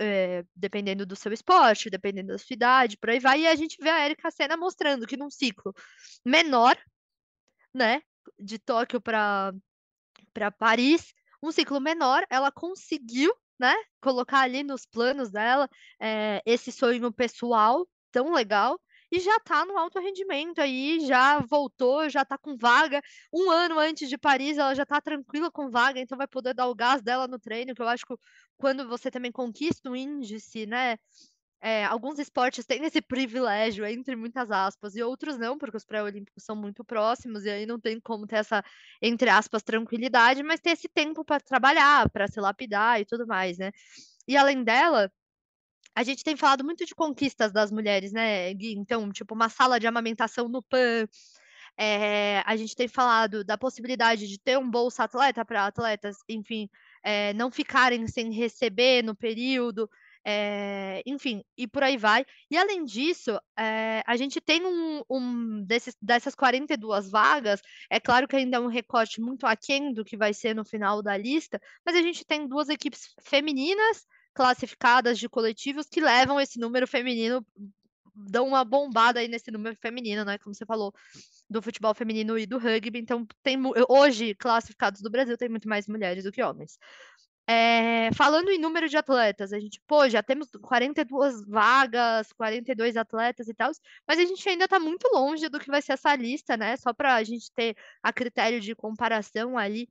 é, 0.00 0.44
dependendo 0.54 1.06
do 1.06 1.14
seu 1.14 1.32
esporte, 1.32 1.90
dependendo 1.90 2.28
da 2.32 2.38
sua 2.38 2.54
idade, 2.54 2.96
por 2.96 3.10
aí 3.10 3.20
vai, 3.20 3.42
e 3.42 3.46
a 3.46 3.54
gente 3.54 3.76
vê 3.80 3.88
a 3.88 4.04
Erika 4.04 4.30
Senna 4.30 4.56
mostrando 4.56 5.06
que 5.06 5.16
num 5.16 5.30
ciclo 5.30 5.72
menor, 6.24 6.76
né, 7.74 8.02
de 8.38 8.58
Tóquio 8.58 9.00
para 9.00 9.52
para 10.32 10.50
Paris, 10.50 11.12
um 11.42 11.50
ciclo 11.50 11.80
menor, 11.80 12.24
ela 12.30 12.52
conseguiu 12.52 13.32
né, 13.58 13.74
colocar 14.00 14.40
ali 14.40 14.62
nos 14.62 14.86
planos 14.86 15.30
dela 15.30 15.68
é, 16.00 16.40
esse 16.46 16.70
sonho 16.70 17.12
pessoal 17.12 17.86
tão 18.12 18.32
legal 18.32 18.78
e 19.12 19.18
já 19.18 19.36
está 19.36 19.64
no 19.64 19.76
alto 19.76 19.98
rendimento 19.98 20.60
aí, 20.60 21.00
já 21.00 21.40
voltou, 21.40 22.08
já 22.08 22.22
está 22.22 22.38
com 22.38 22.56
vaga. 22.56 23.02
Um 23.32 23.50
ano 23.50 23.78
antes 23.78 24.08
de 24.08 24.16
Paris, 24.16 24.56
ela 24.56 24.74
já 24.74 24.84
está 24.84 25.00
tranquila 25.00 25.50
com 25.50 25.68
vaga, 25.68 25.98
então 26.00 26.16
vai 26.16 26.28
poder 26.28 26.54
dar 26.54 26.68
o 26.68 26.74
gás 26.74 27.02
dela 27.02 27.26
no 27.26 27.38
treino, 27.38 27.74
que 27.74 27.82
eu 27.82 27.88
acho 27.88 28.06
que 28.06 28.14
quando 28.56 28.88
você 28.88 29.10
também 29.10 29.32
conquista 29.32 29.90
um 29.90 29.96
índice, 29.96 30.64
né? 30.64 30.96
É, 31.62 31.84
alguns 31.84 32.18
esportes 32.18 32.64
têm 32.64 32.84
esse 32.84 33.02
privilégio, 33.02 33.84
entre 33.84 34.16
muitas 34.16 34.50
aspas, 34.50 34.96
e 34.96 35.02
outros 35.02 35.36
não, 35.36 35.58
porque 35.58 35.76
os 35.76 35.84
pré-olímpicos 35.84 36.42
são 36.42 36.56
muito 36.56 36.82
próximos, 36.82 37.44
e 37.44 37.50
aí 37.50 37.66
não 37.66 37.78
tem 37.78 38.00
como 38.00 38.26
ter 38.26 38.36
essa, 38.36 38.64
entre 39.02 39.28
aspas, 39.28 39.62
tranquilidade, 39.62 40.42
mas 40.42 40.60
ter 40.60 40.70
esse 40.70 40.88
tempo 40.88 41.22
para 41.22 41.38
trabalhar, 41.38 42.08
para 42.10 42.26
se 42.28 42.40
lapidar 42.40 43.00
e 43.00 43.04
tudo 43.04 43.26
mais, 43.26 43.58
né? 43.58 43.72
E 44.26 44.38
além 44.38 44.64
dela, 44.64 45.12
a 45.94 46.02
gente 46.02 46.24
tem 46.24 46.36
falado 46.36 46.64
muito 46.64 46.86
de 46.86 46.94
conquistas 46.94 47.52
das 47.52 47.70
mulheres, 47.70 48.12
né, 48.12 48.52
Gui? 48.54 48.72
Então, 48.74 49.10
tipo, 49.12 49.34
uma 49.34 49.48
sala 49.48 49.78
de 49.78 49.86
amamentação 49.86 50.48
no 50.48 50.62
PAN. 50.62 51.06
É, 51.76 52.42
a 52.46 52.56
gente 52.56 52.76
tem 52.76 52.88
falado 52.88 53.44
da 53.44 53.56
possibilidade 53.58 54.28
de 54.28 54.38
ter 54.38 54.58
um 54.58 54.70
bolsa 54.70 55.04
atleta 55.04 55.44
para 55.44 55.66
atletas, 55.66 56.16
enfim, 56.28 56.68
é, 57.02 57.32
não 57.34 57.50
ficarem 57.50 58.06
sem 58.06 58.32
receber 58.32 59.02
no 59.02 59.14
período. 59.14 59.90
É, 60.24 61.02
enfim, 61.06 61.42
e 61.56 61.66
por 61.66 61.82
aí 61.82 61.96
vai. 61.96 62.26
E 62.50 62.56
além 62.56 62.84
disso, 62.84 63.40
é, 63.58 64.02
a 64.06 64.16
gente 64.16 64.40
tem 64.40 64.64
um, 64.66 65.02
um 65.08 65.62
desses, 65.62 65.96
dessas 66.00 66.34
42 66.34 67.10
vagas, 67.10 67.62
é 67.88 67.98
claro 67.98 68.28
que 68.28 68.36
ainda 68.36 68.58
é 68.58 68.60
um 68.60 68.66
recorte 68.66 69.20
muito 69.20 69.46
aquém 69.46 69.92
do 69.92 70.04
que 70.04 70.16
vai 70.16 70.34
ser 70.34 70.54
no 70.54 70.64
final 70.64 71.02
da 71.02 71.16
lista, 71.16 71.60
mas 71.84 71.96
a 71.96 72.02
gente 72.02 72.24
tem 72.24 72.46
duas 72.46 72.68
equipes 72.68 73.14
femininas 73.22 74.06
classificadas 74.34 75.18
de 75.18 75.28
coletivos 75.28 75.86
que 75.86 76.00
levam 76.00 76.40
esse 76.40 76.58
número 76.58 76.86
feminino, 76.86 77.44
dão 78.14 78.46
uma 78.46 78.64
bombada 78.64 79.20
aí 79.20 79.28
nesse 79.28 79.50
número 79.50 79.76
feminino, 79.76 80.24
né? 80.24 80.38
Como 80.38 80.54
você 80.54 80.66
falou, 80.66 80.92
do 81.48 81.62
futebol 81.62 81.94
feminino 81.94 82.38
e 82.38 82.46
do 82.46 82.58
rugby. 82.58 82.98
Então, 82.98 83.26
tem 83.42 83.56
hoje 83.88 84.34
classificados 84.34 85.00
do 85.00 85.10
Brasil 85.10 85.36
tem 85.36 85.48
muito 85.48 85.68
mais 85.68 85.86
mulheres 85.88 86.24
do 86.24 86.32
que 86.32 86.42
homens. 86.42 86.78
É, 87.52 88.12
falando 88.12 88.48
em 88.48 88.60
número 88.60 88.88
de 88.88 88.96
atletas, 88.96 89.52
a 89.52 89.58
gente, 89.58 89.80
pô, 89.84 90.08
já 90.08 90.22
temos 90.22 90.48
42 90.62 91.44
vagas, 91.48 92.32
42 92.34 92.96
atletas 92.96 93.48
e 93.48 93.54
tal, 93.54 93.72
mas 94.06 94.20
a 94.20 94.24
gente 94.24 94.48
ainda 94.48 94.66
está 94.66 94.78
muito 94.78 95.08
longe 95.12 95.48
do 95.48 95.58
que 95.58 95.66
vai 95.66 95.82
ser 95.82 95.94
essa 95.94 96.14
lista, 96.14 96.56
né? 96.56 96.76
Só 96.76 96.92
para 96.92 97.16
a 97.16 97.24
gente 97.24 97.50
ter 97.52 97.74
a 98.00 98.12
critério 98.12 98.60
de 98.60 98.72
comparação 98.76 99.58
ali. 99.58 99.88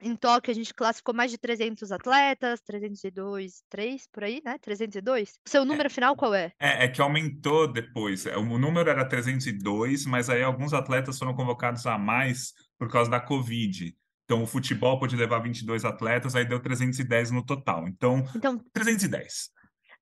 Em 0.00 0.16
Tóquio, 0.16 0.50
a 0.50 0.54
gente 0.54 0.72
classificou 0.72 1.14
mais 1.14 1.30
de 1.30 1.36
300 1.36 1.92
atletas, 1.92 2.62
302, 2.62 3.62
3 3.68 4.08
por 4.10 4.24
aí, 4.24 4.40
né? 4.42 4.56
302. 4.58 5.38
O 5.46 5.50
seu 5.50 5.66
número 5.66 5.88
é, 5.88 5.90
final 5.90 6.16
qual 6.16 6.34
é? 6.34 6.52
é? 6.58 6.84
É 6.84 6.88
que 6.88 7.02
aumentou 7.02 7.70
depois. 7.70 8.24
O 8.24 8.58
número 8.58 8.88
era 8.88 9.06
302, 9.06 10.06
mas 10.06 10.30
aí 10.30 10.42
alguns 10.42 10.72
atletas 10.72 11.18
foram 11.18 11.34
convocados 11.34 11.84
a 11.84 11.98
mais 11.98 12.54
por 12.78 12.90
causa 12.90 13.10
da 13.10 13.20
Covid. 13.20 13.94
Então, 14.26 14.42
o 14.42 14.46
futebol 14.46 14.98
pode 14.98 15.14
levar 15.14 15.38
22 15.38 15.84
atletas, 15.84 16.34
aí 16.34 16.44
deu 16.44 16.60
310 16.60 17.30
no 17.30 17.46
total. 17.46 17.86
Então, 17.86 18.24
então 18.34 18.58
310. 18.72 19.50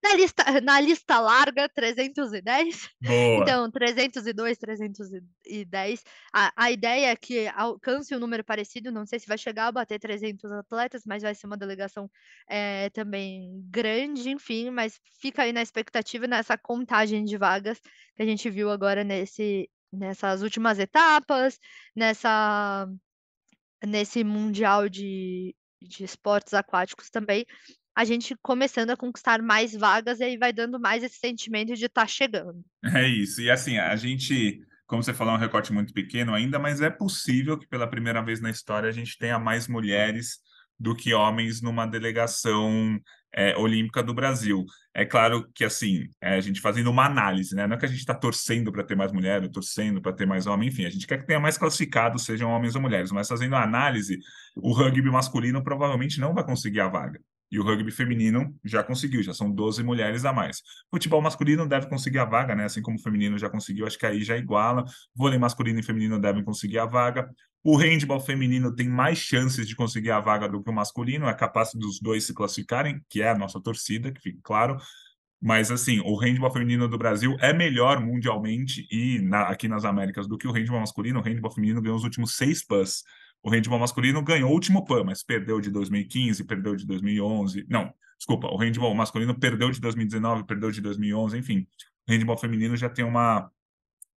Na 0.03 0.15
lista, 0.15 0.45
na 0.65 0.81
lista 0.81 1.21
larga, 1.21 1.69
310. 1.69 2.89
Boa. 3.03 3.43
Então, 3.43 3.71
302, 3.71 4.57
310. 4.57 6.05
A, 6.33 6.53
a 6.57 6.71
ideia 6.71 7.11
é 7.11 7.17
que 7.17 7.49
alcance 7.49 8.15
um 8.15 8.19
número 8.19 8.43
parecido, 8.43 8.91
não 8.91 9.05
sei 9.05 9.19
se 9.19 9.27
vai 9.27 9.37
chegar 9.37 9.67
a 9.67 9.73
bater 9.73 9.99
300 9.99 10.51
atletas, 10.53 11.03
mas 11.07 11.23
vai 11.23 11.35
ser 11.35 11.47
uma 11.47 11.57
delegação 11.57 12.11
é, 12.49 12.89
também 12.91 13.63
grande, 13.71 14.31
enfim, 14.31 14.71
mas 14.71 14.99
fica 15.21 15.43
aí 15.43 15.53
na 15.53 15.63
expectativa 15.63 16.27
nessa 16.27 16.57
contagem 16.57 17.25
de 17.25 17.37
vagas 17.37 17.79
que 18.17 18.23
a 18.23 18.27
gente 18.27 18.49
viu 18.49 18.71
agora 18.71 19.05
nesse, 19.05 19.71
nessas 19.93 20.43
últimas 20.43 20.79
etapas, 20.79 21.59
nessa 21.95 22.89
nesse 23.87 24.25
mundial 24.25 24.89
de, 24.89 25.55
de 25.83 26.05
esportes 26.05 26.55
aquáticos 26.55 27.11
também, 27.11 27.47
a 27.97 28.05
gente 28.05 28.37
começando 28.43 28.91
a 28.91 28.97
conquistar 28.97 29.41
mais 29.41 29.73
vagas 29.73 30.19
e 30.19 30.25
aí 30.25 30.37
vai 30.37 30.53
dando 30.53 30.81
mais 30.81 31.05
esse 31.05 31.19
sentimento 31.19 31.75
de 31.75 31.85
estar 31.87 32.03
tá 32.03 32.07
chegando. 32.07 32.65
É 32.85 33.07
isso. 33.07 33.41
E 33.41 33.51
assim, 33.51 33.79
a 33.79 33.95
gente, 33.95 34.61
como 34.87 35.03
você 35.03 35.15
falou, 35.15 35.35
é 35.35 35.37
um 35.37 35.41
recorte 35.41 35.73
muito 35.73 35.93
pequeno 35.93 36.35
ainda, 36.35 36.59
mas 36.59 36.81
é 36.81 36.91
possível 36.91 37.59
que 37.59 37.69
pela 37.69 37.89
primeira 37.89 38.23
vez 38.23 38.41
na 38.41 38.51
história 38.51 38.89
a 38.89 38.93
gente 38.93 39.17
tenha 39.17 39.39
mais 39.39 39.69
mulheres 39.69 40.39
do 40.79 40.95
que 40.95 41.15
homens 41.15 41.63
numa 41.63 41.87
delegação 41.87 43.01
é, 43.35 43.57
olímpica 43.57 44.03
do 44.03 44.15
Brasil. 44.15 44.65
É 44.95 45.05
claro 45.05 45.49
que, 45.55 45.65
assim, 45.65 46.09
é, 46.21 46.37
a 46.37 46.41
gente 46.41 46.61
fazendo 46.61 46.91
uma 46.91 47.05
análise, 47.05 47.55
né? 47.55 47.67
Não 47.67 47.75
é 47.77 47.79
que 47.79 47.85
a 47.85 47.89
gente 47.89 47.99
está 47.99 48.15
torcendo 48.15 48.71
para 48.71 48.85
ter 48.85 48.95
mais 48.95 49.13
mulher, 49.13 49.47
torcendo 49.51 50.01
para 50.01 50.13
ter 50.13 50.27
mais 50.27 50.47
homem, 50.47 50.69
enfim, 50.69 50.85
a 50.85 50.91
gente 50.91 51.07
quer 51.07 51.19
que 51.19 51.27
tenha 51.27 51.41
mais 51.41 51.59
classificados, 51.59 52.25
sejam 52.25 52.51
homens 52.51 52.75
ou 52.75 52.81
mulheres, 52.81 53.11
mas 53.11 53.29
fazendo 53.29 53.57
a 53.57 53.63
análise, 53.63 54.19
o 54.57 54.73
rugby 54.73 55.11
masculino 55.11 55.63
provavelmente 55.63 56.21
não 56.21 56.33
vai 56.33 56.45
conseguir 56.45 56.81
a 56.81 56.89
vaga. 56.89 57.21
E 57.55 57.59
o 57.61 57.63
rugby 57.63 57.93
feminino 57.93 58.53
já 58.65 58.83
conseguiu, 58.83 59.23
já 59.23 59.33
são 59.33 59.49
12 59.49 59.85
mulheres 59.85 60.25
a 60.25 60.33
mais. 60.33 60.61
Futebol 60.91 61.23
masculino 61.23 61.69
deve 61.69 61.89
conseguir 61.89 62.19
a 62.19 62.25
vaga, 62.25 62.53
né? 62.53 62.65
Assim 62.65 62.83
como 62.83 62.97
o 62.97 63.01
feminino 63.01 63.39
já 63.39 63.49
conseguiu, 63.49 63.87
acho 63.87 63.97
que 63.97 64.05
aí 64.05 64.25
já 64.25 64.37
iguala. 64.37 64.85
Vôlei 65.15 65.39
masculino 65.39 65.79
e 65.79 65.83
feminino 65.85 66.19
devem 66.19 66.43
conseguir 66.43 66.81
a 66.81 66.85
vaga. 66.85 67.31
O 67.63 67.77
handball 67.77 68.19
feminino 68.19 68.75
tem 68.75 68.89
mais 68.89 69.19
chances 69.19 69.69
de 69.69 69.77
conseguir 69.77 70.11
a 70.11 70.19
vaga 70.19 70.49
do 70.49 70.65
que 70.65 70.69
o 70.69 70.73
masculino, 70.73 71.29
é 71.29 71.33
capaz 71.33 71.71
dos 71.75 72.01
dois 72.01 72.25
se 72.25 72.35
classificarem, 72.35 73.01
que 73.09 73.23
é 73.23 73.31
a 73.31 73.39
nossa 73.39 73.61
torcida, 73.61 74.11
que 74.11 74.21
fique 74.21 74.41
claro. 74.43 74.77
Mas, 75.41 75.71
assim, 75.71 76.01
o 76.01 76.17
handball 76.17 76.53
feminino 76.53 76.89
do 76.89 76.99
Brasil 76.99 77.37
é 77.39 77.53
melhor 77.53 78.01
mundialmente 78.01 78.85
e 78.91 79.21
na, 79.21 79.43
aqui 79.43 79.69
nas 79.69 79.85
Américas 79.85 80.27
do 80.27 80.37
que 80.37 80.49
o 80.49 80.53
handball 80.53 80.81
masculino. 80.81 81.21
O 81.21 81.23
handball 81.23 81.53
feminino 81.53 81.81
ganhou 81.81 81.97
os 81.97 82.03
últimos 82.03 82.35
seis 82.35 82.67
PANs. 82.67 83.05
O 83.45 83.51
handball 83.51 83.79
masculino 83.79 84.23
ganhou 84.23 84.51
o 84.51 84.53
último 84.55 84.87
PAN, 84.87 85.05
mas 85.05 85.23
perdeu 85.23 85.61
de 85.61 85.71
2015, 85.71 86.45
perdeu 86.45 86.75
de 86.75 86.87
2011. 86.87 87.67
Não, 87.69 87.93
desculpa, 88.17 88.47
o 88.49 88.57
handball 88.57 88.95
masculino 88.95 89.39
perdeu 89.39 89.71
de 89.71 89.79
2019, 89.83 90.45
perdeu 90.45 90.71
de 90.71 90.81
2011, 90.81 91.37
enfim. 91.37 91.67
O 92.09 92.13
handball 92.13 92.39
feminino 92.39 92.75
já 92.75 92.89
tem 92.89 93.05
uma, 93.05 93.51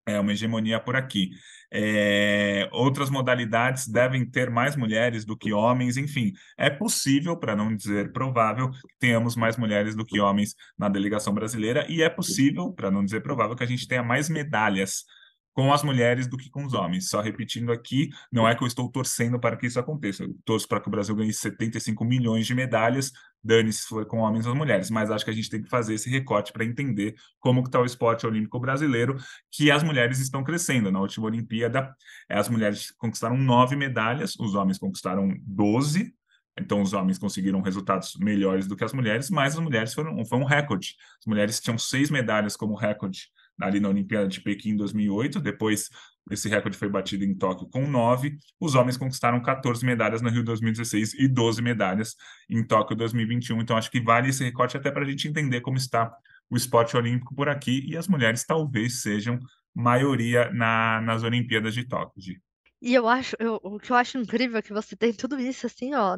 é, 0.05 0.17
uma 0.17 0.31
hegemonia 0.31 0.79
por 0.79 0.95
aqui. 0.95 1.31
É, 1.69 2.69
outras 2.71 3.09
modalidades 3.09 3.85
devem 3.85 4.25
ter 4.25 4.49
mais 4.49 4.77
mulheres 4.77 5.25
do 5.25 5.35
que 5.35 5.51
homens, 5.51 5.97
enfim, 5.97 6.31
é 6.57 6.69
possível, 6.69 7.35
para 7.35 7.53
não 7.53 7.75
dizer 7.75 8.13
provável, 8.13 8.71
que 8.71 8.97
tenhamos 8.97 9.35
mais 9.35 9.57
mulheres 9.57 9.93
do 9.93 10.05
que 10.05 10.21
homens 10.21 10.55
na 10.77 10.87
delegação 10.87 11.33
brasileira, 11.33 11.85
e 11.89 12.01
é 12.01 12.09
possível, 12.09 12.71
para 12.71 12.89
não 12.89 13.03
dizer 13.03 13.21
provável, 13.21 13.57
que 13.57 13.63
a 13.63 13.67
gente 13.67 13.89
tenha 13.89 14.01
mais 14.01 14.29
medalhas 14.29 15.03
com 15.57 15.73
as 15.73 15.81
mulheres 15.81 16.27
do 16.27 16.37
que 16.37 16.51
com 16.51 16.63
os 16.63 16.75
homens. 16.75 17.09
Só 17.09 17.19
repetindo 17.19 17.71
aqui, 17.71 18.11
não 18.31 18.47
é 18.47 18.53
que 18.53 18.63
eu 18.63 18.67
estou 18.67 18.91
torcendo 18.91 19.39
para 19.39 19.57
que 19.57 19.65
isso 19.65 19.79
aconteça. 19.79 20.23
Eu 20.23 20.35
torço 20.45 20.67
para 20.67 20.79
que 20.79 20.87
o 20.87 20.91
Brasil 20.91 21.15
ganhe 21.15 21.33
75 21.33 22.05
milhões 22.05 22.45
de 22.45 22.53
medalhas, 22.53 23.11
dane-se 23.43 23.79
se 23.79 23.87
for 23.87 24.05
com 24.05 24.19
homens 24.19 24.45
ou 24.45 24.53
mulheres, 24.53 24.91
mas 24.91 25.09
acho 25.09 25.25
que 25.25 25.31
a 25.31 25.33
gente 25.33 25.49
tem 25.49 25.63
que 25.63 25.67
fazer 25.67 25.95
esse 25.95 26.11
recorte 26.11 26.53
para 26.53 26.63
entender 26.63 27.15
como 27.39 27.61
está 27.61 27.81
o 27.81 27.85
esporte 27.85 28.27
olímpico 28.27 28.59
brasileiro, 28.59 29.17
que 29.51 29.71
as 29.71 29.81
mulheres 29.81 30.19
estão 30.19 30.43
crescendo. 30.43 30.91
Na 30.91 30.99
última 30.99 31.25
Olimpíada, 31.25 31.91
as 32.29 32.47
mulheres 32.49 32.91
conquistaram 32.91 33.35
nove 33.35 33.75
medalhas, 33.75 34.35
os 34.39 34.53
homens 34.53 34.77
conquistaram 34.77 35.33
12, 35.41 36.13
então, 36.59 36.81
os 36.81 36.93
homens 36.93 37.17
conseguiram 37.17 37.61
resultados 37.61 38.15
melhores 38.19 38.67
do 38.67 38.75
que 38.75 38.83
as 38.83 38.93
mulheres, 38.93 39.29
mas 39.29 39.55
as 39.55 39.59
mulheres 39.59 39.93
foram 39.93 40.23
foi 40.25 40.39
um 40.39 40.43
recorde. 40.43 40.95
As 41.19 41.25
mulheres 41.25 41.59
tinham 41.59 41.77
seis 41.77 42.09
medalhas 42.09 42.55
como 42.55 42.75
recorde 42.75 43.29
ali 43.59 43.79
na 43.79 43.89
Olimpíada 43.89 44.27
de 44.27 44.41
Pequim 44.41 44.69
em 44.69 44.75
2008, 44.75 45.39
depois 45.39 45.89
esse 46.31 46.49
recorde 46.49 46.77
foi 46.77 46.89
batido 46.89 47.23
em 47.23 47.33
Tóquio 47.33 47.67
com 47.69 47.87
nove. 47.87 48.37
Os 48.59 48.75
homens 48.75 48.97
conquistaram 48.97 49.41
14 49.41 49.85
medalhas 49.85 50.21
no 50.21 50.29
Rio 50.29 50.43
2016 50.43 51.13
e 51.13 51.27
12 51.27 51.61
medalhas 51.61 52.15
em 52.49 52.65
Tóquio 52.65 52.95
2021. 52.97 53.61
Então, 53.61 53.77
acho 53.77 53.89
que 53.89 54.01
vale 54.01 54.29
esse 54.29 54.43
recorte 54.43 54.75
até 54.75 54.91
para 54.91 55.03
a 55.03 55.09
gente 55.09 55.27
entender 55.27 55.61
como 55.61 55.77
está 55.77 56.13
o 56.49 56.55
esporte 56.55 56.97
olímpico 56.97 57.33
por 57.33 57.49
aqui. 57.49 57.85
E 57.87 57.95
as 57.95 58.07
mulheres 58.07 58.43
talvez 58.45 59.01
sejam 59.01 59.39
maioria 59.73 60.51
na, 60.51 61.01
nas 61.01 61.23
Olimpíadas 61.23 61.73
de 61.73 61.85
Tóquio. 61.85 62.39
E 62.81 62.93
eu 62.93 63.07
acho, 63.07 63.35
eu, 63.39 63.59
o 63.63 63.79
que 63.79 63.91
eu 63.91 63.95
acho 63.95 64.17
incrível 64.17 64.57
é 64.57 64.61
que 64.61 64.73
você 64.73 64.95
tem 64.95 65.13
tudo 65.13 65.39
isso 65.39 65.65
assim, 65.65 65.93
ó. 65.95 66.17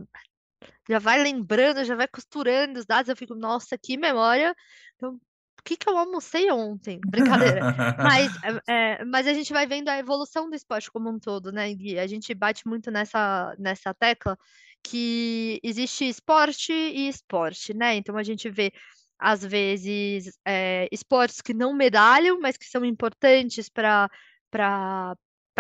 Já 0.90 1.00
vai 1.00 1.22
lembrando, 1.22 1.86
já 1.86 1.96
vai 1.96 2.08
costurando 2.08 2.80
os 2.80 2.86
dados. 2.86 3.10
Eu 3.10 3.16
fico, 3.16 3.36
nossa, 3.36 3.78
que 3.78 3.96
memória. 3.96 4.56
Então, 4.96 5.20
o 5.60 5.64
que, 5.64 5.78
que 5.78 5.90
eu 5.90 5.98
almocei 5.98 6.50
ontem? 6.52 7.00
Brincadeira. 7.06 7.62
mas, 7.98 8.32
é, 8.68 9.04
mas 9.06 9.28
a 9.28 9.34
gente 9.34 9.52
vai 9.52 9.68
vendo 9.68 9.90
a 9.90 10.00
evolução 10.00 10.50
do 10.50 10.56
esporte 10.56 10.90
como 10.92 11.10
um 11.10 11.20
todo, 11.20 11.52
né, 11.52 11.74
Gui? 11.74 12.00
A 12.00 12.08
gente 12.08 12.34
bate 12.34 12.68
muito 12.68 12.90
nessa, 12.90 13.56
nessa 13.60 13.94
tecla 13.94 14.38
que 14.84 15.60
existe 15.62 16.08
esporte 16.08 16.72
e 16.72 17.10
esporte, 17.10 17.74
né? 17.74 17.96
Então 17.96 18.18
a 18.18 18.24
gente 18.24 18.50
vê 18.50 18.72
às 19.20 19.44
vezes 19.44 20.40
é, 20.46 20.88
esportes 20.92 21.42
que 21.42 21.54
não 21.54 21.74
medalham, 21.74 22.40
mas 22.40 22.56
que 22.56 22.66
são 22.66 22.86
importantes 22.86 23.70
para 23.70 24.10
para 24.52 25.16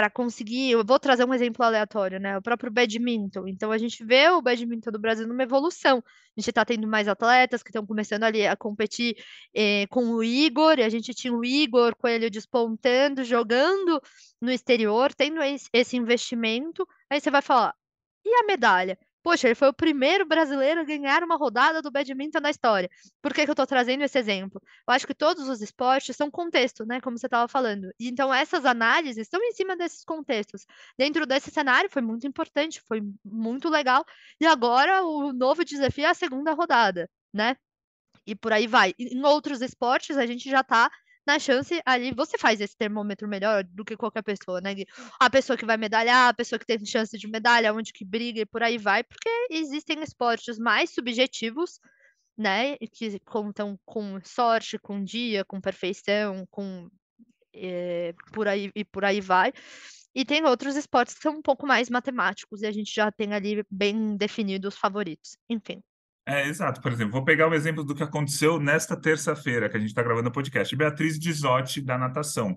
conseguir. 0.07 0.69
Eu 0.69 0.85
vou 0.85 0.99
trazer 0.99 1.25
um 1.25 1.33
exemplo 1.33 1.65
aleatório, 1.65 2.19
né? 2.19 2.37
O 2.37 2.41
próprio 2.43 2.71
badminton. 2.71 3.47
Então 3.47 3.71
a 3.71 3.77
gente 3.79 4.05
vê 4.05 4.29
o 4.29 4.39
badminton 4.39 4.91
do 4.91 4.99
Brasil 4.99 5.27
numa 5.27 5.41
evolução. 5.41 5.97
A 5.97 6.39
gente 6.39 6.51
está 6.51 6.63
tendo 6.63 6.87
mais 6.87 7.07
atletas 7.07 7.63
que 7.63 7.69
estão 7.69 7.83
começando 7.87 8.23
ali 8.23 8.45
a 8.45 8.55
competir 8.55 9.15
eh, 9.55 9.87
com 9.87 10.11
o 10.11 10.23
Igor, 10.23 10.77
e 10.77 10.83
a 10.83 10.89
gente 10.89 11.11
tinha 11.15 11.33
o 11.33 11.43
Igor 11.43 11.95
Coelho 11.95 12.29
despontando, 12.29 13.23
jogando 13.23 13.99
no 14.39 14.51
exterior, 14.51 15.11
tendo 15.15 15.39
esse 15.73 15.97
investimento. 15.97 16.87
Aí 17.09 17.19
você 17.19 17.31
vai 17.31 17.41
falar, 17.41 17.73
e 18.23 18.29
a 18.35 18.43
medalha? 18.45 18.97
Poxa, 19.21 19.47
ele 19.47 19.55
foi 19.55 19.67
o 19.67 19.73
primeiro 19.73 20.25
brasileiro 20.25 20.79
a 20.79 20.83
ganhar 20.83 21.23
uma 21.23 21.35
rodada 21.35 21.81
do 21.81 21.91
badminton 21.91 22.39
na 22.39 22.49
história. 22.49 22.89
Por 23.21 23.33
que, 23.33 23.43
que 23.43 23.49
eu 23.49 23.53
estou 23.53 23.67
trazendo 23.67 24.03
esse 24.03 24.17
exemplo? 24.17 24.61
Eu 24.87 24.93
acho 24.93 25.05
que 25.05 25.13
todos 25.13 25.49
os 25.49 25.61
esportes 25.61 26.15
são 26.15 26.31
contexto, 26.31 26.85
né? 26.85 27.01
Como 27.01 27.17
você 27.17 27.27
estava 27.27 27.47
falando. 27.47 27.91
E, 27.99 28.07
então, 28.07 28.33
essas 28.33 28.65
análises 28.65 29.17
estão 29.17 29.41
em 29.43 29.51
cima 29.51 29.75
desses 29.75 30.05
contextos. 30.05 30.65
Dentro 30.97 31.25
desse 31.25 31.51
cenário, 31.51 31.89
foi 31.89 32.01
muito 32.01 32.25
importante, 32.25 32.81
foi 32.87 33.01
muito 33.23 33.69
legal. 33.69 34.05
E 34.39 34.45
agora, 34.45 35.03
o 35.03 35.33
novo 35.33 35.65
desafio 35.65 36.05
é 36.05 36.09
a 36.09 36.13
segunda 36.13 36.53
rodada, 36.53 37.09
né? 37.33 37.57
E 38.25 38.35
por 38.35 38.53
aí 38.53 38.67
vai. 38.67 38.93
Em 38.97 39.23
outros 39.25 39.61
esportes, 39.61 40.17
a 40.17 40.25
gente 40.25 40.49
já 40.49 40.61
está 40.61 40.89
na 41.29 41.37
chance 41.37 41.79
ali, 41.85 42.11
você 42.11 42.37
faz 42.37 42.59
esse 42.59 42.75
termômetro 42.75 43.27
melhor 43.27 43.63
do 43.63 43.85
que 43.85 43.95
qualquer 43.95 44.23
pessoa, 44.23 44.59
né? 44.59 44.73
A 45.19 45.29
pessoa 45.29 45.55
que 45.55 45.65
vai 45.65 45.77
medalhar, 45.77 46.29
a 46.29 46.33
pessoa 46.33 46.57
que 46.57 46.65
tem 46.65 46.83
chance 46.83 47.15
de 47.17 47.27
medalha, 47.27 47.73
onde 47.73 47.93
que 47.93 48.03
briga 48.03 48.41
e 48.41 48.45
por 48.45 48.63
aí 48.63 48.77
vai, 48.79 49.03
porque 49.03 49.29
existem 49.51 50.01
esportes 50.01 50.57
mais 50.57 50.89
subjetivos, 50.89 51.79
né? 52.35 52.77
Que 52.91 53.19
contam 53.19 53.79
com 53.85 54.19
sorte, 54.23 54.79
com 54.79 55.03
dia, 55.03 55.45
com 55.45 55.61
perfeição, 55.61 56.47
com 56.49 56.89
é, 57.53 58.13
por 58.33 58.47
aí 58.47 58.71
e 58.75 58.83
por 58.83 59.05
aí 59.05 59.21
vai. 59.21 59.53
E 60.15 60.25
tem 60.25 60.43
outros 60.45 60.75
esportes 60.75 61.13
que 61.13 61.21
são 61.21 61.35
um 61.35 61.41
pouco 61.41 61.67
mais 61.67 61.89
matemáticos 61.89 62.63
e 62.63 62.65
a 62.65 62.71
gente 62.71 62.91
já 62.93 63.11
tem 63.11 63.33
ali 63.33 63.63
bem 63.69 64.17
definidos 64.17 64.73
os 64.73 64.79
favoritos. 64.79 65.37
Enfim. 65.47 65.83
É, 66.29 66.47
exato. 66.47 66.79
Por 66.79 66.91
exemplo, 66.91 67.13
vou 67.13 67.25
pegar 67.25 67.47
o 67.49 67.55
exemplo 67.55 67.83
do 67.83 67.95
que 67.95 68.03
aconteceu 68.03 68.59
nesta 68.59 68.95
terça-feira, 68.95 69.67
que 69.67 69.75
a 69.75 69.79
gente 69.79 69.89
está 69.89 70.03
gravando 70.03 70.29
o 70.29 70.31
podcast. 70.31 70.75
Beatriz 70.75 71.17
Dizotti, 71.17 71.81
da 71.81 71.97
natação. 71.97 72.55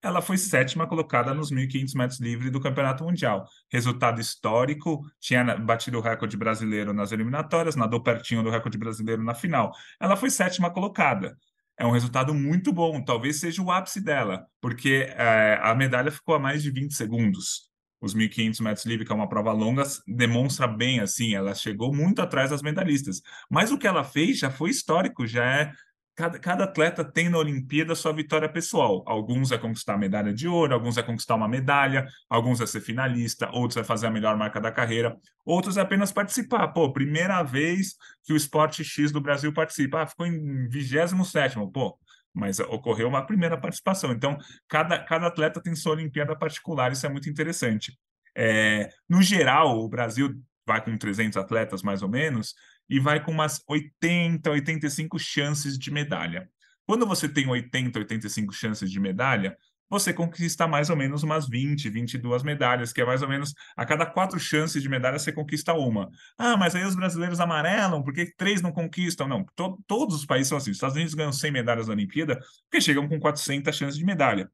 Ela 0.00 0.22
foi 0.22 0.38
sétima 0.38 0.86
colocada 0.86 1.34
nos 1.34 1.50
1.500 1.50 1.96
metros 1.96 2.20
livre 2.20 2.50
do 2.50 2.60
Campeonato 2.60 3.02
Mundial. 3.02 3.48
Resultado 3.68 4.20
histórico, 4.20 5.04
tinha 5.18 5.42
batido 5.56 5.98
o 5.98 6.00
recorde 6.00 6.36
brasileiro 6.36 6.92
nas 6.92 7.10
eliminatórias, 7.10 7.74
nadou 7.74 8.00
pertinho 8.00 8.44
do 8.44 8.50
recorde 8.50 8.78
brasileiro 8.78 9.24
na 9.24 9.34
final. 9.34 9.72
Ela 9.98 10.16
foi 10.16 10.30
sétima 10.30 10.70
colocada. 10.70 11.36
É 11.76 11.84
um 11.84 11.90
resultado 11.90 12.32
muito 12.32 12.72
bom, 12.72 13.02
talvez 13.02 13.40
seja 13.40 13.60
o 13.60 13.72
ápice 13.72 14.00
dela, 14.00 14.46
porque 14.60 15.08
é, 15.16 15.58
a 15.60 15.74
medalha 15.74 16.12
ficou 16.12 16.36
a 16.36 16.38
mais 16.38 16.62
de 16.62 16.70
20 16.70 16.94
segundos 16.94 17.69
os 18.00 18.14
1.500 18.14 18.62
metros 18.62 18.86
livre, 18.86 19.04
que 19.04 19.12
é 19.12 19.14
uma 19.14 19.28
prova 19.28 19.52
longa, 19.52 19.82
demonstra 20.06 20.66
bem, 20.66 21.00
assim, 21.00 21.34
ela 21.34 21.54
chegou 21.54 21.94
muito 21.94 22.22
atrás 22.22 22.50
das 22.50 22.62
medalhistas. 22.62 23.20
Mas 23.48 23.70
o 23.70 23.78
que 23.78 23.86
ela 23.86 24.02
fez 24.02 24.38
já 24.38 24.50
foi 24.50 24.70
histórico, 24.70 25.26
já 25.26 25.44
é... 25.44 25.72
Cada, 26.16 26.38
cada 26.38 26.64
atleta 26.64 27.02
tem 27.02 27.30
na 27.30 27.38
Olimpíada 27.38 27.94
sua 27.94 28.12
vitória 28.12 28.46
pessoal. 28.46 29.02
Alguns 29.06 29.52
é 29.52 29.58
conquistar 29.58 29.94
a 29.94 29.98
medalha 29.98 30.34
de 30.34 30.46
ouro, 30.46 30.74
alguns 30.74 30.98
é 30.98 31.02
conquistar 31.02 31.34
uma 31.34 31.48
medalha, 31.48 32.06
alguns 32.28 32.60
é 32.60 32.66
ser 32.66 32.82
finalista, 32.82 33.48
outros 33.52 33.78
é 33.78 33.84
fazer 33.84 34.08
a 34.08 34.10
melhor 34.10 34.36
marca 34.36 34.60
da 34.60 34.70
carreira, 34.70 35.16
outros 35.46 35.78
é 35.78 35.80
apenas 35.80 36.12
participar. 36.12 36.68
Pô, 36.68 36.92
primeira 36.92 37.42
vez 37.42 37.94
que 38.22 38.34
o 38.34 38.36
esporte 38.36 38.84
X 38.84 39.10
do 39.10 39.20
Brasil 39.20 39.50
participa. 39.54 40.02
Ah, 40.02 40.06
ficou 40.06 40.26
em 40.26 40.68
27 40.68 41.54
pô, 41.72 41.98
mas 42.34 42.60
ocorreu 42.60 43.08
uma 43.08 43.24
primeira 43.26 43.56
participação. 43.58 44.12
Então, 44.12 44.38
cada, 44.68 44.98
cada 45.04 45.26
atleta 45.26 45.60
tem 45.62 45.74
sua 45.74 45.92
Olimpíada 45.92 46.36
particular, 46.36 46.92
isso 46.92 47.06
é 47.06 47.08
muito 47.08 47.28
interessante. 47.28 47.98
É, 48.36 48.88
no 49.08 49.22
geral, 49.22 49.78
o 49.78 49.88
Brasil 49.88 50.34
vai 50.66 50.82
com 50.84 50.96
300 50.96 51.36
atletas, 51.36 51.82
mais 51.82 52.02
ou 52.02 52.08
menos, 52.08 52.54
e 52.88 53.00
vai 53.00 53.22
com 53.22 53.32
umas 53.32 53.62
80, 53.66 54.50
85 54.50 55.18
chances 55.18 55.78
de 55.78 55.90
medalha. 55.90 56.48
Quando 56.86 57.06
você 57.06 57.28
tem 57.28 57.48
80, 57.48 57.98
85 57.98 58.52
chances 58.52 58.90
de 58.90 58.98
medalha, 58.98 59.56
você 59.90 60.14
conquista 60.14 60.68
mais 60.68 60.88
ou 60.88 60.96
menos 60.96 61.24
umas 61.24 61.48
20, 61.48 61.90
22 61.90 62.42
medalhas, 62.44 62.92
que 62.92 63.00
é 63.00 63.04
mais 63.04 63.22
ou 63.22 63.28
menos 63.28 63.52
a 63.76 63.84
cada 63.84 64.06
quatro 64.06 64.38
chances 64.38 64.80
de 64.80 64.88
medalha 64.88 65.18
você 65.18 65.32
conquista 65.32 65.74
uma. 65.74 66.08
Ah, 66.38 66.56
mas 66.56 66.74
aí 66.76 66.84
os 66.84 66.94
brasileiros 66.94 67.40
amarelam, 67.40 68.02
porque 68.02 68.32
três 68.36 68.62
não 68.62 68.72
conquistam? 68.72 69.26
Não, 69.26 69.44
to 69.56 69.78
todos 69.86 70.14
os 70.14 70.24
países 70.24 70.48
são 70.48 70.56
assim. 70.56 70.70
Os 70.70 70.76
Estados 70.76 70.96
Unidos 70.96 71.14
ganham 71.14 71.32
100 71.32 71.50
medalhas 71.50 71.88
na 71.88 71.92
Olimpíada, 71.94 72.40
porque 72.70 72.80
chegam 72.80 73.08
com 73.08 73.18
400 73.18 73.76
chances 73.76 73.98
de 73.98 74.04
medalha. 74.04 74.50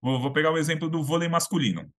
Vou, 0.00 0.20
vou 0.20 0.32
pegar 0.32 0.50
o 0.50 0.58
exemplo 0.58 0.88
do 0.88 1.04
vôlei 1.04 1.28
masculino. 1.28 1.92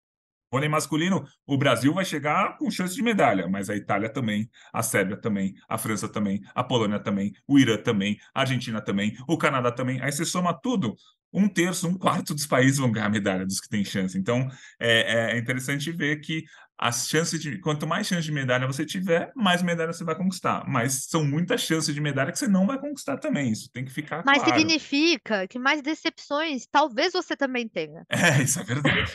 Vôlei 0.53 0.68
masculino, 0.68 1.24
o 1.47 1.57
Brasil 1.57 1.95
vai 1.95 2.05
chegar 2.05 2.59
com 2.59 2.68
chance 2.72 2.93
de 2.93 3.03
medalha, 3.03 3.47
mas 3.47 3.70
a 3.70 3.76
Itália 3.76 4.09
também, 4.09 4.51
a 4.72 4.83
Sérvia 4.83 5.16
também, 5.16 5.55
a 5.68 5.78
França 5.78 6.09
também, 6.09 6.43
a 6.53 6.64
Polônia 6.64 6.99
também, 6.99 7.33
o 7.47 7.57
Irã 7.57 7.76
também, 7.76 8.18
a 8.35 8.41
Argentina 8.41 8.81
também, 8.81 9.16
o 9.28 9.39
Canadá 9.39 9.70
também. 9.70 10.03
Aí 10.03 10.11
você 10.11 10.24
soma 10.24 10.53
tudo, 10.53 10.97
um 11.33 11.49
terço, 11.49 11.89
um 11.89 11.95
quarto 11.95 12.35
dos 12.35 12.47
países 12.47 12.78
vão 12.78 12.91
ganhar 12.91 13.09
medalha 13.09 13.47
dos 13.47 13.61
que 13.61 13.68
têm 13.68 13.85
chance. 13.85 14.18
Então, 14.18 14.49
é, 14.78 15.35
é 15.35 15.39
interessante 15.39 15.91
ver 15.93 16.20
que 16.20 16.45
as 16.76 17.09
chances 17.09 17.39
de 17.39 17.59
quanto 17.59 17.87
mais 17.87 18.07
chance 18.07 18.22
de 18.22 18.33
medalha 18.33 18.66
você 18.66 18.87
tiver, 18.87 19.31
mais 19.37 19.62
medalha 19.62 19.93
você 19.93 20.03
vai 20.03 20.14
conquistar. 20.14 20.64
Mas 20.66 21.05
são 21.05 21.22
muitas 21.22 21.61
chances 21.61 21.95
de 21.95 22.01
medalha 22.01 22.33
que 22.33 22.39
você 22.39 22.49
não 22.49 22.66
vai 22.66 22.78
conquistar 22.81 23.18
também. 23.18 23.53
Isso 23.53 23.70
tem 23.70 23.85
que 23.85 23.93
ficar 23.93 24.22
Mas 24.24 24.43
claro. 24.43 24.59
significa 24.59 25.47
que 25.47 25.59
mais 25.59 25.83
decepções 25.83 26.66
talvez 26.66 27.12
você 27.12 27.37
também 27.37 27.68
tenha. 27.68 28.03
É, 28.09 28.41
isso 28.43 28.59
é 28.61 28.64
verdade. 28.64 29.14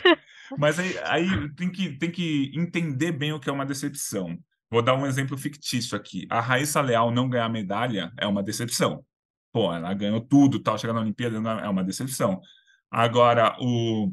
Mas 0.59 0.77
aí, 0.77 0.95
aí 1.05 1.53
tem, 1.55 1.71
que, 1.71 1.97
tem 1.97 2.11
que 2.11 2.51
entender 2.53 3.11
bem 3.11 3.33
o 3.33 3.39
que 3.39 3.49
é 3.49 3.53
uma 3.53 3.65
decepção. 3.65 4.37
Vou 4.69 4.83
dar 4.83 4.95
um 4.95 5.07
exemplo 5.07 5.35
fictício 5.35 5.97
aqui. 5.97 6.27
A 6.29 6.39
Raíssa 6.39 6.81
Leal 6.81 7.09
não 7.09 7.27
ganhar 7.27 7.49
medalha 7.49 8.11
é 8.19 8.27
uma 8.27 8.43
decepção 8.43 9.03
pô, 9.55 9.73
ela 9.73 9.93
ganhou 9.93 10.19
tudo, 10.19 10.59
tal, 10.59 10.77
chegar 10.77 10.91
na 10.91 10.99
Olimpíada 10.99 11.37
é 11.37 11.69
uma 11.69 11.81
decepção. 11.81 12.41
Agora, 12.91 13.55
o, 13.61 14.11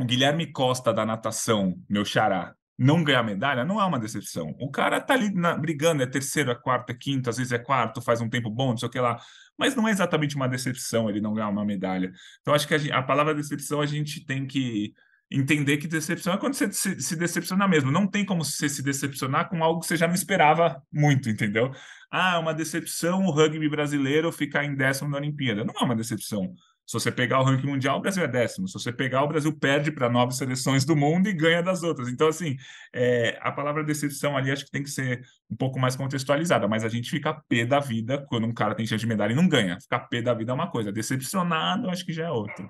o 0.00 0.04
Guilherme 0.06 0.50
Costa 0.50 0.94
da 0.94 1.04
natação, 1.04 1.78
meu 1.86 2.06
xará, 2.06 2.54
não 2.78 3.04
ganhar 3.04 3.22
medalha 3.22 3.66
não 3.66 3.78
é 3.78 3.84
uma 3.84 3.98
decepção. 3.98 4.56
O 4.58 4.70
cara 4.70 4.98
tá 4.98 5.12
ali 5.12 5.30
na, 5.34 5.54
brigando, 5.54 6.02
é 6.02 6.06
terceiro, 6.06 6.50
é 6.50 6.54
quarto, 6.54 6.88
é 6.88 6.94
quinto, 6.94 7.28
às 7.28 7.36
vezes 7.36 7.52
é 7.52 7.58
quarto, 7.58 8.00
faz 8.00 8.22
um 8.22 8.30
tempo 8.30 8.48
bom, 8.48 8.70
não 8.70 8.78
sei 8.78 8.88
o 8.88 8.90
que 8.90 8.98
lá. 8.98 9.20
Mas 9.58 9.76
não 9.76 9.86
é 9.86 9.90
exatamente 9.90 10.36
uma 10.36 10.48
decepção 10.48 11.10
ele 11.10 11.20
não 11.20 11.34
ganhar 11.34 11.50
uma 11.50 11.66
medalha. 11.66 12.10
Então, 12.40 12.54
acho 12.54 12.66
que 12.66 12.74
a, 12.74 12.98
a 12.98 13.02
palavra 13.02 13.34
decepção 13.34 13.82
a 13.82 13.86
gente 13.86 14.24
tem 14.24 14.46
que 14.46 14.94
entender 15.30 15.76
que 15.76 15.86
decepção 15.86 16.34
é 16.34 16.38
quando 16.38 16.54
você 16.54 16.72
se, 16.72 17.16
decepciona 17.16 17.68
mesmo. 17.68 17.90
Não 17.90 18.06
tem 18.06 18.24
como 18.24 18.44
você 18.44 18.68
se 18.68 18.82
decepcionar 18.82 19.48
com 19.48 19.62
algo 19.62 19.80
que 19.80 19.86
você 19.86 19.96
já 19.96 20.06
não 20.06 20.14
esperava 20.14 20.82
muito, 20.92 21.28
entendeu? 21.28 21.70
Ah, 22.10 22.36
é 22.36 22.38
uma 22.38 22.54
decepção 22.54 23.24
o 23.24 23.30
rugby 23.30 23.68
brasileiro 23.68 24.32
ficar 24.32 24.64
em 24.64 24.74
décimo 24.74 25.10
na 25.10 25.18
Olimpíada. 25.18 25.64
Não 25.64 25.74
é 25.78 25.84
uma 25.84 25.96
decepção. 25.96 26.54
Se 26.86 26.94
você 26.94 27.12
pegar 27.12 27.40
o 27.40 27.44
ranking 27.44 27.66
mundial, 27.66 27.98
o 27.98 28.00
Brasil 28.00 28.24
é 28.24 28.26
décimo. 28.28 28.66
Se 28.66 28.72
você 28.72 28.90
pegar, 28.90 29.22
o 29.22 29.28
Brasil 29.28 29.54
perde 29.54 29.92
para 29.92 30.08
nove 30.08 30.32
seleções 30.32 30.86
do 30.86 30.96
mundo 30.96 31.28
e 31.28 31.34
ganha 31.34 31.62
das 31.62 31.82
outras. 31.82 32.08
Então, 32.08 32.28
assim, 32.28 32.56
é, 32.94 33.38
a 33.42 33.52
palavra 33.52 33.84
decepção 33.84 34.34
ali 34.34 34.50
acho 34.50 34.64
que 34.64 34.70
tem 34.70 34.82
que 34.82 34.88
ser 34.88 35.20
um 35.50 35.56
pouco 35.56 35.78
mais 35.78 35.94
contextualizada, 35.96 36.66
mas 36.66 36.84
a 36.84 36.88
gente 36.88 37.10
fica 37.10 37.34
pé 37.46 37.66
da 37.66 37.78
vida 37.78 38.24
quando 38.30 38.46
um 38.46 38.54
cara 38.54 38.74
tem 38.74 38.86
chance 38.86 39.02
de 39.02 39.06
medalha 39.06 39.32
e 39.32 39.36
não 39.36 39.46
ganha. 39.46 39.78
Ficar 39.78 40.00
pé 40.08 40.22
da 40.22 40.32
vida 40.32 40.50
é 40.50 40.54
uma 40.54 40.70
coisa, 40.70 40.90
decepcionado 40.90 41.90
acho 41.90 42.06
que 42.06 42.12
já 42.14 42.24
é 42.24 42.30
outra. 42.30 42.66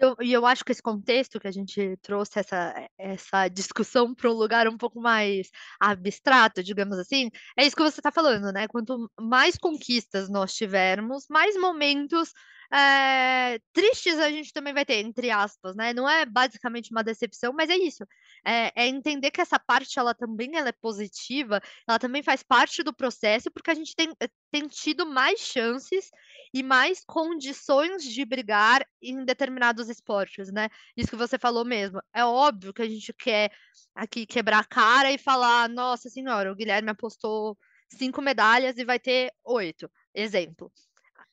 Eu, 0.00 0.16
e 0.20 0.32
eu 0.32 0.46
acho 0.46 0.64
que 0.64 0.72
esse 0.72 0.82
contexto 0.82 1.38
que 1.38 1.46
a 1.46 1.50
gente 1.52 1.94
trouxe 2.00 2.38
essa, 2.40 2.74
essa 2.96 3.48
discussão 3.48 4.14
para 4.14 4.30
um 4.30 4.32
lugar 4.34 4.66
um 4.66 4.78
pouco 4.78 4.98
mais 4.98 5.50
abstrato, 5.78 6.62
digamos 6.62 6.98
assim, 6.98 7.30
é 7.56 7.66
isso 7.66 7.76
que 7.76 7.82
você 7.82 8.00
está 8.00 8.10
falando, 8.10 8.50
né? 8.50 8.66
Quanto 8.66 9.10
mais 9.20 9.58
conquistas 9.58 10.30
nós 10.30 10.54
tivermos, 10.54 11.26
mais 11.28 11.54
momentos 11.54 12.32
é, 12.72 13.58
tristes 13.72 14.18
a 14.18 14.30
gente 14.30 14.52
também 14.52 14.72
vai 14.72 14.84
ter, 14.84 15.04
entre 15.04 15.30
aspas, 15.30 15.74
né? 15.76 15.92
Não 15.92 16.08
é 16.08 16.24
basicamente 16.24 16.92
uma 16.92 17.02
decepção, 17.02 17.52
mas 17.52 17.68
é 17.68 17.76
isso. 17.76 18.04
É, 18.46 18.72
é, 18.84 18.86
entender 18.86 19.30
que 19.30 19.40
essa 19.40 19.58
parte 19.58 19.98
ela 19.98 20.14
também 20.14 20.56
ela 20.56 20.68
é 20.68 20.72
positiva, 20.72 21.60
ela 21.86 21.98
também 21.98 22.22
faz 22.22 22.42
parte 22.42 22.82
do 22.82 22.94
processo, 22.94 23.50
porque 23.50 23.70
a 23.70 23.74
gente 23.74 23.94
tem, 23.94 24.14
eh, 24.20 24.28
tem 24.52 24.68
tido 24.68 25.04
mais 25.04 25.40
chances 25.40 26.10
e 26.52 26.62
mais 26.62 27.04
condições 27.04 28.02
de 28.04 28.24
brigar 28.24 28.84
em 29.00 29.24
determinados 29.24 29.88
esportes, 29.88 30.52
né? 30.52 30.68
Isso 30.96 31.10
que 31.10 31.16
você 31.16 31.38
falou 31.38 31.64
mesmo. 31.64 32.00
É 32.12 32.24
óbvio 32.24 32.72
que 32.72 32.82
a 32.82 32.88
gente 32.88 33.12
quer 33.12 33.50
aqui 33.94 34.26
quebrar 34.26 34.60
a 34.60 34.64
cara 34.64 35.12
e 35.12 35.18
falar, 35.18 35.68
nossa 35.68 36.08
senhora, 36.08 36.50
o 36.50 36.56
Guilherme 36.56 36.90
apostou 36.90 37.56
cinco 37.88 38.20
medalhas 38.20 38.76
e 38.78 38.84
vai 38.84 38.98
ter 38.98 39.32
oito. 39.44 39.90
Exemplo 40.14 40.72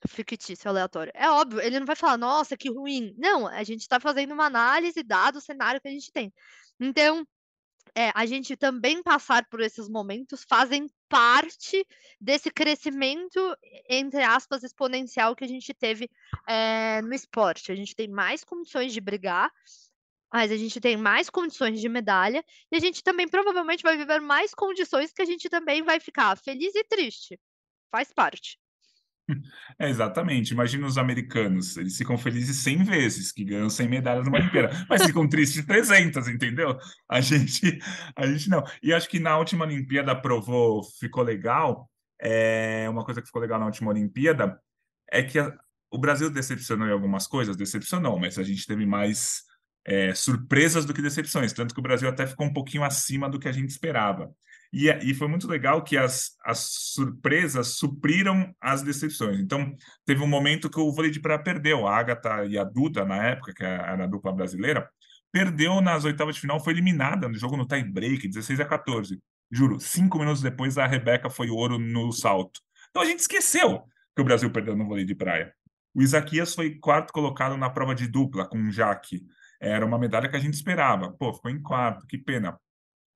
fictício, 0.08 0.70
aleatório. 0.70 1.12
É 1.16 1.30
óbvio, 1.30 1.60
ele 1.60 1.80
não 1.80 1.86
vai 1.86 1.96
falar, 1.96 2.18
nossa, 2.18 2.56
que 2.56 2.70
ruim. 2.70 3.16
Não, 3.18 3.48
a 3.48 3.64
gente 3.64 3.82
está 3.82 4.00
fazendo 4.00 4.34
uma 4.34 4.46
análise 4.46 5.02
dado 5.02 5.38
o 5.38 5.42
cenário 5.42 5.82
que 5.82 5.88
a 5.88 5.92
gente 5.92 6.12
tem. 6.12 6.32
Então, 6.80 7.26
é, 7.96 8.12
a 8.14 8.26
gente 8.26 8.56
também 8.56 9.02
passar 9.02 9.46
por 9.50 9.62
esses 9.62 9.88
momentos 9.90 10.46
fazem 10.48 10.88
parte 11.10 11.86
desse 12.20 12.52
crescimento, 12.52 13.40
entre 13.90 14.22
aspas, 14.22 14.64
exponencial 14.64 15.36
que 15.36 15.44
a 15.44 15.48
gente 15.48 15.74
teve 15.74 16.10
é, 16.48 17.02
no 17.02 17.14
esporte. 17.14 17.72
A 17.72 17.76
gente 17.76 17.96
tem 17.96 18.08
mais 18.08 18.44
condições 18.44 18.94
de 18.94 19.02
brigar, 19.02 19.52
mas 20.32 20.52
a 20.52 20.58
gente 20.58 20.80
tem 20.80 20.98
mais 20.98 21.30
condições 21.30 21.80
de 21.80 21.88
medalha, 21.88 22.44
e 22.72 22.76
a 22.76 22.80
gente 22.80 23.04
também 23.04 23.28
provavelmente 23.28 23.84
vai 23.84 23.98
viver 23.98 24.20
mais 24.20 24.54
condições 24.54 25.12
que 25.12 25.22
a 25.22 25.26
gente 25.26 25.50
também 25.50 25.82
vai 25.82 26.00
ficar 26.00 26.38
feliz 26.38 26.76
e 26.76 26.84
triste. 26.84 27.40
Faz 27.92 28.12
parte. 28.14 28.60
É, 29.80 29.90
exatamente. 29.90 30.54
Imagina 30.54 30.88
os 30.88 30.98
americanos, 30.98 31.78
eles 31.78 31.98
ficam 31.98 32.18
felizes 32.18 32.58
100 32.58 32.84
vezes, 32.84 33.32
que 33.32 33.44
ganham 33.44 33.70
100 33.70 33.88
medalhas 33.88 34.26
numa 34.26 34.40
Olimpíada, 34.40 34.70
mas 34.90 35.06
ficam 35.06 35.28
tristes 35.28 35.66
300, 35.66 36.28
entendeu? 36.28 36.78
A 37.10 37.22
gente, 37.22 37.80
a 38.16 38.26
gente 38.26 38.50
não. 38.50 38.64
E 38.82 38.94
acho 38.94 39.08
que 39.10 39.20
na 39.20 39.38
última 39.38 39.66
Olimpíada 39.66 40.16
provou, 40.20 40.84
ficou 41.00 41.24
legal, 41.24 41.90
é, 42.20 42.88
uma 42.90 43.06
coisa 43.06 43.22
que 43.22 43.28
ficou 43.28 43.42
legal 43.42 43.60
na 43.60 43.66
última 43.68 43.92
Olimpíada 43.92 44.60
é 45.12 45.22
que 45.22 45.38
a, 45.38 45.56
o 45.92 45.98
Brasil 45.98 46.30
decepcionou 46.30 46.88
em 46.88 46.92
algumas 46.92 47.28
coisas, 47.28 47.56
decepcionou, 47.56 48.20
mas 48.20 48.40
a 48.40 48.44
gente 48.44 48.66
teve 48.66 48.86
mais 48.86 49.44
é, 49.86 50.14
surpresas 50.14 50.86
do 50.86 50.94
que 50.94 51.02
decepções, 51.02 51.54
tanto 51.54 51.74
que 51.74 51.80
o 51.80 51.84
Brasil 51.84 52.10
até 52.10 52.28
ficou 52.28 52.46
um 52.48 52.54
pouquinho 52.54 52.84
acima 52.84 53.30
do 53.30 53.40
que 53.40 53.48
a 53.48 53.52
gente 53.52 53.70
esperava. 53.70 54.32
E, 54.72 54.90
e 54.90 55.14
foi 55.14 55.28
muito 55.28 55.48
legal 55.48 55.84
que 55.84 55.98
as, 55.98 56.32
as 56.44 56.60
surpresas 56.94 57.76
supriram 57.78 58.54
as 58.60 58.82
decepções. 58.82 59.40
Então, 59.40 59.74
teve 60.06 60.22
um 60.22 60.28
momento 60.28 60.70
que 60.70 60.80
o 60.80 60.92
vôlei 60.92 61.12
de 61.12 61.20
praia 61.20 61.42
perdeu. 61.42 61.88
A 61.88 61.98
Agatha 61.98 62.46
e 62.46 62.58
a 62.58 62.64
Duda, 62.64 63.06
na 63.06 63.16
época, 63.28 63.54
que 63.54 63.64
era 63.64 64.04
a 64.04 64.08
dupla 64.08 64.32
brasileira, 64.32 64.90
perdeu 65.32 65.82
nas 65.82 66.06
oitavas 66.06 66.36
de 66.36 66.42
final, 66.42 66.60
foi 66.60 66.74
eliminada 66.74 67.28
no 67.28 67.36
jogo 67.36 67.58
no 67.58 67.68
tie 67.68 67.84
break, 67.84 68.28
16 68.28 68.60
a 68.60 68.66
14. 68.66 69.20
Juro, 69.52 69.80
cinco 69.80 70.20
minutos 70.20 70.42
depois 70.42 70.78
a 70.78 70.86
Rebeca 70.86 71.30
foi 71.30 71.50
ouro 71.50 71.78
no 71.78 72.12
salto. 72.12 72.60
Então 72.90 73.02
a 73.02 73.06
gente 73.06 73.20
esqueceu 73.20 73.84
que 74.16 74.22
o 74.22 74.26
Brasil 74.26 74.52
perdeu 74.52 74.76
no 74.76 74.86
vôlei 74.86 75.06
de 75.06 75.16
praia. 75.16 75.54
O 75.94 76.02
Isaquias 76.02 76.54
foi 76.54 76.76
quarto 76.76 77.14
colocado 77.14 77.56
na 77.56 77.70
prova 77.70 77.96
de 77.96 78.08
dupla 78.08 78.48
com 78.48 78.58
o 78.58 78.72
Jaque. 78.72 79.22
Era 79.60 79.86
uma 79.86 79.98
medalha 79.98 80.30
que 80.30 80.36
a 80.36 80.40
gente 80.40 80.54
esperava. 80.54 81.12
Pô, 81.14 81.34
ficou 81.34 81.50
em 81.50 81.62
quarto, 81.62 82.06
que 82.06 82.18
pena 82.18 82.58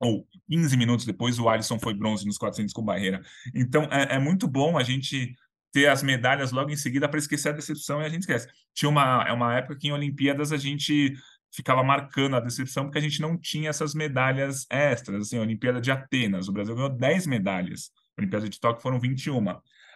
ou 0.02 0.26
15 0.50 0.76
minutos 0.76 1.06
depois, 1.06 1.38
o 1.38 1.48
Alisson 1.48 1.78
foi 1.78 1.94
bronze 1.94 2.26
nos 2.26 2.36
400 2.36 2.74
com 2.74 2.82
barreira. 2.82 3.22
Então, 3.54 3.84
é, 3.84 4.16
é 4.16 4.18
muito 4.18 4.48
bom 4.48 4.76
a 4.76 4.82
gente 4.82 5.34
ter 5.72 5.86
as 5.86 6.02
medalhas 6.02 6.50
logo 6.50 6.70
em 6.70 6.76
seguida 6.76 7.08
para 7.08 7.18
esquecer 7.18 7.50
a 7.50 7.52
decepção 7.52 8.02
e 8.02 8.04
a 8.04 8.08
gente 8.08 8.22
esquece. 8.22 8.48
Tinha 8.74 8.88
uma, 8.88 9.24
é 9.26 9.32
uma 9.32 9.56
época 9.56 9.76
que 9.76 9.88
em 9.88 9.92
Olimpíadas 9.92 10.52
a 10.52 10.56
gente 10.56 11.14
ficava 11.54 11.84
marcando 11.84 12.34
a 12.34 12.40
decepção 12.40 12.84
porque 12.84 12.98
a 12.98 13.02
gente 13.02 13.20
não 13.20 13.38
tinha 13.38 13.70
essas 13.70 13.94
medalhas 13.94 14.66
extras. 14.68 15.22
Assim, 15.22 15.38
a 15.38 15.42
Olimpíada 15.42 15.80
de 15.80 15.90
Atenas, 15.90 16.48
o 16.48 16.52
Brasil 16.52 16.74
ganhou 16.74 16.90
10 16.90 17.26
medalhas. 17.28 17.90
A 18.16 18.22
Olimpíada 18.22 18.48
de 18.48 18.58
Tóquio 18.58 18.82
foram 18.82 18.98
21. 18.98 19.44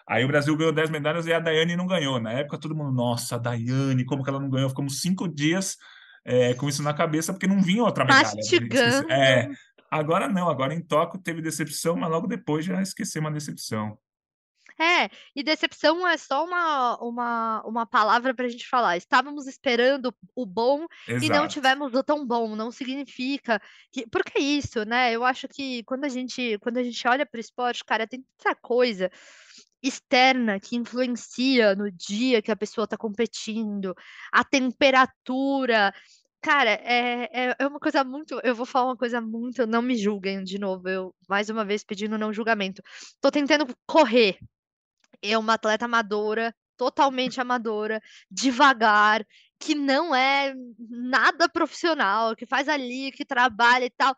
Aí 0.08 0.24
o 0.24 0.28
Brasil 0.28 0.56
ganhou 0.56 0.72
10 0.72 0.88
medalhas 0.88 1.26
e 1.26 1.32
a 1.32 1.40
Daiane 1.40 1.76
não 1.76 1.86
ganhou. 1.86 2.20
Na 2.20 2.32
época, 2.32 2.58
todo 2.58 2.76
mundo, 2.76 2.92
nossa, 2.92 3.34
a 3.34 3.38
Daiane, 3.38 4.04
como 4.04 4.22
que 4.22 4.30
ela 4.30 4.38
não 4.38 4.48
ganhou? 4.48 4.68
Ficamos 4.68 5.00
cinco 5.00 5.26
dias 5.26 5.76
é, 6.24 6.54
com 6.54 6.68
isso 6.68 6.82
na 6.82 6.94
cabeça, 6.94 7.32
porque 7.32 7.46
não 7.46 7.60
vinha 7.60 7.82
outra 7.82 8.04
medalha. 8.04 8.34
Mastigando. 8.34 9.10
É, 9.10 9.48
Agora 9.90 10.28
não, 10.28 10.48
agora 10.48 10.74
em 10.74 10.80
Tóquio 10.80 11.20
teve 11.20 11.42
decepção, 11.42 11.96
mas 11.96 12.10
logo 12.10 12.26
depois 12.26 12.64
já 12.64 12.80
esqueceu 12.82 13.20
uma 13.20 13.30
decepção. 13.30 13.98
É, 14.78 15.08
e 15.34 15.42
decepção 15.42 16.06
é 16.06 16.18
só 16.18 16.44
uma, 16.44 16.98
uma, 16.98 17.62
uma 17.64 17.86
palavra 17.86 18.34
para 18.34 18.44
a 18.44 18.48
gente 18.48 18.68
falar. 18.68 18.96
Estávamos 18.96 19.46
esperando 19.46 20.14
o 20.34 20.44
bom 20.44 20.86
Exato. 21.08 21.24
e 21.24 21.28
não 21.30 21.48
tivemos 21.48 21.94
o 21.94 22.02
tão 22.02 22.26
bom. 22.26 22.54
Não 22.54 22.70
significa 22.70 23.60
que. 23.90 24.06
Porque 24.06 24.38
é 24.38 24.42
isso, 24.42 24.84
né? 24.84 25.12
Eu 25.12 25.24
acho 25.24 25.48
que 25.48 25.82
quando 25.84 26.04
a 26.04 26.08
gente, 26.08 26.58
quando 26.58 26.76
a 26.76 26.82
gente 26.82 27.08
olha 27.08 27.24
para 27.24 27.38
o 27.38 27.40
esporte, 27.40 27.84
cara, 27.84 28.06
tem 28.06 28.22
tanta 28.36 28.54
coisa 28.54 29.10
externa 29.82 30.60
que 30.60 30.76
influencia 30.76 31.74
no 31.74 31.90
dia 31.90 32.42
que 32.42 32.50
a 32.50 32.56
pessoa 32.56 32.84
está 32.84 32.96
competindo, 32.96 33.94
a 34.32 34.44
temperatura, 34.44 35.92
Cara, 36.46 36.70
é, 36.70 37.48
é, 37.48 37.56
é 37.58 37.66
uma 37.66 37.80
coisa 37.80 38.04
muito. 38.04 38.40
Eu 38.44 38.54
vou 38.54 38.64
falar 38.64 38.86
uma 38.86 38.96
coisa 38.96 39.20
muito. 39.20 39.66
Não 39.66 39.82
me 39.82 39.96
julguem 39.96 40.44
de 40.44 40.60
novo. 40.60 40.88
Eu, 40.88 41.12
mais 41.28 41.50
uma 41.50 41.64
vez, 41.64 41.82
pedindo 41.82 42.16
não 42.16 42.32
julgamento. 42.32 42.80
Tô 43.20 43.32
tentando 43.32 43.66
correr. 43.84 44.38
É 45.20 45.36
uma 45.36 45.54
atleta 45.54 45.86
amadora, 45.86 46.54
totalmente 46.76 47.40
amadora, 47.40 48.00
devagar, 48.30 49.26
que 49.58 49.74
não 49.74 50.14
é 50.14 50.54
nada 50.88 51.48
profissional, 51.48 52.36
que 52.36 52.46
faz 52.46 52.68
ali, 52.68 53.10
que 53.10 53.24
trabalha 53.24 53.86
e 53.86 53.90
tal. 53.90 54.14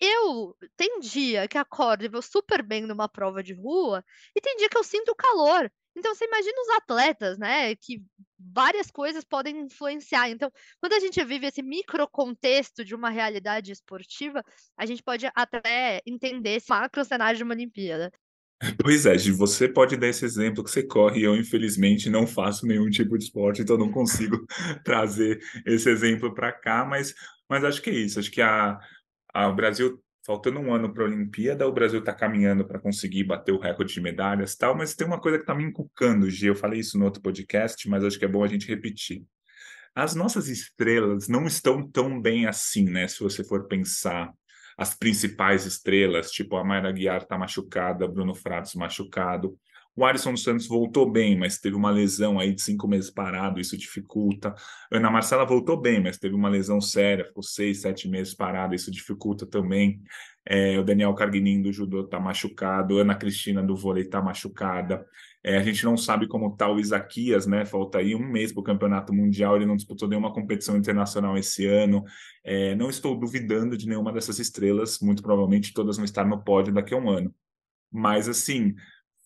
Eu 0.00 0.56
tem 0.76 1.00
dia 1.00 1.48
que 1.48 1.58
acordo 1.58 2.04
e 2.04 2.08
vou 2.08 2.22
super 2.22 2.62
bem 2.62 2.86
numa 2.86 3.08
prova 3.08 3.42
de 3.42 3.54
rua, 3.54 4.04
e 4.36 4.40
tem 4.40 4.56
dia 4.56 4.68
que 4.68 4.78
eu 4.78 4.84
sinto 4.84 5.16
calor. 5.16 5.68
Então 5.96 6.14
você 6.14 6.24
imagina 6.24 6.54
os 6.62 6.68
atletas, 6.76 7.38
né, 7.38 7.74
que 7.74 8.02
várias 8.38 8.90
coisas 8.90 9.24
podem 9.24 9.60
influenciar. 9.60 10.30
Então, 10.30 10.50
quando 10.80 10.92
a 10.94 11.00
gente 11.00 11.22
vive 11.24 11.46
esse 11.46 11.62
microcontexto 11.62 12.84
de 12.84 12.94
uma 12.94 13.10
realidade 13.10 13.72
esportiva, 13.72 14.42
a 14.76 14.86
gente 14.86 15.02
pode 15.02 15.28
até 15.34 16.00
entender 16.06 16.56
esse 16.56 16.70
macro 16.70 17.04
cenário 17.04 17.36
de 17.36 17.44
uma 17.44 17.54
Olimpíada. 17.54 18.10
Pois 18.82 19.06
é, 19.06 19.16
Gi, 19.16 19.32
você 19.32 19.66
pode 19.66 19.96
dar 19.96 20.08
esse 20.08 20.24
exemplo 20.24 20.62
que 20.62 20.70
você 20.70 20.82
corre, 20.82 21.22
eu 21.22 21.34
infelizmente 21.34 22.10
não 22.10 22.26
faço 22.26 22.66
nenhum 22.66 22.90
tipo 22.90 23.16
de 23.16 23.24
esporte, 23.24 23.62
então 23.62 23.78
não 23.78 23.90
consigo 23.90 24.44
trazer 24.84 25.40
esse 25.64 25.88
exemplo 25.88 26.34
para 26.34 26.52
cá, 26.52 26.84
mas, 26.84 27.14
mas 27.48 27.64
acho 27.64 27.80
que 27.80 27.88
é 27.88 27.94
isso, 27.94 28.18
acho 28.18 28.30
que 28.30 28.42
a, 28.42 28.78
a, 29.32 29.48
o 29.48 29.54
Brasil 29.54 29.98
faltando 30.30 30.60
um 30.60 30.72
ano 30.72 30.94
para 30.94 31.02
a 31.02 31.06
Olimpíada, 31.06 31.66
o 31.66 31.72
Brasil 31.72 31.98
está 31.98 32.12
caminhando 32.12 32.64
para 32.64 32.78
conseguir 32.78 33.24
bater 33.24 33.50
o 33.50 33.58
recorde 33.58 33.92
de 33.92 34.00
medalhas 34.00 34.54
tal, 34.54 34.76
mas 34.76 34.94
tem 34.94 35.04
uma 35.04 35.20
coisa 35.20 35.38
que 35.38 35.42
está 35.42 35.52
me 35.52 35.64
encucando, 35.64 36.30
Gi, 36.30 36.46
eu 36.46 36.54
falei 36.54 36.78
isso 36.78 36.96
no 36.96 37.04
outro 37.04 37.20
podcast, 37.20 37.88
mas 37.88 38.04
acho 38.04 38.16
que 38.16 38.24
é 38.24 38.28
bom 38.28 38.44
a 38.44 38.46
gente 38.46 38.68
repetir. 38.68 39.24
As 39.92 40.14
nossas 40.14 40.46
estrelas 40.48 41.26
não 41.26 41.48
estão 41.48 41.84
tão 41.84 42.22
bem 42.22 42.46
assim, 42.46 42.84
né? 42.84 43.08
Se 43.08 43.18
você 43.18 43.42
for 43.42 43.66
pensar 43.66 44.32
as 44.78 44.94
principais 44.94 45.66
estrelas, 45.66 46.30
tipo 46.30 46.54
a 46.54 46.62
Mayra 46.62 46.92
Guiar 46.92 47.22
está 47.22 47.36
machucada, 47.36 48.06
Bruno 48.06 48.32
Fratos 48.32 48.76
machucado, 48.76 49.58
o 49.96 50.04
Alisson 50.04 50.36
Santos 50.36 50.66
voltou 50.66 51.10
bem, 51.10 51.36
mas 51.36 51.58
teve 51.58 51.76
uma 51.76 51.90
lesão 51.90 52.38
aí 52.38 52.54
de 52.54 52.62
cinco 52.62 52.86
meses 52.86 53.10
parado, 53.10 53.60
isso 53.60 53.76
dificulta. 53.76 54.54
Ana 54.90 55.10
Marcela 55.10 55.44
voltou 55.44 55.80
bem, 55.80 56.00
mas 56.00 56.16
teve 56.16 56.34
uma 56.34 56.48
lesão 56.48 56.80
séria, 56.80 57.24
ficou 57.24 57.42
seis, 57.42 57.82
sete 57.82 58.08
meses 58.08 58.32
parado, 58.34 58.74
isso 58.74 58.90
dificulta 58.90 59.44
também. 59.44 60.00
É, 60.46 60.78
o 60.78 60.84
Daniel 60.84 61.14
Carguinin 61.14 61.60
do 61.60 61.72
judô 61.72 62.02
está 62.02 62.18
machucado, 62.18 62.98
Ana 62.98 63.14
Cristina 63.14 63.62
do 63.62 63.76
vôlei 63.76 64.04
está 64.04 64.22
machucada. 64.22 65.04
É, 65.42 65.56
a 65.56 65.62
gente 65.62 65.84
não 65.84 65.96
sabe 65.96 66.28
como 66.28 66.48
está 66.48 66.70
o 66.70 66.78
Isaquias, 66.78 67.46
né? 67.46 67.64
Falta 67.64 67.98
aí 67.98 68.14
um 68.14 68.26
mês 68.26 68.52
para 68.52 68.60
o 68.60 68.64
campeonato 68.64 69.12
mundial, 69.12 69.56
ele 69.56 69.66
não 69.66 69.76
disputou 69.76 70.08
nenhuma 70.08 70.32
competição 70.32 70.76
internacional 70.76 71.36
esse 71.36 71.66
ano. 71.66 72.04
É, 72.44 72.74
não 72.74 72.90
estou 72.90 73.18
duvidando 73.18 73.76
de 73.76 73.88
nenhuma 73.88 74.12
dessas 74.12 74.38
estrelas, 74.38 74.98
muito 75.00 75.22
provavelmente 75.22 75.72
todas 75.72 75.96
vão 75.96 76.04
estar 76.04 76.24
no 76.26 76.42
pódio 76.42 76.72
daqui 76.72 76.94
a 76.94 76.96
um 76.98 77.08
ano. 77.08 77.34
Mas 77.90 78.28
assim, 78.28 78.74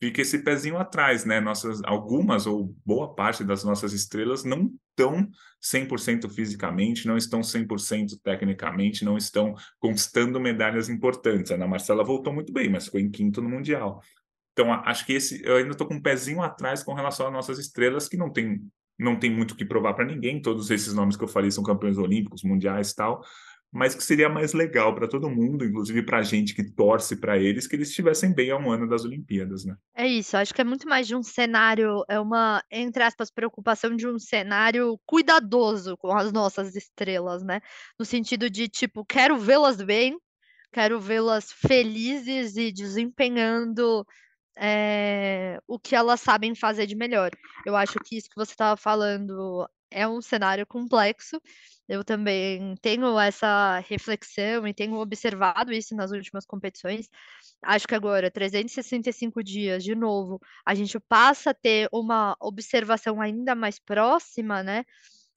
fica 0.04 0.20
esse 0.20 0.40
pezinho 0.40 0.76
atrás, 0.76 1.24
né? 1.24 1.40
Nossas, 1.40 1.80
algumas 1.84 2.46
ou 2.46 2.76
boa 2.84 3.14
parte 3.14 3.42
das 3.42 3.64
nossas 3.64 3.94
estrelas 3.94 4.44
não 4.44 4.70
estão 4.90 5.26
100% 5.62 6.28
fisicamente, 6.30 7.06
não 7.06 7.16
estão 7.16 7.40
100% 7.40 8.18
tecnicamente, 8.22 9.04
não 9.04 9.16
estão 9.16 9.54
conquistando 9.78 10.38
medalhas 10.38 10.90
importantes. 10.90 11.50
A 11.50 11.54
Ana 11.54 11.66
Marcela 11.66 12.04
voltou 12.04 12.34
muito 12.34 12.52
bem, 12.52 12.68
mas 12.68 12.84
ficou 12.84 13.00
em 13.00 13.10
quinto 13.10 13.40
no 13.40 13.48
Mundial. 13.48 14.02
Então, 14.52 14.70
acho 14.72 15.06
que 15.06 15.14
esse 15.14 15.42
eu 15.42 15.56
ainda 15.56 15.72
estou 15.72 15.86
com 15.86 15.94
um 15.94 16.02
pezinho 16.02 16.42
atrás 16.42 16.82
com 16.82 16.92
relação 16.92 17.26
às 17.26 17.32
nossas 17.32 17.58
estrelas, 17.58 18.06
que 18.06 18.16
não 18.16 18.30
tem 18.30 18.60
não 18.96 19.18
tem 19.18 19.28
muito 19.28 19.52
o 19.52 19.56
que 19.56 19.64
provar 19.64 19.94
para 19.94 20.04
ninguém, 20.04 20.40
todos 20.40 20.70
esses 20.70 20.94
nomes 20.94 21.16
que 21.16 21.24
eu 21.24 21.28
falei 21.28 21.50
são 21.50 21.64
campeões 21.64 21.98
olímpicos, 21.98 22.44
mundiais 22.44 22.92
e 22.92 22.94
tal, 22.94 23.24
mas 23.74 23.92
que 23.92 24.04
seria 24.04 24.28
mais 24.28 24.52
legal 24.52 24.94
para 24.94 25.08
todo 25.08 25.28
mundo, 25.28 25.64
inclusive 25.64 26.00
para 26.04 26.18
a 26.18 26.22
gente 26.22 26.54
que 26.54 26.62
torce 26.62 27.16
para 27.16 27.36
eles, 27.36 27.66
que 27.66 27.74
eles 27.74 27.88
estivessem 27.88 28.32
bem 28.32 28.52
a 28.52 28.56
um 28.56 28.70
ano 28.70 28.88
das 28.88 29.04
Olimpíadas, 29.04 29.64
né? 29.64 29.76
É 29.96 30.06
isso, 30.06 30.36
acho 30.36 30.54
que 30.54 30.60
é 30.60 30.64
muito 30.64 30.88
mais 30.88 31.08
de 31.08 31.16
um 31.16 31.24
cenário, 31.24 32.04
é 32.08 32.20
uma, 32.20 32.62
entre 32.70 33.02
aspas, 33.02 33.32
preocupação 33.32 33.96
de 33.96 34.06
um 34.06 34.16
cenário 34.16 34.96
cuidadoso 35.04 35.96
com 35.96 36.16
as 36.16 36.30
nossas 36.32 36.76
estrelas, 36.76 37.42
né? 37.42 37.60
No 37.98 38.04
sentido 38.04 38.48
de, 38.48 38.68
tipo, 38.68 39.04
quero 39.04 39.36
vê-las 39.36 39.82
bem, 39.82 40.16
quero 40.72 41.00
vê-las 41.00 41.50
felizes 41.50 42.56
e 42.56 42.70
desempenhando 42.70 44.06
é, 44.56 45.58
o 45.66 45.80
que 45.80 45.96
elas 45.96 46.20
sabem 46.20 46.54
fazer 46.54 46.86
de 46.86 46.94
melhor. 46.94 47.30
Eu 47.66 47.74
acho 47.74 47.98
que 48.04 48.16
isso 48.16 48.30
que 48.30 48.36
você 48.36 48.52
estava 48.52 48.76
falando 48.76 49.68
é 49.94 50.06
um 50.08 50.20
cenário 50.20 50.66
complexo. 50.66 51.40
Eu 51.88 52.02
também 52.02 52.74
tenho 52.82 53.18
essa 53.18 53.78
reflexão 53.80 54.66
e 54.66 54.74
tenho 54.74 54.94
observado 54.96 55.72
isso 55.72 55.94
nas 55.94 56.10
últimas 56.10 56.44
competições. 56.44 57.08
Acho 57.62 57.86
que 57.86 57.94
agora, 57.94 58.30
365 58.30 59.42
dias, 59.42 59.84
de 59.84 59.94
novo, 59.94 60.40
a 60.66 60.74
gente 60.74 60.98
passa 60.98 61.50
a 61.50 61.54
ter 61.54 61.88
uma 61.92 62.36
observação 62.40 63.20
ainda 63.20 63.54
mais 63.54 63.78
próxima, 63.78 64.62
né? 64.62 64.84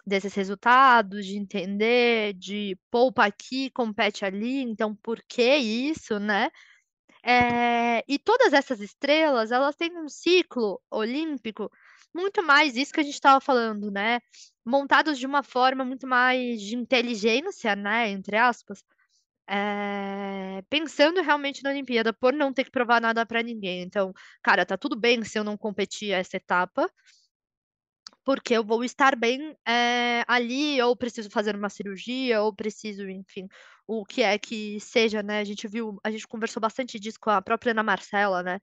Desses 0.05 0.33
resultados, 0.33 1.25
de 1.25 1.37
entender, 1.37 2.33
de 2.33 2.77
poupa 2.89 3.25
aqui, 3.25 3.69
compete 3.71 4.25
ali, 4.25 4.61
então 4.61 4.95
por 4.95 5.21
que 5.27 5.57
isso, 5.57 6.17
né? 6.17 6.49
É, 7.23 8.05
e 8.07 8.17
todas 8.17 8.53
essas 8.53 8.79
estrelas, 8.79 9.51
elas 9.51 9.75
têm 9.75 9.97
um 9.97 10.07
ciclo 10.07 10.81
olímpico 10.89 11.69
muito 12.17 12.43
mais 12.43 12.75
isso 12.75 12.91
que 12.93 12.99
a 12.99 13.03
gente 13.03 13.13
estava 13.13 13.39
falando, 13.39 13.91
né? 13.91 14.19
Montados 14.65 15.19
de 15.19 15.25
uma 15.25 15.43
forma 15.43 15.85
muito 15.85 16.07
mais 16.07 16.61
de 16.61 16.75
inteligência, 16.75 17.75
né? 17.75 18.09
Entre 18.09 18.35
aspas. 18.35 18.83
É, 19.49 20.61
pensando 20.69 21.21
realmente 21.21 21.63
na 21.63 21.69
Olimpíada, 21.69 22.11
por 22.13 22.33
não 22.33 22.51
ter 22.53 22.65
que 22.65 22.71
provar 22.71 22.99
nada 23.01 23.25
para 23.25 23.43
ninguém. 23.43 23.81
Então, 23.81 24.13
cara, 24.43 24.65
tá 24.65 24.77
tudo 24.77 24.95
bem 24.99 25.23
se 25.23 25.39
eu 25.39 25.43
não 25.43 25.57
competir 25.57 26.11
essa 26.11 26.37
etapa, 26.37 26.89
porque 28.27 28.53
eu 28.55 28.61
vou 28.61 28.83
estar 28.83 29.15
bem 29.15 29.55
é, 29.65 30.21
ali, 30.27 30.81
ou 30.81 30.97
preciso 30.97 31.29
fazer 31.29 31.55
uma 31.55 31.69
cirurgia, 31.69 32.41
ou 32.41 32.53
preciso, 32.53 33.09
enfim, 33.09 33.47
o 33.87 34.03
que 34.05 34.21
é 34.21 34.37
que 34.37 34.81
seja, 34.81 35.23
né? 35.23 35.39
A 35.39 35.45
gente 35.45 35.65
viu, 35.65 35.97
a 36.03 36.11
gente 36.11 36.27
conversou 36.27 36.59
bastante 36.59 36.99
disso 36.99 37.17
com 37.21 37.29
a 37.29 37.41
própria 37.41 37.71
Ana 37.71 37.83
Marcela, 37.83 38.43
né? 38.43 38.59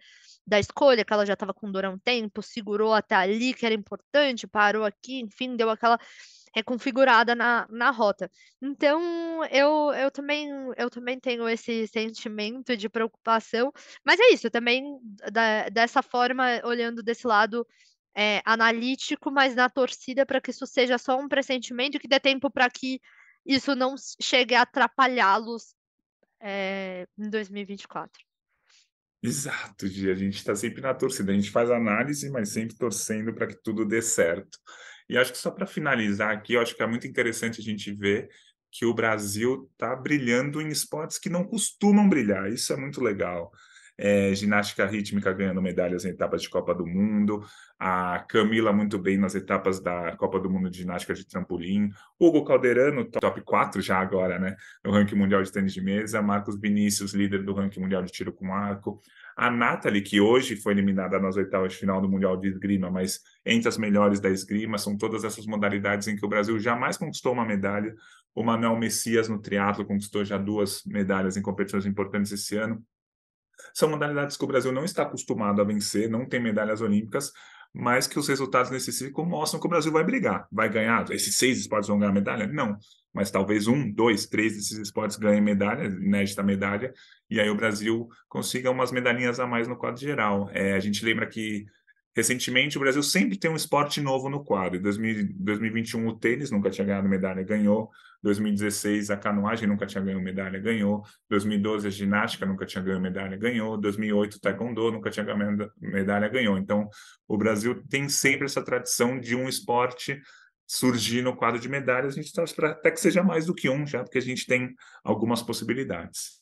Da 0.47 0.61
escolha, 0.61 1.03
que 1.03 1.11
ela 1.11 1.25
já 1.25 1.33
estava 1.33 1.55
com 1.55 1.73
dor 1.73 1.87
há 1.87 1.91
um 1.91 1.99
tempo, 1.99 2.43
segurou 2.43 2.93
até 2.93 3.15
ali, 3.15 3.55
que 3.55 3.65
era 3.65 3.75
importante, 3.75 4.47
parou 4.47 4.85
aqui, 4.85 5.21
enfim, 5.21 5.57
deu 5.57 5.71
aquela 5.71 5.99
reconfigurada 6.55 7.35
na, 7.35 7.67
na 7.71 7.91
rota. 7.91 8.31
Então, 8.61 9.43
eu, 9.47 9.95
eu, 9.95 10.11
também, 10.11 10.47
eu 10.77 10.91
também 10.91 11.19
tenho 11.19 11.49
esse 11.49 11.87
sentimento 11.87 12.77
de 12.77 12.91
preocupação, 12.91 13.73
mas 14.05 14.21
é 14.21 14.35
isso, 14.35 14.51
também 14.51 14.99
da, 15.33 15.71
dessa 15.71 16.03
forma, 16.03 16.61
olhando 16.65 17.03
desse 17.03 17.27
lado 17.27 17.67
é, 18.15 18.41
analítico, 18.45 19.31
mas 19.31 19.55
na 19.55 19.69
torcida 19.69 20.25
para 20.25 20.41
que 20.41 20.51
isso 20.51 20.67
seja 20.67 20.99
só 20.99 21.19
um 21.19 21.29
pressentimento 21.29 21.99
que 21.99 22.09
dê 22.09 22.21
tempo 22.21 22.51
para 22.51 22.71
que 22.71 23.01
isso 23.45 23.75
não 23.75 23.95
chegue 24.21 24.55
a 24.55 24.63
atrapalhá-los 24.63 25.75
é, 26.41 27.07
em 27.19 27.29
2024. 27.29 28.23
Exato, 29.23 29.87
Gia. 29.87 30.13
A 30.13 30.17
gente 30.17 30.37
está 30.37 30.55
sempre 30.55 30.83
na 30.83 30.95
torcida. 30.95 31.33
A 31.33 31.35
gente 31.35 31.51
faz 31.51 31.71
análise, 31.71 32.31
mas 32.31 32.51
sempre 32.51 32.77
torcendo 32.77 33.35
para 33.35 33.47
que 33.47 33.57
tudo 33.63 33.85
dê 33.85 34.03
certo. 34.03 34.59
E 35.09 35.17
acho 35.17 35.33
que 35.33 35.39
só 35.39 35.51
para 35.51 35.67
finalizar 35.67 36.31
aqui, 36.31 36.55
eu 36.55 36.61
acho 36.61 36.75
que 36.75 36.83
é 36.83 36.87
muito 36.87 37.07
interessante 37.07 37.61
a 37.61 37.65
gente 37.65 37.93
ver 37.93 38.29
que 38.71 38.85
o 38.85 38.95
Brasil 38.95 39.69
está 39.73 39.95
brilhando 39.97 40.61
em 40.61 40.69
esportes 40.69 41.19
que 41.19 41.31
não 41.31 41.45
costumam 41.45 42.09
brilhar. 42.09 42.51
Isso 42.51 42.73
é 42.73 42.77
muito 42.77 43.01
legal 43.01 43.51
é, 43.97 44.35
ginástica 44.35 44.87
rítmica 44.87 45.33
ganhando 45.33 45.63
medalhas 45.63 46.05
em 46.05 46.11
etapas 46.11 46.43
de 46.43 46.51
Copa 46.51 46.75
do 46.75 46.87
Mundo, 46.87 47.45
a 47.87 48.21
Camila 48.21 48.73
muito 48.73 48.99
bem 48.99 49.19
nas 49.19 49.35
etapas 49.35 49.79
da 49.79 50.17
Copa 50.17 50.41
do 50.41 50.49
Mundo 50.49 50.71
de 50.71 50.79
ginástica 50.79 51.13
de 51.13 51.27
trampolim, 51.27 51.91
Hugo 52.19 52.43
Calderano, 52.43 53.05
top 53.05 53.43
4 53.43 53.83
já 53.83 53.99
agora, 53.99 54.39
né, 54.39 54.57
no 54.83 54.91
ranking 54.91 55.17
mundial 55.17 55.43
de 55.43 55.53
tênis 55.53 55.75
de 55.75 55.83
mesa, 55.83 56.23
Marcos 56.23 56.59
Vinícius, 56.59 57.13
líder 57.13 57.43
do 57.43 57.53
ranking 57.53 57.81
mundial 57.81 58.03
de 58.03 58.11
tiro 58.11 58.33
com 58.33 58.55
arco, 58.55 59.03
a 59.37 59.51
Nathalie, 59.51 60.01
que 60.01 60.19
hoje 60.19 60.57
foi 60.57 60.73
eliminada 60.73 61.19
nas 61.19 61.37
oitavas 61.37 61.73
de 61.73 61.79
final 61.79 62.01
do 62.01 62.09
Mundial 62.09 62.39
de 62.39 62.49
Esgrima, 62.49 62.91
mas 62.91 63.21
entre 63.45 63.69
as 63.69 63.77
melhores 63.77 64.19
da 64.19 64.31
esgrima, 64.31 64.79
são 64.79 64.97
todas 64.97 65.23
essas 65.23 65.45
modalidades 65.45 66.09
em 66.09 66.17
que 66.17 66.25
o 66.25 66.29
Brasil 66.29 66.59
jamais 66.59 66.97
conquistou 66.97 67.35
uma 67.35 67.45
medalha. 67.45 67.95
O 68.35 68.43
Manuel 68.43 68.79
Messias 68.79 69.29
no 69.29 69.39
triatlo 69.39 69.85
conquistou 69.85 70.25
já 70.25 70.39
duas 70.39 70.83
medalhas 70.87 71.37
em 71.37 71.43
competições 71.43 71.85
importantes 71.85 72.33
esse 72.33 72.57
ano. 72.57 72.83
São 73.75 73.91
modalidades 73.91 74.37
que 74.37 74.45
o 74.45 74.47
Brasil 74.47 74.73
não 74.73 74.85
está 74.85 75.03
acostumado 75.03 75.61
a 75.61 75.65
vencer, 75.65 76.09
não 76.09 76.27
tem 76.27 76.41
medalhas 76.41 76.81
olímpicas, 76.81 77.33
mas 77.75 78.07
que 78.07 78.19
os 78.19 78.29
resultados 78.29 78.71
nesse 78.71 79.13
mostram 79.25 79.61
que 79.61 79.67
o 79.67 79.71
Brasil 79.71 79.91
vai 79.91 80.05
brigar. 80.05 80.47
Vai 80.53 80.69
ganhar? 80.69 81.11
Esses 81.11 81.37
seis 81.37 81.59
esportes 81.59 81.89
vão 81.89 81.99
ganhar 81.99 82.13
medalha? 82.13 82.47
Não. 82.47 82.77
Mas 83.13 83.33
talvez 83.33 83.67
um, 83.67 83.91
dois, 83.91 84.27
três 84.27 84.55
desses 84.55 84.79
esportes 84.79 85.17
ganhem 85.17 85.41
medalha, 85.41 85.85
inédita 85.85 86.43
medalha, 86.43 86.93
e 87.29 87.41
aí 87.41 87.51
o 87.51 87.57
Brasil 87.57 88.09
consiga 88.29 88.71
umas 88.71 88.93
medalhinhas 88.93 89.41
a 89.41 89.47
mais 89.47 89.67
no 89.67 89.77
quadro 89.77 90.01
geral. 90.01 90.49
É, 90.53 90.75
a 90.75 90.81
gente 90.81 91.05
lembra 91.05 91.27
que 91.27 91.67
Recentemente, 92.17 92.77
o 92.77 92.81
Brasil 92.81 93.03
sempre 93.03 93.37
tem 93.37 93.51
um 93.51 93.57
esporte 93.57 94.01
novo 94.01 94.29
no 94.29 94.45
quadro. 94.45 94.79
Em 94.79 94.83
2021, 94.83 96.07
o 96.07 96.17
tênis 96.17 96.51
nunca 96.51 96.71
tinha 96.71 96.87
ganhado 96.87 97.09
medalha, 97.09 97.43
ganhou. 97.43 97.91
2016, 98.23 99.11
a 99.11 99.17
canoagem 99.17 99.69
nunca 99.69 99.85
tinha 99.85 100.03
ganho 100.03 100.21
medalha, 100.21 100.59
ganhou. 100.61 101.03
2012, 101.29 101.89
a 101.89 101.91
ginástica 101.91 102.47
nunca 102.47 102.65
tinha 102.65 102.83
ganho 102.83 103.01
medalha, 103.01 103.37
ganhou. 103.37 103.77
2008, 103.77 104.35
o 104.35 104.41
taekwondo 104.41 104.93
nunca 104.93 105.11
tinha 105.11 105.27
ganho 105.27 105.71
medalha, 105.81 106.29
ganhou. 106.29 106.57
Então, 106.57 106.89
o 107.27 107.37
Brasil 107.37 107.83
tem 107.89 108.09
sempre 108.09 108.45
essa 108.45 108.65
tradição 108.65 109.19
de 109.19 109.35
um 109.35 109.49
esporte 109.49 110.21
surgir 110.67 111.21
no 111.21 111.37
quadro 111.37 111.61
de 111.61 111.69
medalhas. 111.69 112.15
A 112.15 112.23
gente 112.23 112.33
torce 112.33 112.55
para 112.55 112.71
até 112.71 112.93
que 112.93 113.01
seja 113.01 113.25
mais 113.25 113.47
do 113.47 113.55
que 113.55 113.69
um, 113.69 113.85
já, 113.85 114.05
porque 114.05 114.19
a 114.19 114.23
gente 114.23 114.47
tem 114.47 114.73
algumas 115.03 115.43
possibilidades. 115.43 116.41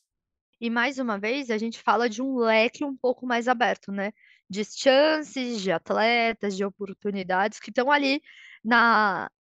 E 0.60 0.70
mais 0.70 0.98
uma 0.98 1.18
vez, 1.18 1.50
a 1.50 1.58
gente 1.58 1.82
fala 1.82 2.08
de 2.08 2.22
um 2.22 2.36
leque 2.36 2.84
um 2.84 2.96
pouco 2.96 3.26
mais 3.26 3.48
aberto, 3.48 3.90
né? 3.90 4.12
De 4.48 4.64
chances, 4.64 5.60
de 5.62 5.72
atletas, 5.72 6.56
de 6.56 6.64
oportunidades 6.64 7.58
que 7.58 7.70
estão 7.70 7.90
ali 7.90 8.20
na, 8.62 9.30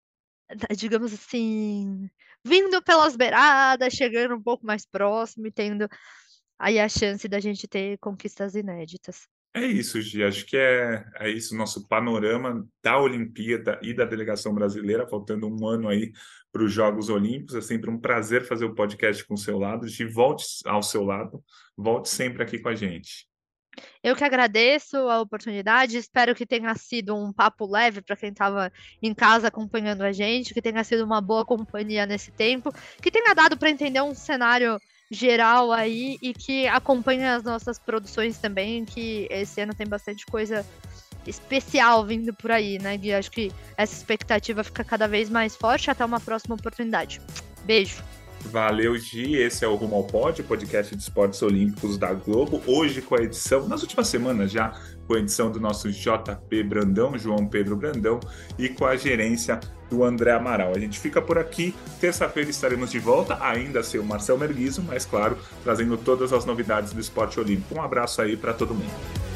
digamos 0.76 1.12
assim, 1.12 2.08
vindo 2.44 2.82
pelas 2.82 3.16
beiradas, 3.16 3.92
chegando 3.92 4.34
um 4.34 4.42
pouco 4.42 4.66
mais 4.66 4.86
próximo 4.86 5.46
e 5.46 5.52
tendo 5.52 5.88
aí 6.58 6.78
a 6.78 6.88
chance 6.88 7.26
da 7.28 7.40
gente 7.40 7.66
ter 7.68 7.98
conquistas 7.98 8.54
inéditas. 8.54 9.28
É 9.54 9.66
isso, 9.66 10.00
Gi. 10.00 10.24
Acho 10.24 10.46
que 10.46 10.56
é, 10.56 11.04
é 11.16 11.30
isso, 11.30 11.54
nosso 11.54 11.86
panorama 11.86 12.66
da 12.82 12.98
Olimpíada 12.98 13.78
e 13.82 13.92
da 13.92 14.06
delegação 14.06 14.54
brasileira, 14.54 15.06
faltando 15.06 15.46
um 15.46 15.66
ano 15.66 15.88
aí 15.88 16.10
para 16.50 16.62
os 16.62 16.72
Jogos 16.72 17.10
Olímpicos. 17.10 17.54
É 17.54 17.60
sempre 17.60 17.90
um 17.90 17.98
prazer 17.98 18.46
fazer 18.46 18.64
o 18.64 18.74
podcast 18.74 19.22
com 19.26 19.34
o 19.34 19.38
seu 19.38 19.58
lado. 19.58 19.86
Gi, 19.86 20.06
volte 20.06 20.44
ao 20.64 20.82
seu 20.82 21.04
lado, 21.04 21.44
volte 21.76 22.08
sempre 22.08 22.42
aqui 22.42 22.58
com 22.58 22.70
a 22.70 22.74
gente. 22.74 23.28
Eu 24.02 24.14
que 24.14 24.24
agradeço 24.24 24.96
a 24.96 25.20
oportunidade, 25.20 25.96
espero 25.96 26.34
que 26.34 26.46
tenha 26.46 26.74
sido 26.74 27.16
um 27.16 27.32
papo 27.32 27.66
leve 27.66 28.02
para 28.02 28.16
quem 28.16 28.30
estava 28.30 28.72
em 29.02 29.14
casa 29.14 29.48
acompanhando 29.48 30.02
a 30.02 30.12
gente, 30.12 30.52
que 30.52 30.62
tenha 30.62 30.84
sido 30.84 31.04
uma 31.04 31.20
boa 31.20 31.44
companhia 31.44 32.04
nesse 32.04 32.30
tempo, 32.30 32.72
que 33.00 33.10
tenha 33.10 33.34
dado 33.34 33.56
para 33.56 33.70
entender 33.70 34.02
um 34.02 34.14
cenário 34.14 34.78
geral 35.10 35.70
aí 35.72 36.18
e 36.22 36.32
que 36.32 36.66
acompanhe 36.66 37.24
as 37.24 37.42
nossas 37.42 37.78
produções 37.78 38.38
também, 38.38 38.84
que 38.84 39.26
esse 39.30 39.60
ano 39.60 39.74
tem 39.74 39.86
bastante 39.86 40.24
coisa 40.26 40.66
especial 41.26 42.04
vindo 42.04 42.34
por 42.34 42.50
aí, 42.50 42.78
né, 42.78 42.96
Gui? 42.96 43.12
Acho 43.12 43.30
que 43.30 43.52
essa 43.76 43.94
expectativa 43.94 44.64
fica 44.64 44.82
cada 44.82 45.06
vez 45.06 45.30
mais 45.30 45.54
forte. 45.54 45.90
Até 45.90 46.04
uma 46.04 46.18
próxima 46.18 46.54
oportunidade. 46.54 47.20
Beijo. 47.64 48.02
Valeu, 48.44 48.96
Gi. 48.98 49.36
Esse 49.36 49.64
é 49.64 49.68
o 49.68 49.74
Rumo 49.74 49.96
ao 49.96 50.04
Pódio, 50.04 50.44
podcast 50.44 50.94
de 50.94 51.02
esportes 51.02 51.40
olímpicos 51.42 51.96
da 51.96 52.12
Globo. 52.12 52.60
Hoje 52.66 53.00
com 53.00 53.14
a 53.14 53.22
edição, 53.22 53.68
nas 53.68 53.82
últimas 53.82 54.08
semanas 54.08 54.50
já, 54.50 54.72
com 55.06 55.14
a 55.14 55.18
edição 55.18 55.50
do 55.50 55.60
nosso 55.60 55.90
JP 55.90 56.62
Brandão, 56.64 57.16
João 57.16 57.46
Pedro 57.46 57.76
Brandão, 57.76 58.20
e 58.58 58.68
com 58.68 58.84
a 58.84 58.96
gerência 58.96 59.60
do 59.88 60.04
André 60.04 60.32
Amaral. 60.32 60.72
A 60.74 60.78
gente 60.78 60.98
fica 60.98 61.22
por 61.22 61.38
aqui. 61.38 61.74
Terça-feira 62.00 62.50
estaremos 62.50 62.90
de 62.90 62.98
volta, 62.98 63.38
ainda 63.40 63.82
sem 63.82 64.00
o 64.00 64.04
Marcel 64.04 64.38
Merguizo, 64.38 64.82
mas 64.82 65.04
claro, 65.04 65.38
trazendo 65.62 65.96
todas 65.96 66.32
as 66.32 66.44
novidades 66.44 66.92
do 66.92 67.00
esporte 67.00 67.38
olímpico. 67.38 67.74
Um 67.74 67.82
abraço 67.82 68.20
aí 68.20 68.36
para 68.36 68.52
todo 68.52 68.74
mundo. 68.74 69.31